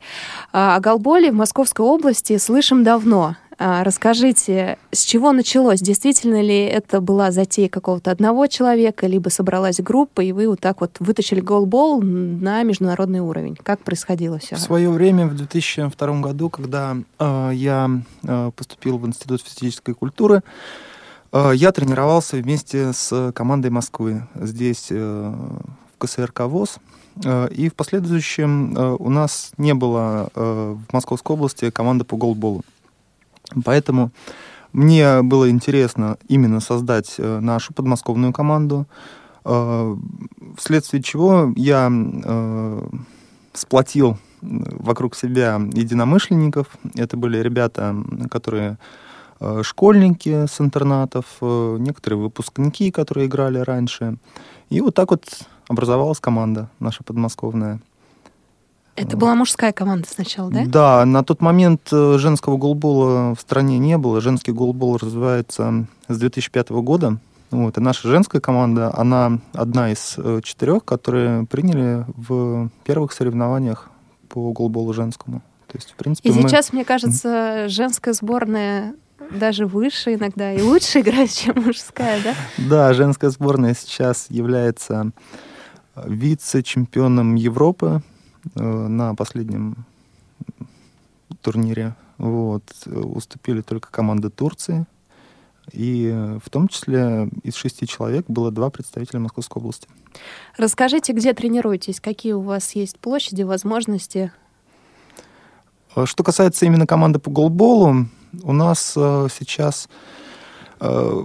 О 0.53 0.81
Голболе 0.81 1.31
в 1.31 1.35
Московской 1.35 1.85
области 1.85 2.37
слышим 2.39 2.85
давно. 2.85 3.37
А, 3.59 3.85
Расскажите, 3.85 4.79
с 4.91 5.03
чего 5.03 5.33
началось? 5.33 5.81
Действительно 5.81 6.41
ли 6.41 6.65
это 6.65 7.01
была 7.01 7.31
затея 7.31 7.69
какого-то 7.69 8.11
одного 8.11 8.47
человека, 8.47 9.07
либо 9.07 9.29
собралась 9.29 9.81
группа, 9.81 10.21
и 10.21 10.33
вы 10.33 10.49
вот 10.49 10.61
так 10.61 10.81
вот 10.81 10.97
вытащили 10.99 11.41
голбол 11.41 12.01
на 12.03 12.63
международный 12.63 13.21
уровень? 13.21 13.57
Как 13.63 13.81
происходило 13.81 14.39
все? 14.39 14.57
В 14.57 14.61
свое 14.61 14.91
время, 14.91 15.27
в 15.27 15.37
2002 15.37 16.21
году, 16.21 16.51
когда 16.51 16.97
э, 17.19 17.51
я 17.55 17.91
э, 18.23 18.51
поступил 18.57 18.99
в 18.99 19.07
Институт 19.07 19.43
физической 19.43 19.95
культуры, 19.95 20.43
э, 21.33 21.53
я 21.55 21.71
тренировался 21.73 22.37
вместе 22.37 22.93
с 22.93 23.33
командой 23.35 23.71
Москвы 23.71 24.27
здесь, 24.35 24.89
э, 24.91 25.33
в 25.95 25.99
КСРК 25.99 26.41
ВОЗ. 26.41 26.79
Э, 27.25 27.49
И 27.51 27.69
в 27.69 27.75
последующем 27.75 28.77
э, 28.77 28.97
у 28.99 29.11
нас 29.11 29.53
не 29.59 29.75
было 29.75 30.29
э, 30.35 30.77
в 30.89 30.93
Московской 30.93 31.35
области 31.37 31.71
команды 31.71 32.05
по 32.05 32.17
голболу. 32.17 32.65
Поэтому 33.65 34.11
мне 34.75 35.23
было 35.23 35.49
интересно 35.51 36.19
именно 36.27 36.59
создать 36.59 37.15
э, 37.19 37.39
нашу 37.39 37.73
подмосковную 37.73 38.33
команду, 38.33 38.87
э, 39.45 39.97
вследствие 40.57 41.01
чего 41.01 41.53
я 41.55 41.89
э, 41.93 42.89
сплотил 43.53 44.19
вокруг 44.43 45.15
себя 45.15 45.61
единомышленников. 45.73 46.67
Это 46.97 47.17
были 47.17 47.39
ребята, 47.39 47.97
которые 48.31 48.79
школьники 49.63 50.47
с 50.47 50.61
интернатов, 50.61 51.25
некоторые 51.41 52.21
выпускники, 52.21 52.91
которые 52.91 53.27
играли 53.27 53.59
раньше. 53.59 54.19
И 54.69 54.81
вот 54.83 54.95
так 54.95 55.11
вот 55.11 55.25
образовалась 55.69 56.21
команда 56.21 56.69
наша 56.79 57.03
подмосковная. 57.05 57.81
Это 58.97 59.17
была 59.17 59.35
мужская 59.35 59.73
команда 59.73 60.09
сначала, 60.09 60.51
да? 60.51 60.65
Да, 60.67 61.05
на 61.05 61.25
тот 61.25 61.41
момент 61.41 61.89
э, 61.93 62.17
женского 62.19 62.57
голбола 62.57 63.35
в 63.35 63.41
стране 63.41 63.79
не 63.79 63.99
было. 63.99 64.21
Женский 64.21 64.53
голбол 64.53 64.97
развивается 64.99 65.87
с 66.09 66.17
2005 66.19 66.71
года. 66.71 67.19
Вот, 67.51 67.77
и 67.77 67.81
наша 67.81 68.09
женская 68.09 68.41
команда, 68.41 68.93
она 68.97 69.39
одна 69.53 69.93
из 69.93 70.15
э, 70.17 70.41
четырех, 70.43 70.85
которые 70.85 71.45
приняли 71.47 72.05
в 72.17 72.69
первых 72.85 73.13
соревнованиях 73.13 73.91
по 74.29 74.53
голболу 74.53 74.93
женскому. 74.93 75.41
То 75.69 75.79
есть, 75.79 75.91
в 75.93 75.95
принципе, 75.97 76.29
И 76.29 76.33
мы- 76.33 76.49
сейчас, 76.49 76.73
мне 76.73 76.85
кажется, 76.85 77.69
женская 77.69 78.13
сборная 78.13 78.95
даже 79.31 79.67
выше 79.67 80.15
иногда 80.15 80.53
и 80.53 80.63
лучше 80.63 81.01
играет, 81.01 81.31
чем 81.31 81.63
мужская, 81.65 82.21
да? 82.23 82.35
Да, 82.59 82.93
женская 82.95 83.31
сборная 83.31 83.75
сейчас 83.75 84.27
является 84.31 85.11
э, 85.97 86.03
вице-чемпионом 86.07 87.35
Европы 87.35 88.03
на 88.55 89.15
последнем 89.15 89.85
турнире. 91.41 91.95
Вот. 92.19 92.63
Э, 92.87 92.99
Уступили 92.99 93.61
только 93.61 93.91
команды 93.91 94.31
Турции. 94.31 94.87
И 95.73 96.11
э, 96.13 96.39
в 96.45 96.51
том 96.51 96.69
числе 96.69 97.29
из 97.43 97.55
шести 97.55 97.87
человек 97.87 98.27
было 98.29 98.51
два 98.51 98.71
представителя 98.71 99.21
Московской 99.21 99.61
области. 99.61 99.89
Расскажите, 100.57 101.13
где 101.13 101.33
тренируетесь, 101.33 102.01
какие 102.01 102.33
у 102.33 102.41
вас 102.41 102.73
есть 102.73 102.99
площади, 102.99 103.43
возможности? 103.43 104.33
Э, 105.97 106.07
Что 106.07 106.23
касается 106.23 106.67
именно 106.67 106.87
команды 106.87 107.19
по 107.19 107.31
голболу, 107.31 108.07
у 108.43 108.53
нас 108.53 108.95
э, 108.97 109.29
сейчас 109.37 109.89
э, 110.81 111.23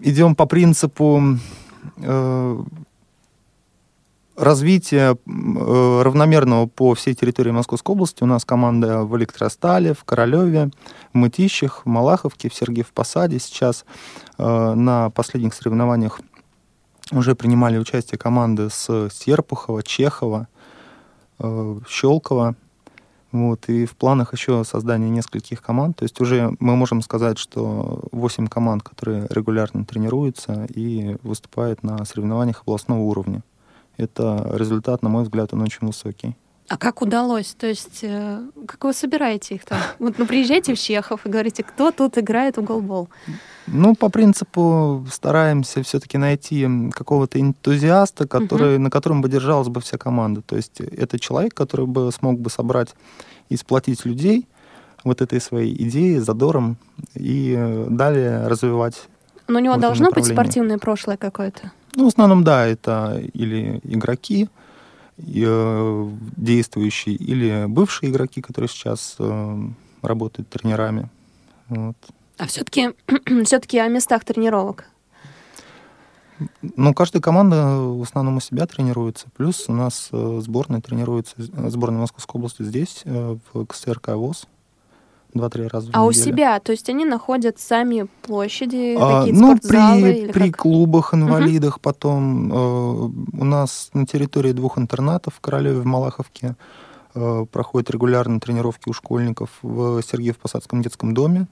идем 0.00 0.34
по 0.34 0.46
принципу 0.46 1.38
развития 4.36 5.16
м, 5.26 5.58
э, 5.58 6.02
равномерного 6.02 6.66
по 6.66 6.94
всей 6.94 7.14
территории 7.14 7.50
Московской 7.50 7.94
области. 7.94 8.22
У 8.22 8.26
нас 8.26 8.44
команда 8.44 9.04
в 9.04 9.16
Электростале, 9.16 9.94
в 9.94 10.04
Королеве, 10.04 10.70
в 11.12 11.16
Мытищах, 11.16 11.82
в 11.84 11.88
Малаховке, 11.88 12.48
в 12.48 12.54
Сергиев 12.54 12.92
Посаде. 12.92 13.38
Сейчас 13.38 13.84
э, 14.38 14.74
на 14.74 15.10
последних 15.10 15.54
соревнованиях 15.54 16.20
уже 17.10 17.34
принимали 17.34 17.78
участие 17.78 18.18
команды 18.18 18.70
с 18.70 19.08
Серпухова, 19.10 19.82
Чехова, 19.82 20.48
э, 21.38 21.80
Щелкова. 21.88 22.54
Вот, 23.32 23.70
и 23.70 23.86
в 23.86 23.96
планах 23.96 24.34
еще 24.34 24.62
создание 24.62 25.08
нескольких 25.08 25.62
команд. 25.62 25.96
То 25.96 26.02
есть 26.02 26.20
уже 26.20 26.54
мы 26.60 26.76
можем 26.76 27.00
сказать, 27.00 27.38
что 27.38 28.02
8 28.12 28.46
команд, 28.46 28.82
которые 28.82 29.26
регулярно 29.30 29.86
тренируются 29.86 30.66
и 30.66 31.16
выступают 31.22 31.82
на 31.82 32.04
соревнованиях 32.04 32.60
областного 32.62 33.00
уровня. 33.00 33.42
Это 33.96 34.50
результат, 34.54 35.02
на 35.02 35.08
мой 35.08 35.22
взгляд, 35.24 35.52
он 35.52 35.62
очень 35.62 35.86
высокий. 35.86 36.36
А 36.68 36.78
как 36.78 37.02
удалось? 37.02 37.54
То 37.54 37.66
есть, 37.66 37.98
э, 38.02 38.40
как 38.66 38.84
вы 38.84 38.94
собираете 38.94 39.56
их 39.56 39.64
там? 39.64 39.78
Вот, 39.98 40.18
ну, 40.18 40.26
приезжаете 40.26 40.74
в 40.74 40.78
Чехов 40.78 41.26
и 41.26 41.28
говорите, 41.28 41.62
кто 41.62 41.90
тут 41.90 42.16
играет 42.16 42.56
в 42.56 42.62
голбол? 42.62 43.08
Ну, 43.66 43.94
по 43.94 44.08
принципу 44.08 45.04
стараемся 45.12 45.82
все-таки 45.82 46.16
найти 46.18 46.66
какого-то 46.92 47.38
энтузиаста, 47.38 48.26
который, 48.26 48.78
на 48.78 48.90
котором 48.90 49.20
бы 49.20 49.28
держалась 49.28 49.68
бы 49.68 49.80
вся 49.80 49.98
команда. 49.98 50.40
То 50.40 50.56
есть 50.56 50.80
это 50.80 51.18
человек, 51.18 51.52
который 51.52 51.86
бы 51.86 52.10
смог 52.10 52.40
бы 52.40 52.48
собрать 52.48 52.94
и 53.50 53.56
сплотить 53.56 54.06
людей 54.06 54.46
вот 55.04 55.20
этой 55.20 55.40
своей 55.40 55.74
идеей, 55.82 56.20
задором, 56.20 56.76
и 57.14 57.54
э, 57.58 57.86
далее 57.90 58.46
развивать. 58.46 58.94
Но 59.48 59.58
у 59.58 59.62
него 59.62 59.76
должно 59.76 60.10
быть 60.10 60.24
спортивное 60.24 60.78
прошлое 60.78 61.16
какое-то? 61.16 61.72
Ну, 61.94 62.04
в 62.04 62.08
основном, 62.08 62.42
да, 62.42 62.66
это 62.66 63.22
или 63.34 63.80
игроки 63.84 64.48
э, 65.18 66.10
действующие, 66.36 67.14
или 67.16 67.66
бывшие 67.66 68.10
игроки, 68.10 68.40
которые 68.40 68.68
сейчас 68.68 69.16
э, 69.18 69.58
работают 70.00 70.48
тренерами. 70.48 71.10
Вот. 71.68 71.96
А 72.38 72.46
все-таки 72.46 72.92
все-таки 73.44 73.78
о 73.78 73.88
местах 73.88 74.24
тренировок. 74.24 74.86
Ну, 76.62 76.92
каждая 76.94 77.22
команда 77.22 77.76
в 77.76 78.02
основном 78.02 78.38
у 78.38 78.40
себя 78.40 78.66
тренируется. 78.66 79.26
Плюс 79.36 79.66
у 79.68 79.72
нас 79.72 80.08
э, 80.12 80.40
сборная 80.42 80.80
тренируется, 80.80 81.34
сборная 81.38 82.00
Московской 82.00 82.38
области 82.38 82.62
здесь, 82.62 83.02
в 83.04 83.66
КСРК 83.66 84.08
ВОЗ. 84.08 84.46
Два-три 85.34 85.66
раза 85.66 85.90
в 85.90 85.90
А 85.94 86.04
у 86.04 86.10
неделю. 86.10 86.24
себя, 86.24 86.60
то 86.60 86.72
есть 86.72 86.88
они 86.90 87.04
находят 87.06 87.58
сами 87.58 88.06
площади, 88.22 88.96
А, 88.98 89.20
какие-то 89.20 89.40
ну, 89.40 89.56
спортзалы 89.56 90.02
при, 90.02 90.18
или 90.18 90.32
при 90.32 90.50
как? 90.50 90.60
клубах, 90.60 91.14
инвалидах, 91.14 91.80
потом 91.80 92.52
э, 92.52 92.56
у 93.38 93.44
нас 93.44 93.88
на 93.94 94.06
территории 94.06 94.52
двух 94.52 94.76
интернатов 94.76 95.34
в 95.34 95.40
Королеве, 95.40 95.80
в 95.80 95.86
Малаховке 95.86 96.54
э, 97.14 97.46
проходят 97.50 97.90
регулярно 97.90 98.40
тренировки 98.40 98.90
у 98.90 98.92
школьников 98.92 99.48
в 99.62 100.00
Сергеев-Посадском 100.02 100.82
детском 100.82 101.14
доме. 101.14 101.46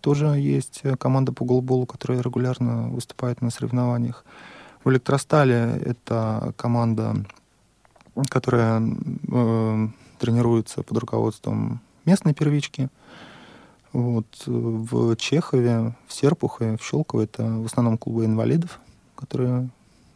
Тоже 0.00 0.26
есть 0.26 0.80
э, 0.84 0.96
команда 0.96 1.32
по 1.32 1.44
голболу, 1.44 1.84
которая 1.84 2.22
регулярно 2.22 2.88
выступает 2.88 3.42
на 3.42 3.50
соревнованиях. 3.50 4.24
В 4.82 4.90
Электростале 4.90 5.78
это 5.84 6.54
команда, 6.56 7.16
которая 8.30 8.80
э, 9.30 9.88
тренируется 10.18 10.82
под 10.82 10.96
руководством 10.96 11.80
местной 12.06 12.32
первички. 12.32 12.88
Вот. 13.96 14.26
э, 14.46 14.50
В 14.50 15.16
Чехове, 15.16 15.94
в 16.06 16.12
Серпухове, 16.12 16.76
в 16.76 16.84
Щелково 16.84 17.22
это 17.22 17.44
в 17.44 17.64
основном 17.64 17.96
клубы 17.96 18.26
инвалидов, 18.26 18.78
которые 19.14 19.70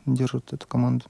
держат 0.04 0.52
эту 0.52 0.66
команду. 0.66 1.06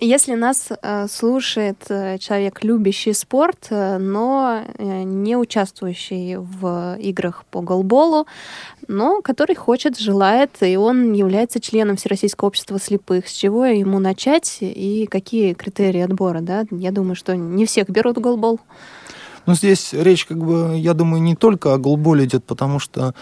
Если 0.00 0.34
нас 0.34 0.68
э, 0.70 1.06
слушает 1.06 1.84
э, 1.90 2.18
человек, 2.18 2.64
любящий 2.64 3.12
спорт, 3.12 3.68
но 3.70 4.64
не 4.78 5.36
участвующий 5.36 6.36
в 6.38 6.96
играх 6.98 7.44
по 7.52 7.60
голболу, 7.60 8.26
но 8.88 9.22
который 9.22 9.54
хочет, 9.54 9.96
желает, 9.96 10.50
и 10.62 10.76
он 10.76 11.12
является 11.12 11.60
членом 11.60 11.96
Всероссийского 11.96 12.48
общества 12.48 12.80
слепых, 12.80 13.28
с 13.28 13.32
чего 13.32 13.64
ему 13.64 14.00
начать 14.00 14.58
и 14.60 15.06
какие 15.08 15.54
критерии 15.54 16.00
отбора, 16.00 16.40
да? 16.40 16.64
Я 16.72 16.90
думаю, 16.90 17.14
что 17.14 17.36
не 17.36 17.64
всех 17.64 17.88
берут 17.90 18.18
голбол. 18.18 18.58
Ну, 19.48 19.54
здесь 19.54 19.94
речь, 19.94 20.26
как 20.26 20.44
бы, 20.44 20.76
я 20.76 20.92
думаю, 20.92 21.22
не 21.22 21.34
только 21.34 21.72
о 21.72 21.78
голболе 21.78 22.26
идет, 22.26 22.44
потому 22.44 22.78
что 22.78 23.14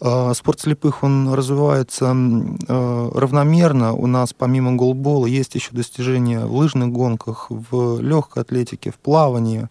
э, 0.00 0.34
спорт 0.34 0.58
слепых, 0.58 1.04
он 1.04 1.32
развивается 1.32 2.06
э, 2.06 3.10
равномерно. 3.14 3.92
У 3.92 4.08
нас 4.08 4.32
помимо 4.32 4.74
голбола 4.74 5.26
есть 5.26 5.54
еще 5.54 5.68
достижения 5.70 6.44
в 6.44 6.56
лыжных 6.56 6.90
гонках, 6.90 7.46
в 7.50 8.00
легкой 8.00 8.42
атлетике, 8.42 8.90
в 8.90 8.96
плавании, 8.96 9.68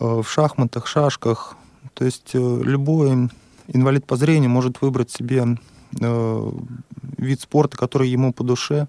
э, 0.00 0.20
в 0.20 0.28
шахматах, 0.28 0.86
шашках. 0.86 1.56
То 1.94 2.04
есть 2.04 2.32
э, 2.34 2.60
любой 2.62 3.30
инвалид 3.68 4.04
по 4.04 4.16
зрению 4.16 4.50
может 4.50 4.82
выбрать 4.82 5.10
себе 5.10 5.56
э, 5.98 6.50
вид 7.16 7.40
спорта, 7.40 7.78
который 7.78 8.10
ему 8.10 8.34
по 8.34 8.44
душе, 8.44 8.86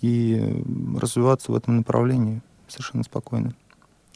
и 0.00 0.64
развиваться 1.00 1.52
в 1.52 1.54
этом 1.54 1.76
направлении 1.76 2.42
совершенно 2.66 3.04
спокойно. 3.04 3.54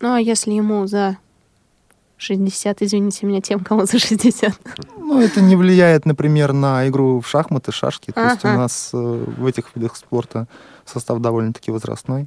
Ну, 0.03 0.15
а 0.15 0.21
если 0.21 0.51
ему 0.51 0.87
за 0.89 1.17
60, 2.17 2.83
извините 2.83 3.25
меня, 3.25 3.41
тем, 3.41 3.61
кому 3.61 3.87
за 3.87 4.01
60? 4.01 4.53
Ну, 4.99 5.21
это 5.21 5.41
не 5.41 5.55
влияет, 5.55 6.07
например, 6.07 6.53
на 6.53 6.89
игру 6.89 7.21
в 7.21 7.29
шахматы, 7.29 7.71
шашки. 7.71 8.11
То 8.11 8.21
есть 8.21 8.45
у 8.45 8.49
нас 8.49 8.91
э, 8.93 8.97
в 8.97 9.47
этих 9.47 9.75
видах 9.77 9.97
спорта 9.97 10.49
состав 10.87 11.21
довольно-таки 11.21 11.71
возрастной. 11.71 12.27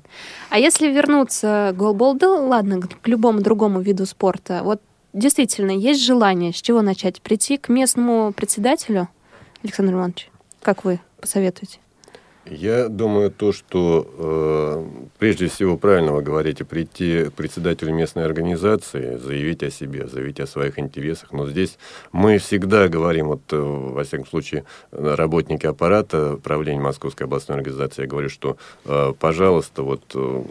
А 0.50 0.58
если 0.58 0.88
вернуться 0.88 1.74
к 1.74 1.78
голболу, 1.78 2.18
да 2.18 2.30
ладно, 2.30 2.80
к 2.80 3.08
любому 3.10 3.42
другому 3.42 3.82
виду 3.82 4.06
спорта, 4.06 4.62
вот 4.64 4.82
действительно 5.12 5.72
есть 5.72 6.02
желание, 6.02 6.54
с 6.54 6.62
чего 6.62 6.82
начать? 6.82 7.22
Прийти 7.22 7.58
к 7.58 7.68
местному 7.68 8.32
председателю, 8.32 9.10
Александр 9.64 9.94
Иванович, 9.94 10.30
как 10.62 10.86
вы 10.86 11.02
посоветуете? 11.20 11.80
Я 12.46 12.90
думаю, 12.90 13.32
то, 13.32 13.52
что 13.52 14.08
э, 14.18 14.86
прежде 15.18 15.48
всего 15.48 15.78
правильно 15.78 16.14
вы 16.14 16.22
говорите, 16.22 16.64
прийти 16.64 17.26
к 17.26 17.34
председателю 17.34 17.94
местной 17.94 18.24
организации, 18.24 19.18
заявить 19.18 19.64
о 19.64 19.72
себе, 19.72 20.08
заявить 20.08 20.40
о 20.40 20.46
своих 20.46 20.78
интересах. 20.78 21.32
Но 21.32 21.50
здесь 21.50 21.80
мы 22.12 22.38
всегда 22.38 22.88
говорим, 22.88 23.28
вот 23.28 23.42
э, 23.52 23.58
во 23.58 24.04
всяком 24.04 24.28
случае, 24.28 24.64
работники 24.92 25.66
аппарата 25.66 26.38
правления 26.44 26.82
Московской 26.82 27.26
областной 27.26 27.58
организации, 27.58 28.04
я 28.04 28.08
говорю, 28.08 28.30
что, 28.30 28.58
э, 28.86 29.14
пожалуйста, 29.20 29.82
вот 29.82 30.04
э, 30.14 30.44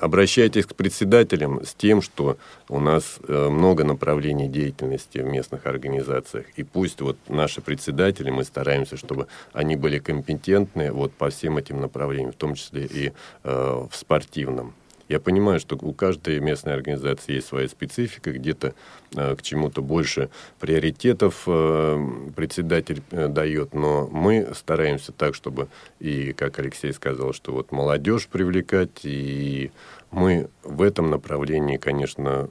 обращайтесь 0.00 0.66
к 0.66 0.74
председателям 0.74 1.64
с 1.64 1.74
тем, 1.74 2.02
что 2.02 2.36
у 2.68 2.80
нас 2.80 3.18
э, 3.26 3.48
много 3.48 3.84
направлений 3.84 4.48
деятельности 4.48 5.18
в 5.18 5.24
местных 5.26 5.66
организациях. 5.66 6.46
И 6.56 6.62
пусть 6.62 7.00
вот 7.00 7.16
наши 7.28 7.60
председатели, 7.60 8.30
мы 8.30 8.44
стараемся, 8.44 8.96
чтобы 8.96 9.28
они 9.52 9.76
были 9.76 9.98
компетентны 9.98 10.92
вот 10.92 11.12
по 11.12 11.30
всем 11.30 11.58
этим 11.58 11.80
направлениям, 11.80 12.32
в 12.32 12.36
том 12.36 12.54
числе 12.54 12.86
и 12.86 13.12
э, 13.44 13.86
в 13.90 13.94
спортивном. 13.94 14.74
Я 15.08 15.20
понимаю, 15.20 15.60
что 15.60 15.76
у 15.80 15.92
каждой 15.92 16.40
местной 16.40 16.74
организации 16.74 17.34
есть 17.34 17.48
своя 17.48 17.68
специфика, 17.68 18.32
где-то 18.32 18.74
э, 19.14 19.36
к 19.36 19.42
чему-то 19.42 19.82
больше 19.82 20.30
приоритетов 20.60 21.44
э, 21.46 22.08
председатель 22.34 23.02
э, 23.10 23.28
дает, 23.28 23.74
но 23.74 24.08
мы 24.10 24.48
стараемся 24.54 25.12
так, 25.12 25.34
чтобы 25.34 25.68
и, 25.98 26.32
как 26.32 26.58
Алексей 26.58 26.92
сказал, 26.92 27.32
что 27.32 27.52
вот 27.52 27.72
молодежь 27.72 28.26
привлекать, 28.28 29.04
и 29.04 29.70
мы 30.10 30.48
в 30.62 30.82
этом 30.82 31.10
направлении, 31.10 31.76
конечно, 31.76 32.48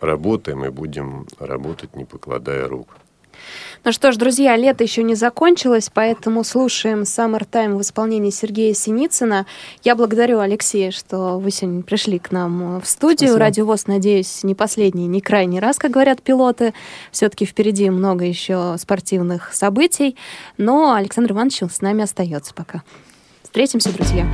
работаем 0.00 0.64
и 0.64 0.70
будем 0.70 1.26
работать, 1.38 1.96
не 1.96 2.04
покладая 2.04 2.68
рук. 2.68 2.88
Ну 3.84 3.92
что 3.92 4.12
ж, 4.12 4.16
друзья, 4.16 4.56
лето 4.56 4.84
еще 4.84 5.02
не 5.02 5.14
закончилось, 5.14 5.90
поэтому 5.92 6.44
слушаем 6.44 7.02
Summer 7.02 7.44
Time 7.50 7.76
в 7.76 7.80
исполнении 7.82 8.30
Сергея 8.30 8.74
Синицына. 8.74 9.46
Я 9.82 9.96
благодарю 9.96 10.38
Алексея, 10.38 10.92
что 10.92 11.38
вы 11.38 11.50
сегодня 11.50 11.82
пришли 11.82 12.18
к 12.18 12.30
нам 12.30 12.80
в 12.80 12.86
студию. 12.86 13.30
Спасибо. 13.30 13.38
Радио 13.38 13.66
ВОЗ, 13.66 13.86
надеюсь, 13.88 14.44
не 14.44 14.54
последний, 14.54 15.06
не 15.06 15.20
крайний 15.20 15.58
раз, 15.58 15.78
как 15.78 15.90
говорят 15.90 16.22
пилоты. 16.22 16.74
Все-таки 17.10 17.44
впереди 17.44 17.90
много 17.90 18.24
еще 18.24 18.76
спортивных 18.78 19.52
событий. 19.52 20.16
Но 20.58 20.94
Александр 20.94 21.32
Иванович 21.32 21.62
с 21.62 21.80
нами 21.80 22.04
остается 22.04 22.54
пока. 22.54 22.82
Встретимся, 23.42 23.92
друзья. 23.92 24.26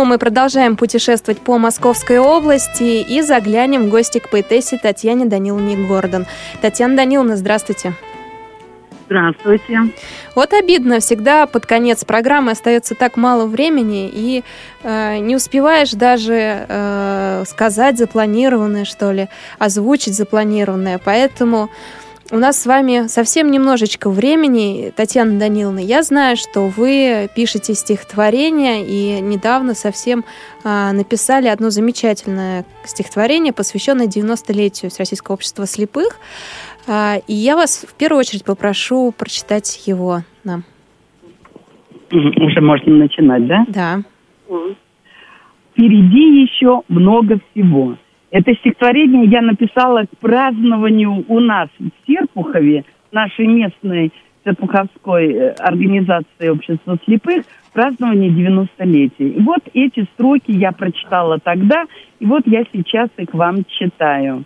Ну, 0.00 0.06
мы 0.06 0.16
продолжаем 0.16 0.78
путешествовать 0.78 1.42
по 1.42 1.58
Московской 1.58 2.18
области 2.18 3.02
и 3.02 3.20
заглянем 3.20 3.82
в 3.82 3.90
гости 3.90 4.18
к 4.18 4.30
поэтессе 4.30 4.78
Татьяне 4.78 5.26
Даниловне 5.26 5.76
Гордон. 5.76 6.24
Татьяна 6.62 6.96
Даниловна, 6.96 7.36
здравствуйте. 7.36 7.92
Здравствуйте. 9.04 9.78
Вот 10.34 10.54
обидно, 10.54 11.00
всегда 11.00 11.46
под 11.46 11.66
конец 11.66 12.02
программы 12.06 12.52
остается 12.52 12.94
так 12.94 13.18
мало 13.18 13.44
времени, 13.44 14.08
и 14.10 14.42
э, 14.82 15.18
не 15.18 15.36
успеваешь 15.36 15.90
даже 15.90 16.64
э, 16.66 17.44
сказать 17.46 17.98
запланированное, 17.98 18.86
что 18.86 19.12
ли, 19.12 19.28
озвучить 19.58 20.14
запланированное. 20.14 20.98
Поэтому 21.04 21.68
у 22.32 22.36
нас 22.36 22.62
с 22.62 22.66
вами 22.66 23.08
совсем 23.08 23.50
немножечко 23.50 24.08
времени. 24.08 24.92
Татьяна 24.94 25.38
Даниловна, 25.38 25.80
я 25.80 26.02
знаю, 26.02 26.36
что 26.36 26.68
вы 26.68 27.28
пишете 27.34 27.74
стихотворения, 27.74 28.84
и 28.84 29.20
недавно 29.20 29.74
совсем 29.74 30.24
э, 30.64 30.92
написали 30.92 31.48
одно 31.48 31.70
замечательное 31.70 32.64
стихотворение, 32.84 33.52
посвященное 33.52 34.06
90-летию 34.06 34.90
Всероссийского 34.90 35.34
общества 35.34 35.66
слепых. 35.66 36.18
А, 36.86 37.16
И 37.26 37.34
я 37.34 37.56
вас 37.56 37.84
в 37.88 37.94
первую 37.94 38.20
очередь 38.20 38.44
попрошу 38.44 39.12
прочитать 39.12 39.86
его 39.86 40.20
нам. 40.44 40.64
Уже 42.12 42.60
можно 42.60 42.94
начинать, 42.94 43.46
да? 43.46 43.64
Да. 43.68 44.00
Впереди 45.72 46.42
еще 46.42 46.82
много 46.88 47.40
всего. 47.50 47.96
Это 48.30 48.54
стихотворение 48.54 49.24
я 49.24 49.42
написала 49.42 50.04
к 50.04 50.18
празднованию 50.18 51.24
у 51.26 51.40
нас 51.40 51.68
в 51.78 51.90
Серпухове, 52.06 52.84
нашей 53.10 53.46
местной 53.46 54.12
Серпуховской 54.44 55.32
э, 55.32 55.50
организации 55.54 56.48
общества 56.48 56.96
слепых, 57.04 57.44
празднование 57.72 58.30
90-летия. 58.30 59.28
И 59.30 59.40
вот 59.40 59.62
эти 59.74 60.04
строки 60.14 60.52
я 60.52 60.70
прочитала 60.70 61.38
тогда, 61.40 61.84
и 62.20 62.26
вот 62.26 62.46
я 62.46 62.64
сейчас 62.72 63.08
их 63.16 63.34
вам 63.34 63.64
читаю. 63.64 64.44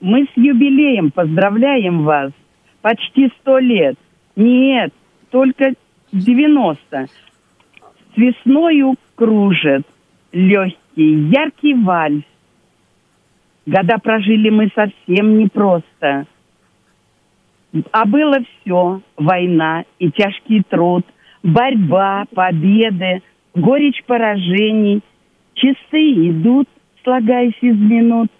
Мы 0.00 0.24
с 0.24 0.36
юбилеем 0.36 1.10
поздравляем 1.10 2.02
вас. 2.02 2.32
Почти 2.80 3.30
сто 3.40 3.58
лет. 3.58 3.96
Нет, 4.34 4.92
только 5.30 5.74
90. 6.12 7.06
С 7.06 8.16
весною 8.16 8.94
кружит 9.14 9.86
легкий, 10.32 11.28
яркий 11.30 11.74
вальс. 11.74 12.24
Года 13.66 13.98
прожили 13.98 14.50
мы 14.50 14.70
совсем 14.74 15.38
непросто. 15.38 16.26
А 17.92 18.06
было 18.06 18.38
все. 18.40 19.00
Война 19.16 19.84
и 19.98 20.10
тяжкий 20.10 20.62
труд, 20.68 21.04
борьба, 21.42 22.24
победы, 22.34 23.22
горечь 23.54 24.02
поражений. 24.06 25.02
Часы 25.54 26.28
идут, 26.30 26.68
слагаясь 27.02 27.58
из 27.60 27.76
минут, 27.76 28.30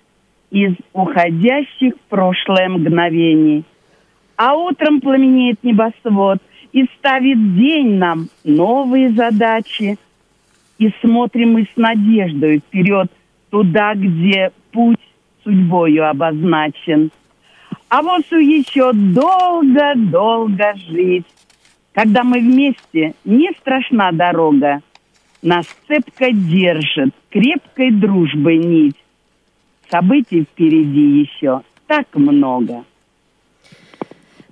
из 0.50 0.74
уходящих 0.92 1.94
в 1.94 2.08
прошлое 2.08 2.68
мгновений. 2.68 3.64
А 4.36 4.54
утром 4.56 5.00
пламенеет 5.00 5.62
небосвод 5.62 6.38
и 6.72 6.84
ставит 6.98 7.56
день 7.56 7.96
нам 7.96 8.28
новые 8.44 9.10
задачи. 9.10 9.98
И 10.78 10.90
смотрим 11.00 11.54
мы 11.54 11.64
с 11.64 11.76
надеждой 11.76 12.58
вперед 12.58 13.10
туда, 13.50 13.94
где 13.94 14.52
путь 14.72 15.00
судьбою 15.42 16.08
обозначен. 16.08 17.10
А 17.88 18.02
вот 18.02 18.24
еще 18.30 18.92
долго-долго 18.92 20.74
жить. 20.88 21.26
Когда 21.92 22.22
мы 22.22 22.40
вместе, 22.40 23.14
не 23.24 23.50
страшна 23.58 24.12
дорога. 24.12 24.82
Нас 25.42 25.66
цепко 25.86 26.30
держит 26.32 27.14
крепкой 27.30 27.90
дружбой 27.92 28.58
нить. 28.58 28.96
Событий 29.90 30.42
впереди 30.42 31.20
еще 31.20 31.62
так 31.86 32.06
много. 32.14 32.84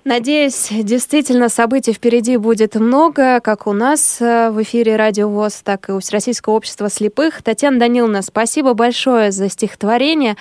Надеюсь, 0.07 0.69
действительно 0.71 1.49
событий 1.49 1.91
впереди 1.91 2.37
будет 2.37 2.75
много, 2.75 3.41
как 3.41 3.67
у 3.67 3.73
нас 3.73 4.21
э, 4.21 4.51
в 4.51 4.61
эфире 4.63 4.95
Радио 4.95 5.27
ВОЗ, 5.27 5.61
так 5.63 5.89
и 5.89 5.91
у 5.91 5.99
Всероссийского 5.99 6.53
общества 6.53 6.89
слепых. 6.89 7.43
Татьяна 7.43 7.77
Даниловна, 7.77 8.21
спасибо 8.21 8.73
большое 8.73 9.31
за 9.31 9.49
стихотворение. 9.49 10.37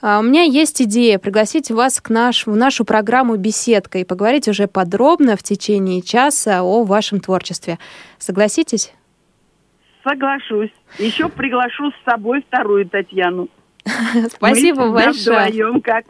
А, 0.00 0.20
У 0.20 0.22
меня 0.22 0.44
есть 0.44 0.80
идея 0.80 1.18
пригласить 1.18 1.70
вас 1.70 2.00
к 2.00 2.08
наш, 2.08 2.46
в 2.46 2.56
нашу 2.56 2.86
программу 2.86 3.36
«Беседка» 3.36 3.98
и 3.98 4.04
поговорить 4.04 4.48
уже 4.48 4.66
подробно 4.66 5.36
в 5.36 5.42
течение 5.42 6.00
часа 6.00 6.62
о 6.62 6.82
вашем 6.82 7.20
творчестве. 7.20 7.78
Согласитесь? 8.16 8.94
Соглашусь. 10.04 10.72
Еще 10.98 11.28
приглашу 11.28 11.90
с 11.90 12.10
собой 12.10 12.42
вторую 12.48 12.88
Татьяну. 12.88 13.50
Спасибо 14.30 14.86
Мы 14.86 15.12
всегда 15.12 15.34
большое. 15.34 15.48
вдвоем 15.50 15.82
как 15.82 16.06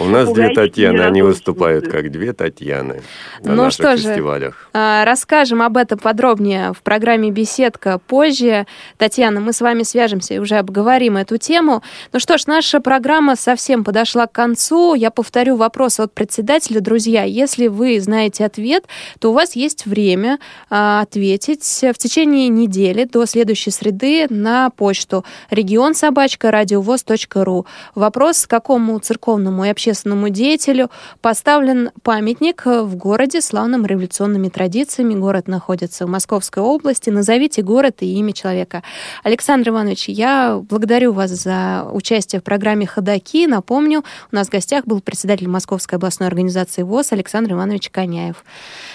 У 0.00 0.06
нас 0.06 0.32
две 0.32 0.48
Татьяны, 0.48 1.02
они 1.02 1.22
выступают 1.22 1.86
как 1.86 2.10
две 2.10 2.32
Татьяны 2.32 3.02
на 3.42 3.54
Ну 3.54 3.62
наших 3.64 3.72
что 3.86 3.96
же, 3.96 4.08
фестивалях. 4.08 4.68
а, 4.72 5.04
расскажем 5.04 5.62
об 5.62 5.76
этом 5.76 6.00
подробнее 6.00 6.72
в 6.72 6.82
программе 6.82 7.30
«Беседка» 7.30 8.00
позже. 8.04 8.66
Татьяна, 8.98 9.38
мы 9.40 9.52
с 9.52 9.60
вами 9.60 9.84
свяжемся 9.84 10.34
и 10.34 10.38
уже 10.38 10.56
обговорим 10.56 11.16
эту 11.16 11.36
тему. 11.36 11.82
Ну 12.12 12.18
что 12.18 12.38
ж, 12.38 12.46
наша 12.48 12.80
программа 12.80 13.36
совсем 13.36 13.84
подошла 13.84 14.26
к 14.26 14.32
концу. 14.32 14.94
Я 14.94 15.12
повторю 15.12 15.54
вопрос 15.56 16.00
от 16.00 16.12
председателя. 16.12 16.80
Друзья, 16.80 17.22
если 17.22 17.68
вы 17.68 18.00
знаете 18.00 18.44
ответ, 18.44 18.86
то 19.20 19.30
у 19.30 19.32
вас 19.32 19.54
есть 19.54 19.86
время 19.86 20.40
а, 20.70 21.02
ответить 21.02 21.62
в 21.64 21.98
течение 21.98 22.48
недели 22.48 23.04
до 23.04 23.26
следующей 23.26 23.70
среды 23.70 24.26
на 24.28 24.70
почту 24.70 25.24
регион 25.50 25.94
собачка 25.94 26.50
радиовоз.ру. 26.50 27.66
Вопрос, 27.94 28.46
какому 28.48 28.98
церковному 28.98 29.64
и 29.64 29.68
общественному 29.68 29.83
деятелю 30.30 30.90
поставлен 31.20 31.90
памятник 32.02 32.64
в 32.66 32.96
городе 32.96 33.40
славным 33.40 33.86
революционными 33.86 34.48
традициями. 34.48 35.14
Город 35.14 35.48
находится 35.48 36.06
в 36.06 36.08
Московской 36.08 36.62
области. 36.62 37.10
Назовите 37.10 37.62
город 37.62 37.96
и 38.00 38.14
имя 38.14 38.32
человека. 38.32 38.82
Александр 39.22 39.70
Иванович, 39.70 40.08
я 40.08 40.60
благодарю 40.68 41.12
вас 41.12 41.30
за 41.30 41.88
участие 41.92 42.40
в 42.40 42.44
программе 42.44 42.86
«Ходоки». 42.86 43.46
Напомню, 43.46 44.04
у 44.32 44.34
нас 44.34 44.48
в 44.48 44.50
гостях 44.50 44.84
был 44.86 45.00
председатель 45.00 45.48
Московской 45.48 45.96
областной 45.96 46.28
организации 46.28 46.82
ВОЗ 46.82 47.12
Александр 47.12 47.52
Иванович 47.52 47.90
Коняев. 47.90 48.44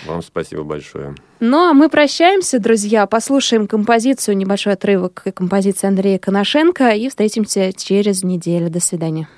Вам 0.05 0.21
спасибо 0.21 0.63
большое. 0.63 1.15
Ну, 1.39 1.69
а 1.69 1.73
мы 1.73 1.87
прощаемся, 1.87 2.59
друзья. 2.59 3.05
Послушаем 3.05 3.65
композицию, 3.65 4.35
небольшой 4.35 4.73
отрывок 4.73 5.23
композиции 5.33 5.87
Андрея 5.87 6.19
Коношенко 6.19 6.89
и 6.89 7.07
встретимся 7.07 7.71
через 7.71 8.23
неделю. 8.23 8.69
До 8.69 8.81
свидания. 8.81 9.29